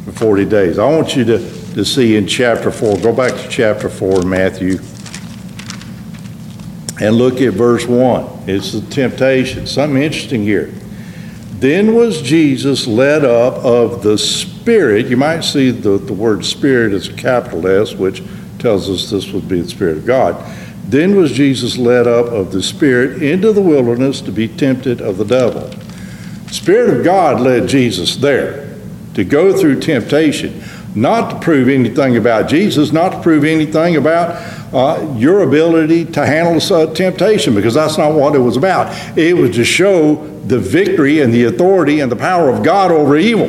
for 0.04 0.12
40 0.12 0.44
days. 0.46 0.78
I 0.78 0.88
want 0.88 1.16
you 1.16 1.24
to, 1.24 1.38
to 1.74 1.84
see 1.84 2.16
in 2.16 2.26
chapter 2.26 2.70
4, 2.70 2.98
go 2.98 3.14
back 3.14 3.32
to 3.32 3.48
chapter 3.48 3.88
4 3.88 4.22
Matthew 4.22 4.78
and 7.00 7.16
look 7.16 7.40
at 7.40 7.54
verse 7.54 7.86
1. 7.86 8.44
It's 8.46 8.72
the 8.72 8.82
temptation. 8.90 9.66
Something 9.66 10.02
interesting 10.02 10.42
here. 10.42 10.72
Then 11.58 11.94
was 11.94 12.20
Jesus 12.20 12.86
led 12.86 13.24
up 13.24 13.54
of 13.64 14.02
the 14.02 14.18
Spirit 14.18 14.52
Spirit, 14.62 15.06
you 15.06 15.16
might 15.16 15.40
see 15.40 15.72
the, 15.72 15.98
the 15.98 16.12
word 16.12 16.44
Spirit 16.44 16.92
as 16.92 17.08
a 17.08 17.12
capital 17.14 17.66
S, 17.66 17.94
which 17.94 18.22
tells 18.60 18.88
us 18.88 19.10
this 19.10 19.32
would 19.32 19.48
be 19.48 19.60
the 19.60 19.68
Spirit 19.68 19.96
of 19.96 20.06
God. 20.06 20.36
Then 20.92 21.16
was 21.16 21.32
Jesus 21.32 21.78
led 21.78 22.06
up 22.06 22.26
of 22.26 22.52
the 22.52 22.62
Spirit 22.62 23.22
into 23.22 23.50
the 23.50 23.62
wilderness 23.62 24.20
to 24.20 24.30
be 24.30 24.46
tempted 24.46 25.00
of 25.00 25.16
the 25.16 25.24
devil. 25.24 25.70
Spirit 26.52 26.98
of 26.98 27.02
God 27.02 27.40
led 27.40 27.66
Jesus 27.66 28.16
there 28.16 28.76
to 29.14 29.24
go 29.24 29.58
through 29.58 29.80
temptation, 29.80 30.62
not 30.94 31.30
to 31.30 31.40
prove 31.40 31.70
anything 31.70 32.18
about 32.18 32.46
Jesus, 32.46 32.92
not 32.92 33.12
to 33.12 33.22
prove 33.22 33.42
anything 33.42 33.96
about 33.96 34.36
uh, 34.74 35.14
your 35.16 35.44
ability 35.44 36.04
to 36.04 36.26
handle 36.26 36.60
uh, 36.76 36.92
temptation, 36.92 37.54
because 37.54 37.72
that's 37.72 37.96
not 37.96 38.12
what 38.12 38.34
it 38.34 38.40
was 38.40 38.58
about. 38.58 38.92
It 39.16 39.34
was 39.34 39.56
to 39.56 39.64
show 39.64 40.16
the 40.40 40.58
victory 40.58 41.22
and 41.22 41.32
the 41.32 41.44
authority 41.44 42.00
and 42.00 42.12
the 42.12 42.16
power 42.16 42.50
of 42.50 42.62
God 42.62 42.90
over 42.90 43.16
evil. 43.16 43.48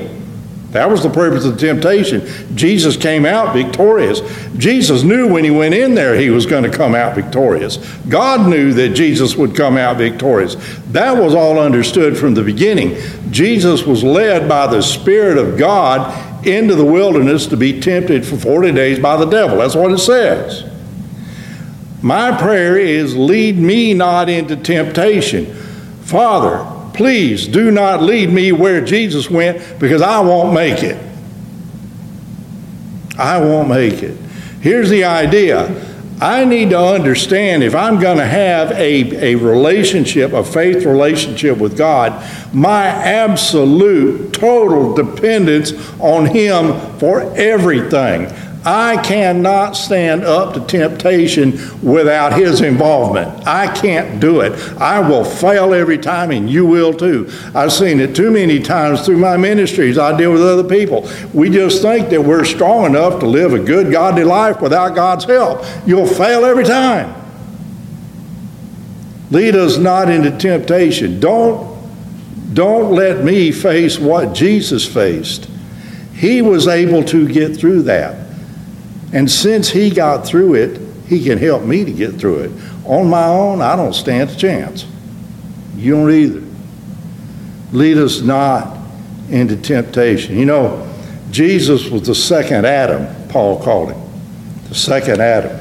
That 0.73 0.89
was 0.89 1.03
the 1.03 1.09
purpose 1.09 1.45
of 1.45 1.59
the 1.59 1.67
temptation. 1.67 2.27
Jesus 2.55 2.97
came 2.97 3.25
out 3.25 3.53
victorious. 3.53 4.21
Jesus 4.57 5.03
knew 5.03 5.31
when 5.31 5.43
he 5.43 5.51
went 5.51 5.75
in 5.75 5.93
there 5.93 6.15
he 6.15 6.31
was 6.31 6.47
going 6.47 6.63
to 6.63 6.75
come 6.75 6.95
out 6.95 7.13
victorious. 7.15 7.77
God 8.09 8.49
knew 8.49 8.73
that 8.73 8.89
Jesus 8.89 9.35
would 9.35 9.55
come 9.55 9.77
out 9.77 9.97
victorious. 9.97 10.55
That 10.91 11.15
was 11.21 11.35
all 11.35 11.59
understood 11.59 12.17
from 12.17 12.33
the 12.33 12.43
beginning. 12.43 12.97
Jesus 13.29 13.83
was 13.83 14.03
led 14.03 14.49
by 14.49 14.65
the 14.65 14.81
Spirit 14.81 15.37
of 15.37 15.59
God 15.59 16.45
into 16.45 16.73
the 16.73 16.85
wilderness 16.85 17.45
to 17.47 17.57
be 17.57 17.79
tempted 17.79 18.25
for 18.25 18.35
40 18.35 18.71
days 18.71 18.97
by 18.97 19.15
the 19.15 19.25
devil. 19.25 19.59
That's 19.59 19.75
what 19.75 19.91
it 19.91 19.99
says. 19.99 20.69
My 22.01 22.35
prayer 22.35 22.77
is 22.77 23.15
lead 23.15 23.57
me 23.57 23.93
not 23.93 24.27
into 24.27 24.57
temptation. 24.57 25.53
Father, 26.01 26.72
Please 26.93 27.47
do 27.47 27.71
not 27.71 28.01
lead 28.01 28.29
me 28.29 28.51
where 28.51 28.83
Jesus 28.83 29.29
went 29.29 29.79
because 29.79 30.01
I 30.01 30.19
won't 30.19 30.53
make 30.53 30.83
it. 30.83 30.97
I 33.17 33.39
won't 33.39 33.69
make 33.69 34.03
it. 34.03 34.17
Here's 34.61 34.89
the 34.89 35.03
idea 35.03 35.67
I 36.21 36.45
need 36.45 36.69
to 36.69 36.79
understand 36.79 37.63
if 37.63 37.75
I'm 37.75 37.99
going 37.99 38.17
to 38.17 38.25
have 38.25 38.71
a, 38.71 39.33
a 39.33 39.35
relationship, 39.35 40.31
a 40.31 40.43
faith 40.43 40.85
relationship 40.85 41.57
with 41.57 41.77
God, 41.77 42.13
my 42.53 42.85
absolute, 42.85 44.31
total 44.31 44.93
dependence 44.93 45.73
on 45.99 46.27
Him 46.27 46.79
for 46.97 47.21
everything. 47.35 48.31
I 48.65 49.01
cannot 49.03 49.75
stand 49.75 50.23
up 50.23 50.53
to 50.53 50.61
temptation 50.61 51.51
without 51.81 52.33
his 52.33 52.61
involvement. 52.61 53.45
I 53.45 53.73
can't 53.73 54.21
do 54.21 54.39
it. 54.39 54.53
I 54.79 54.99
will 54.99 55.25
fail 55.25 55.73
every 55.73 55.97
time, 55.97 56.31
and 56.31 56.49
you 56.49 56.65
will 56.65 56.93
too. 56.93 57.29
I've 57.53 57.73
seen 57.73 57.99
it 57.99 58.15
too 58.15 58.31
many 58.31 58.61
times 58.61 59.05
through 59.05 59.17
my 59.17 59.35
ministries. 59.35 59.97
I 59.97 60.15
deal 60.17 60.31
with 60.31 60.41
other 60.41 60.63
people. 60.63 61.09
We 61.33 61.49
just 61.49 61.81
think 61.81 62.09
that 62.09 62.21
we're 62.21 62.45
strong 62.45 62.85
enough 62.85 63.19
to 63.19 63.25
live 63.25 63.53
a 63.53 63.59
good, 63.59 63.91
godly 63.91 64.23
life 64.23 64.61
without 64.61 64.95
God's 64.95 65.25
help. 65.25 65.65
You'll 65.85 66.07
fail 66.07 66.45
every 66.45 66.63
time. 66.63 67.21
Lead 69.29 69.55
us 69.55 69.77
not 69.77 70.09
into 70.09 70.31
temptation. 70.37 71.19
Don't, 71.19 71.75
don't 72.53 72.93
let 72.93 73.25
me 73.25 73.51
face 73.51 73.99
what 73.99 74.33
Jesus 74.33 74.85
faced. 74.85 75.49
He 76.13 76.41
was 76.41 76.67
able 76.67 77.03
to 77.05 77.27
get 77.27 77.57
through 77.57 77.81
that. 77.83 78.22
And 79.13 79.29
since 79.29 79.69
he 79.69 79.91
got 79.91 80.25
through 80.25 80.55
it, 80.55 80.81
he 81.07 81.23
can 81.23 81.37
help 81.37 81.63
me 81.63 81.85
to 81.85 81.91
get 81.91 82.15
through 82.15 82.39
it. 82.39 82.51
On 82.85 83.09
my 83.09 83.25
own, 83.25 83.61
I 83.61 83.75
don't 83.75 83.93
stand 83.93 84.31
a 84.31 84.35
chance. 84.35 84.85
You 85.75 85.91
don't 85.93 86.11
either. 86.11 86.43
Lead 87.71 87.97
us 87.97 88.21
not 88.21 88.77
into 89.29 89.55
temptation. 89.55 90.37
You 90.37 90.45
know, 90.45 90.93
Jesus 91.29 91.89
was 91.89 92.07
the 92.07 92.15
second 92.15 92.65
Adam, 92.65 93.29
Paul 93.29 93.61
called 93.61 93.91
him. 93.91 94.01
The 94.69 94.75
second 94.75 95.21
Adam. 95.21 95.59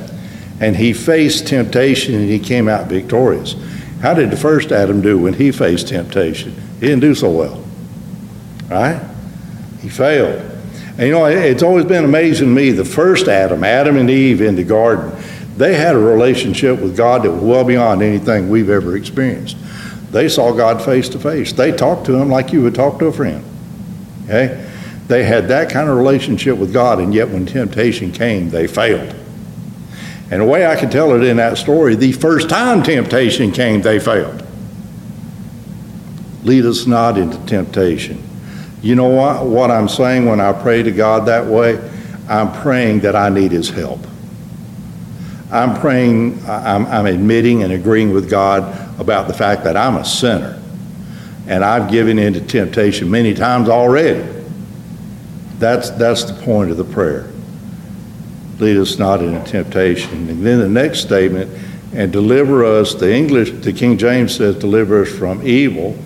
And 0.60 0.76
he 0.76 0.92
faced 0.92 1.46
temptation 1.46 2.14
and 2.14 2.28
he 2.28 2.38
came 2.38 2.68
out 2.68 2.86
victorious. 2.86 3.54
How 4.00 4.14
did 4.14 4.30
the 4.30 4.36
first 4.36 4.72
Adam 4.72 5.00
do 5.00 5.18
when 5.18 5.34
he 5.34 5.52
faced 5.52 5.88
temptation? 5.88 6.52
He 6.80 6.86
didn't 6.86 7.00
do 7.00 7.14
so 7.14 7.30
well. 7.30 7.64
Right? 8.68 9.02
He 9.80 9.88
failed. 9.88 10.48
And 10.98 11.06
you 11.06 11.12
know, 11.12 11.24
it's 11.24 11.62
always 11.62 11.86
been 11.86 12.04
amazing 12.04 12.48
to 12.48 12.54
me 12.54 12.70
the 12.70 12.84
first 12.84 13.26
Adam, 13.26 13.64
Adam 13.64 13.96
and 13.96 14.10
Eve 14.10 14.42
in 14.42 14.56
the 14.56 14.64
garden, 14.64 15.10
they 15.56 15.74
had 15.74 15.94
a 15.94 15.98
relationship 15.98 16.80
with 16.80 16.96
God 16.96 17.22
that 17.22 17.30
was 17.30 17.42
well 17.42 17.64
beyond 17.64 18.02
anything 18.02 18.50
we've 18.50 18.68
ever 18.68 18.96
experienced. 18.96 19.56
They 20.10 20.28
saw 20.28 20.52
God 20.52 20.84
face 20.84 21.08
to 21.10 21.18
face. 21.18 21.52
They 21.52 21.72
talked 21.72 22.06
to 22.06 22.14
him 22.14 22.28
like 22.28 22.52
you 22.52 22.62
would 22.62 22.74
talk 22.74 22.98
to 22.98 23.06
a 23.06 23.12
friend. 23.12 23.42
Okay? 24.24 24.68
They 25.08 25.24
had 25.24 25.48
that 25.48 25.70
kind 25.70 25.88
of 25.88 25.96
relationship 25.96 26.58
with 26.58 26.72
God, 26.72 26.98
and 26.98 27.14
yet 27.14 27.28
when 27.28 27.46
temptation 27.46 28.12
came, 28.12 28.50
they 28.50 28.66
failed. 28.66 29.14
And 30.30 30.40
the 30.40 30.46
way 30.46 30.66
I 30.66 30.76
can 30.76 30.90
tell 30.90 31.14
it 31.14 31.24
in 31.24 31.38
that 31.38 31.58
story, 31.58 31.94
the 31.94 32.12
first 32.12 32.48
time 32.48 32.82
temptation 32.82 33.50
came, 33.50 33.80
they 33.80 33.98
failed. 33.98 34.46
Lead 36.44 36.64
us 36.64 36.86
not 36.86 37.16
into 37.16 37.38
temptation 37.46 38.22
you 38.82 38.96
know 38.96 39.08
what, 39.08 39.46
what 39.46 39.70
I'm 39.70 39.88
saying 39.88 40.26
when 40.26 40.40
I 40.40 40.52
pray 40.52 40.82
to 40.82 40.90
God 40.90 41.26
that 41.26 41.46
way? 41.46 41.78
I'm 42.28 42.52
praying 42.62 43.00
that 43.00 43.14
I 43.14 43.28
need 43.28 43.52
His 43.52 43.70
help. 43.70 44.00
I'm 45.52 45.78
praying, 45.80 46.42
I'm, 46.46 46.86
I'm 46.86 47.06
admitting 47.06 47.62
and 47.62 47.72
agreeing 47.72 48.12
with 48.12 48.28
God 48.28 48.62
about 48.98 49.28
the 49.28 49.34
fact 49.34 49.64
that 49.64 49.76
I'm 49.76 49.96
a 49.96 50.04
sinner. 50.04 50.60
And 51.46 51.64
I've 51.64 51.90
given 51.90 52.18
in 52.18 52.32
to 52.34 52.40
temptation 52.40 53.10
many 53.10 53.34
times 53.34 53.68
already. 53.68 54.26
That's, 55.58 55.90
that's 55.90 56.24
the 56.24 56.34
point 56.42 56.70
of 56.70 56.76
the 56.76 56.84
prayer. 56.84 57.30
Lead 58.58 58.76
us 58.78 58.98
not 58.98 59.22
into 59.22 59.44
temptation. 59.50 60.28
And 60.28 60.44
then 60.44 60.58
the 60.58 60.68
next 60.68 61.00
statement, 61.00 61.50
and 61.94 62.10
deliver 62.10 62.64
us, 62.64 62.94
the 62.94 63.12
English, 63.12 63.50
the 63.50 63.72
King 63.72 63.98
James 63.98 64.34
says, 64.34 64.56
deliver 64.56 65.02
us 65.02 65.10
from 65.10 65.46
evil. 65.46 65.96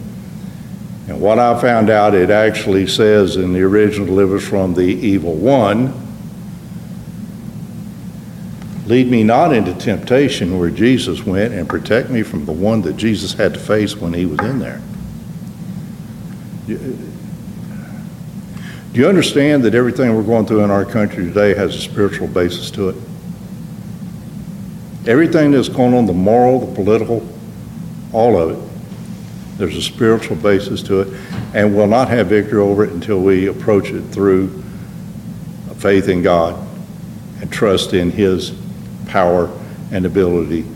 And 1.09 1.21
what 1.21 1.39
I 1.39 1.61
found 1.61 1.89
out, 1.89 2.15
it 2.15 2.31
actually 2.31 2.87
says 2.87 3.37
in 3.37 3.53
the 3.53 3.63
original, 3.63 4.07
delivers 4.07 4.47
from 4.47 4.75
the 4.75 4.83
evil 4.83 5.35
one. 5.35 5.95
Lead 8.87 9.09
me 9.09 9.23
not 9.23 9.53
into 9.53 9.75
temptation 9.75 10.59
where 10.59 10.71
Jesus 10.71 11.25
went, 11.25 11.55
and 11.55 11.69
protect 11.69 12.11
me 12.11 12.23
from 12.23 12.45
the 12.45 12.53
one 12.53 12.83
that 12.83 12.97
Jesus 12.97 13.33
had 13.33 13.55
to 13.55 13.61
face 13.61 13.97
when 13.97 14.13
he 14.13 14.27
was 14.27 14.39
in 14.41 14.59
there. 14.59 14.81
Do 18.93 19.03
you 19.03 19.09
understand 19.09 19.63
that 19.65 19.75
everything 19.75 20.15
we're 20.17 20.23
going 20.23 20.47
through 20.47 20.65
in 20.65 20.71
our 20.71 20.85
country 20.85 21.25
today 21.25 21.55
has 21.55 21.75
a 21.77 21.81
spiritual 21.81 22.29
basis 22.29 22.71
to 22.73 22.89
it? 22.89 22.97
Everything 25.07 25.53
that's 25.53 25.69
going 25.69 25.95
on, 25.95 26.07
the 26.07 26.13
moral, 26.13 26.67
the 26.67 26.75
political, 26.75 27.29
all 28.13 28.37
of 28.37 28.51
it, 28.51 28.59
there's 29.59 29.77
a 29.77 29.83
spiritual 29.83 30.37
basis 30.37 30.83
to 30.85 31.01
it, 31.01 31.09
and 31.55 31.75
we'll 31.75 31.87
not 31.87 32.09
have 32.09 32.27
victory 32.27 32.61
over 32.61 32.85
it 32.85 32.91
until 32.91 33.21
we 33.21 33.47
approach 33.47 33.91
it 33.91 34.03
through 34.03 34.63
faith 35.77 36.09
in 36.09 36.23
God 36.23 36.55
and 37.41 37.51
trust 37.53 37.95
in 37.95 38.11
His 38.11 38.55
power 39.07 39.51
and 39.93 40.05
ability 40.05 40.67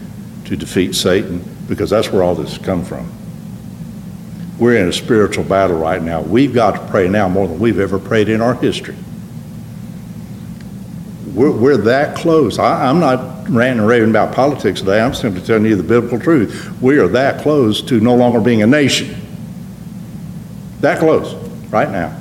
to 0.46 0.56
defeat 0.56 0.94
Satan, 0.94 1.44
because 1.68 1.90
that's 1.90 2.10
where 2.10 2.22
all 2.22 2.34
this 2.34 2.56
has 2.56 2.64
come 2.64 2.84
from. 2.84 3.10
We're 4.58 4.76
in 4.76 4.88
a 4.88 4.92
spiritual 4.92 5.44
battle 5.44 5.78
right 5.78 6.02
now. 6.02 6.20
We've 6.20 6.52
got 6.52 6.72
to 6.72 6.86
pray 6.90 7.08
now 7.08 7.28
more 7.28 7.48
than 7.48 7.58
we've 7.58 7.78
ever 7.78 7.98
prayed 7.98 8.28
in 8.28 8.40
our 8.40 8.54
history. 8.54 8.96
We're, 11.34 11.50
we're 11.50 11.76
that 11.78 12.16
close. 12.16 12.58
I, 12.58 12.88
I'm 12.88 13.00
not 13.00 13.39
ranting 13.50 13.80
and 13.80 13.88
raving 13.88 14.10
about 14.10 14.34
politics 14.34 14.80
today. 14.80 15.00
I'm 15.00 15.14
simply 15.14 15.42
telling 15.42 15.64
you 15.64 15.76
the 15.76 15.82
biblical 15.82 16.18
truth. 16.18 16.80
We 16.80 16.98
are 16.98 17.08
that 17.08 17.42
close 17.42 17.82
to 17.82 18.00
no 18.00 18.14
longer 18.14 18.40
being 18.40 18.62
a 18.62 18.66
nation. 18.66 19.14
That 20.80 20.98
close, 20.98 21.34
right 21.70 21.90
now. 21.90 22.16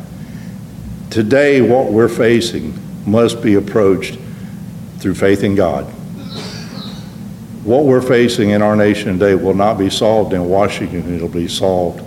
Today, 1.09 1.61
what 1.61 1.91
we're 1.91 2.09
facing 2.09 2.73
must 3.05 3.41
be 3.41 3.55
approached 3.55 4.17
through 4.97 5.15
faith 5.15 5.43
in 5.43 5.55
God. 5.55 5.85
What 7.63 7.85
we're 7.85 8.01
facing 8.01 8.49
in 8.49 8.61
our 8.61 8.75
nation 8.75 9.13
today 9.13 9.35
will 9.35 9.53
not 9.53 9.77
be 9.77 9.89
solved 9.89 10.33
in 10.33 10.47
Washington, 10.49 11.13
it'll 11.13 11.27
be 11.27 11.47
solved 11.47 12.03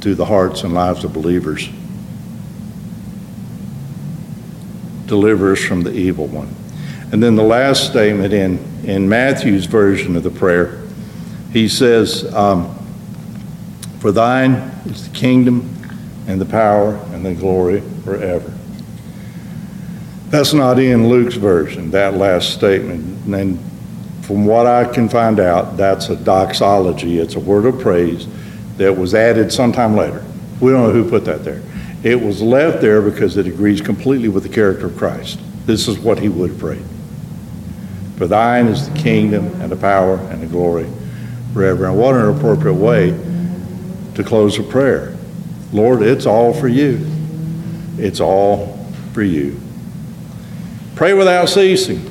through 0.00 0.16
the 0.16 0.24
hearts 0.24 0.64
and 0.64 0.74
lives 0.74 1.04
of 1.04 1.12
believers. 1.12 1.68
Deliver 5.06 5.52
us 5.52 5.60
from 5.60 5.82
the 5.82 5.92
evil 5.92 6.26
one. 6.26 6.54
And 7.12 7.22
then 7.22 7.36
the 7.36 7.42
last 7.42 7.90
statement 7.90 8.32
in, 8.32 8.58
in 8.84 9.06
Matthew's 9.06 9.66
version 9.66 10.16
of 10.16 10.22
the 10.22 10.30
prayer, 10.30 10.82
he 11.52 11.68
says, 11.68 12.34
um, 12.34 12.74
For 14.00 14.10
thine 14.12 14.54
is 14.86 15.10
the 15.10 15.14
kingdom 15.14 15.68
and 16.26 16.40
the 16.40 16.46
power 16.46 16.96
and 17.12 17.24
the 17.24 17.34
glory 17.34 17.82
forever. 18.02 18.50
That's 20.30 20.54
not 20.54 20.78
in 20.78 21.10
Luke's 21.10 21.34
version, 21.34 21.90
that 21.90 22.14
last 22.14 22.54
statement. 22.54 23.26
And 23.26 23.60
from 24.24 24.46
what 24.46 24.66
I 24.66 24.90
can 24.90 25.10
find 25.10 25.38
out, 25.38 25.76
that's 25.76 26.08
a 26.08 26.16
doxology. 26.16 27.18
It's 27.18 27.34
a 27.34 27.40
word 27.40 27.66
of 27.66 27.78
praise 27.78 28.26
that 28.78 28.96
was 28.96 29.14
added 29.14 29.52
sometime 29.52 29.94
later. 29.94 30.24
We 30.60 30.72
don't 30.72 30.84
know 30.84 30.92
who 30.92 31.10
put 31.10 31.26
that 31.26 31.44
there. 31.44 31.60
It 32.02 32.18
was 32.18 32.40
left 32.40 32.80
there 32.80 33.02
because 33.02 33.36
it 33.36 33.46
agrees 33.46 33.82
completely 33.82 34.28
with 34.28 34.44
the 34.44 34.48
character 34.48 34.86
of 34.86 34.96
Christ. 34.96 35.38
This 35.66 35.86
is 35.86 35.98
what 35.98 36.18
he 36.18 36.30
would 36.30 36.50
have 36.50 36.58
prayed. 36.58 36.82
For 38.16 38.26
thine 38.26 38.66
is 38.66 38.88
the 38.88 38.98
kingdom 38.98 39.46
and 39.60 39.70
the 39.70 39.76
power 39.76 40.16
and 40.16 40.42
the 40.42 40.46
glory 40.46 40.88
forever. 41.52 41.86
And 41.86 41.98
what 41.98 42.14
an 42.14 42.36
appropriate 42.36 42.74
way 42.74 43.10
to 44.14 44.24
close 44.24 44.58
a 44.58 44.62
prayer. 44.62 45.16
Lord, 45.72 46.02
it's 46.02 46.26
all 46.26 46.52
for 46.52 46.68
you. 46.68 47.06
It's 47.98 48.20
all 48.20 48.78
for 49.12 49.22
you. 49.22 49.60
Pray 50.94 51.14
without 51.14 51.48
ceasing. 51.48 52.08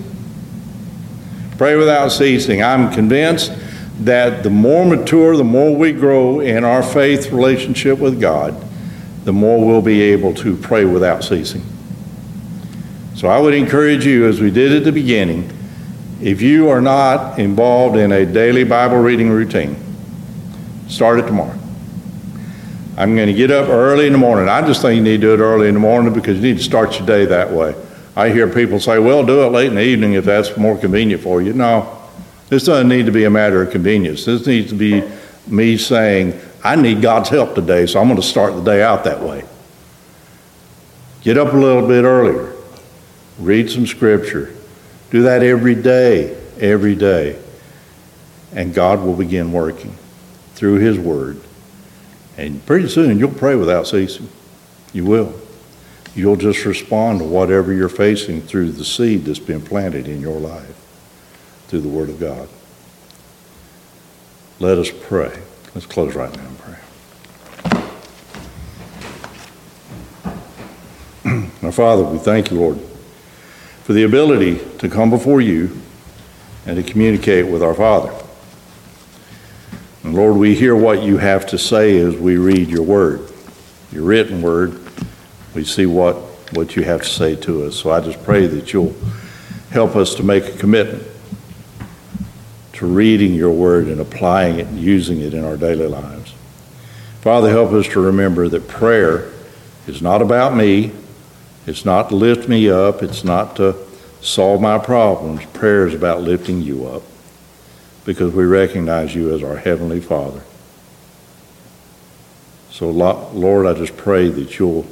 Pray 1.58 1.76
without 1.76 2.10
ceasing. 2.10 2.64
I'm 2.64 2.92
convinced 2.92 3.54
that 4.00 4.42
the 4.42 4.50
more 4.50 4.84
mature, 4.84 5.38
the 5.38 5.44
more 5.44 5.76
we 5.76 5.92
grow 5.92 6.40
in 6.40 6.64
our 6.64 6.82
faith 6.82 7.32
relationship 7.32 8.00
with 8.00 8.20
God, 8.20 8.56
the 9.26 9.34
more 9.34 9.64
we'll 9.64 9.84
be 9.84 10.02
able 10.02 10.34
to 10.36 10.58
pray 10.58 10.86
without 10.86 11.24
ceasing. 11.24 11.64
So 13.16 13.28
I 13.28 13.40
would 13.40 13.54
encourage 13.54 14.04
you, 14.04 14.28
as 14.28 14.42
we 14.42 14.50
did 14.50 14.72
at 14.72 14.84
the 14.84 14.92
beginning, 14.92 15.56
if 16.22 16.42
you 16.42 16.70
are 16.70 16.82
not 16.82 17.40
involved 17.40 17.98
in 17.98 18.12
a 18.12 18.26
daily 18.26 18.64
Bible 18.64 18.98
reading 18.98 19.30
routine, 19.30 19.76
start 20.88 21.20
it 21.20 21.26
tomorrow. 21.26 21.58
I'm 22.96 23.16
going 23.16 23.28
to 23.28 23.34
get 23.34 23.50
up 23.50 23.70
early 23.70 24.06
in 24.06 24.14
the 24.14 24.20
morning. 24.20 24.48
I 24.48 24.62
just 24.66 24.84
think 24.84 24.98
you 24.98 25.02
need 25.02 25.22
to 25.22 25.28
do 25.28 25.34
it 25.34 25.40
early 25.40 25.68
in 25.68 25.74
the 25.74 25.80
morning 25.80 26.14
because 26.14 26.38
you 26.38 26.44
need 26.44 26.58
to 26.58 26.64
start 26.64 27.00
your 27.00 27.08
day 27.08 27.26
that 27.26 27.50
way. 27.52 27.74
I 28.16 28.30
hear 28.30 28.48
people 28.48 28.80
say, 28.80 29.00
well, 29.00 29.26
do 29.26 29.44
it 29.44 29.52
late 29.52 29.68
in 29.68 29.76
the 29.76 29.84
evening 29.84 30.14
if 30.14 30.26
that's 30.26 30.56
more 30.58 30.78
convenient 30.78 31.24
for 31.24 31.42
you. 31.42 31.54
No, 31.54 31.98
this 32.50 32.66
doesn't 32.66 32.90
need 32.90 33.08
to 33.08 33.12
be 33.12 33.24
a 33.24 33.30
matter 33.30 33.64
of 33.64 33.72
convenience. 33.72 34.26
This 34.26 34.46
needs 34.46 34.70
to 34.70 34.76
be 34.76 35.04
me 35.48 35.78
saying, 35.78 36.40
I 36.64 36.76
need 36.76 37.02
God's 37.02 37.30
help 37.30 37.56
today, 37.56 37.88
so 37.88 38.00
I'm 38.00 38.08
going 38.08 38.22
to 38.22 38.28
start 38.28 38.54
the 38.54 38.62
day 38.62 38.84
out 38.84 39.06
that 39.06 39.22
way. 39.22 39.44
Get 41.22 41.38
up 41.38 41.54
a 41.54 41.58
little 41.58 41.88
bit 41.88 42.04
earlier, 42.04 42.54
read 43.40 43.72
some 43.72 43.88
scripture. 43.88 44.54
Do 45.12 45.24
that 45.24 45.44
every 45.44 45.76
day, 45.76 46.36
every 46.60 46.96
day. 46.96 47.38
And 48.54 48.74
God 48.74 49.04
will 49.04 49.16
begin 49.16 49.52
working 49.52 49.96
through 50.56 50.76
His 50.76 50.98
Word. 50.98 51.40
And 52.38 52.66
pretty 52.66 52.88
soon 52.88 53.20
you'll 53.20 53.32
pray 53.32 53.56
without 53.56 53.88
ceasing. 53.88 54.30
You 54.94 55.06
will. 55.06 55.34
You'll 56.16 56.38
just 56.38 56.66
respond 56.66 57.20
to 57.20 57.26
whatever 57.26 57.72
you're 57.74 57.90
facing 57.90 58.42
through 58.42 58.72
the 58.72 58.84
seed 58.84 59.26
that's 59.26 59.40
been 59.40 59.62
planted 59.62 60.08
in 60.08 60.22
your 60.22 60.40
life 60.40 60.76
through 61.68 61.82
the 61.82 61.90
Word 61.90 62.10
of 62.10 62.20
God. 62.20 62.50
Let 64.60 64.78
us 64.78 64.92
pray. 64.92 65.38
Let's 65.74 65.88
close 65.88 66.16
right 66.16 66.36
now 66.36 66.46
and 66.46 66.58
pray. 66.60 66.78
Our 71.64 71.72
Father, 71.72 72.04
we 72.04 72.18
thank 72.18 72.52
you, 72.52 72.60
Lord, 72.60 72.80
for 73.84 73.94
the 73.94 74.04
ability 74.04 74.60
to 74.78 74.90
come 74.90 75.10
before 75.10 75.42
you 75.42 75.78
and 76.66 76.78
to 76.78 76.84
communicate 76.84 77.48
with 77.48 77.64
our 77.64 77.74
Father. 77.74 78.14
And 80.04 80.16
Lord, 80.16 80.38
we 80.38 80.56
hear 80.56 80.76
what 80.76 81.04
you 81.04 81.18
have 81.18 81.46
to 81.48 81.58
say 81.58 81.98
as 82.00 82.16
we 82.16 82.38
read 82.38 82.70
your 82.70 82.84
word, 82.84 83.32
your 83.92 84.04
written 84.04 84.42
word. 84.42 84.80
We 85.54 85.64
see 85.64 85.86
what, 85.86 86.16
what 86.54 86.76
you 86.76 86.84
have 86.84 87.02
to 87.02 87.10
say 87.10 87.36
to 87.38 87.66
us. 87.66 87.76
So 87.76 87.92
I 87.92 88.00
just 88.00 88.24
pray 88.24 88.48
that 88.48 88.74
you'll 88.74 88.96
help 89.72 89.96
us 89.96 90.16
to 90.16 90.24
make 90.24 90.46
a 90.46 90.58
commitment 90.58 91.08
to 92.74 92.88
reading 92.88 93.36
your 93.36 93.52
word 93.52 93.88
and 93.88 94.02
applying 94.02 94.60
it 94.60 94.66
and 94.66 94.80
using 94.80 95.22
it 95.22 95.34
in 95.34 95.44
our 95.44 95.56
daily 95.56 95.88
lives. 95.88 96.34
Father, 97.22 97.50
help 97.52 97.72
us 97.72 97.88
to 97.90 98.02
remember 98.02 98.50
that 98.50 98.68
prayer 98.68 99.32
is 99.86 100.02
not 100.02 100.22
about 100.22 100.56
me. 100.56 100.92
It's 101.68 101.86
not 101.86 102.10
to 102.10 102.16
lift 102.16 102.50
me 102.50 102.70
up. 102.70 103.04
It's 103.04 103.24
not 103.24 103.56
to 103.58 103.76
solve 104.22 104.62
my 104.62 104.78
problems. 104.78 105.46
Prayer 105.48 105.88
is 105.88 105.94
about 105.94 106.22
lifting 106.22 106.62
you 106.62 106.88
up 106.88 107.04
because 108.06 108.34
we 108.34 108.46
recognize 108.46 109.14
you 109.14 109.34
as 109.34 109.44
our 109.44 109.58
Heavenly 109.58 110.02
Father. 110.02 110.42
So, 112.72 112.90
Lord, 112.90 113.68
I 113.68 113.74
just 113.74 113.96
pray 113.98 114.30
that 114.30 114.58
you'll, 114.58 114.88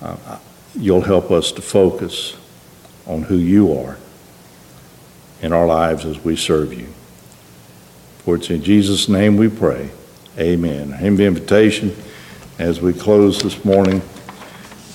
uh, 0.00 0.38
you'll 0.74 1.02
help 1.02 1.30
us 1.30 1.52
to 1.52 1.62
focus 1.62 2.36
on 3.06 3.24
who 3.24 3.36
you 3.36 3.76
are 3.78 3.98
in 5.42 5.52
our 5.52 5.66
lives 5.66 6.06
as 6.06 6.22
we 6.24 6.36
serve 6.36 6.72
you. 6.72 6.86
For 8.18 8.36
it's 8.36 8.48
in 8.50 8.62
Jesus' 8.62 9.08
name 9.08 9.36
we 9.36 9.48
pray. 9.48 9.90
Amen. 10.38 10.92
Hymn 10.92 11.14
of 11.14 11.20
invitation 11.20 11.94
as 12.58 12.80
we 12.80 12.92
close 12.92 13.42
this 13.42 13.64
morning 13.64 14.00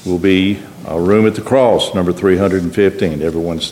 will 0.05 0.17
be 0.17 0.63
a 0.87 0.99
room 0.99 1.27
at 1.27 1.35
the 1.35 1.41
cross, 1.41 1.93
number 1.93 2.13
315. 2.13 3.21
Everyone's 3.21 3.65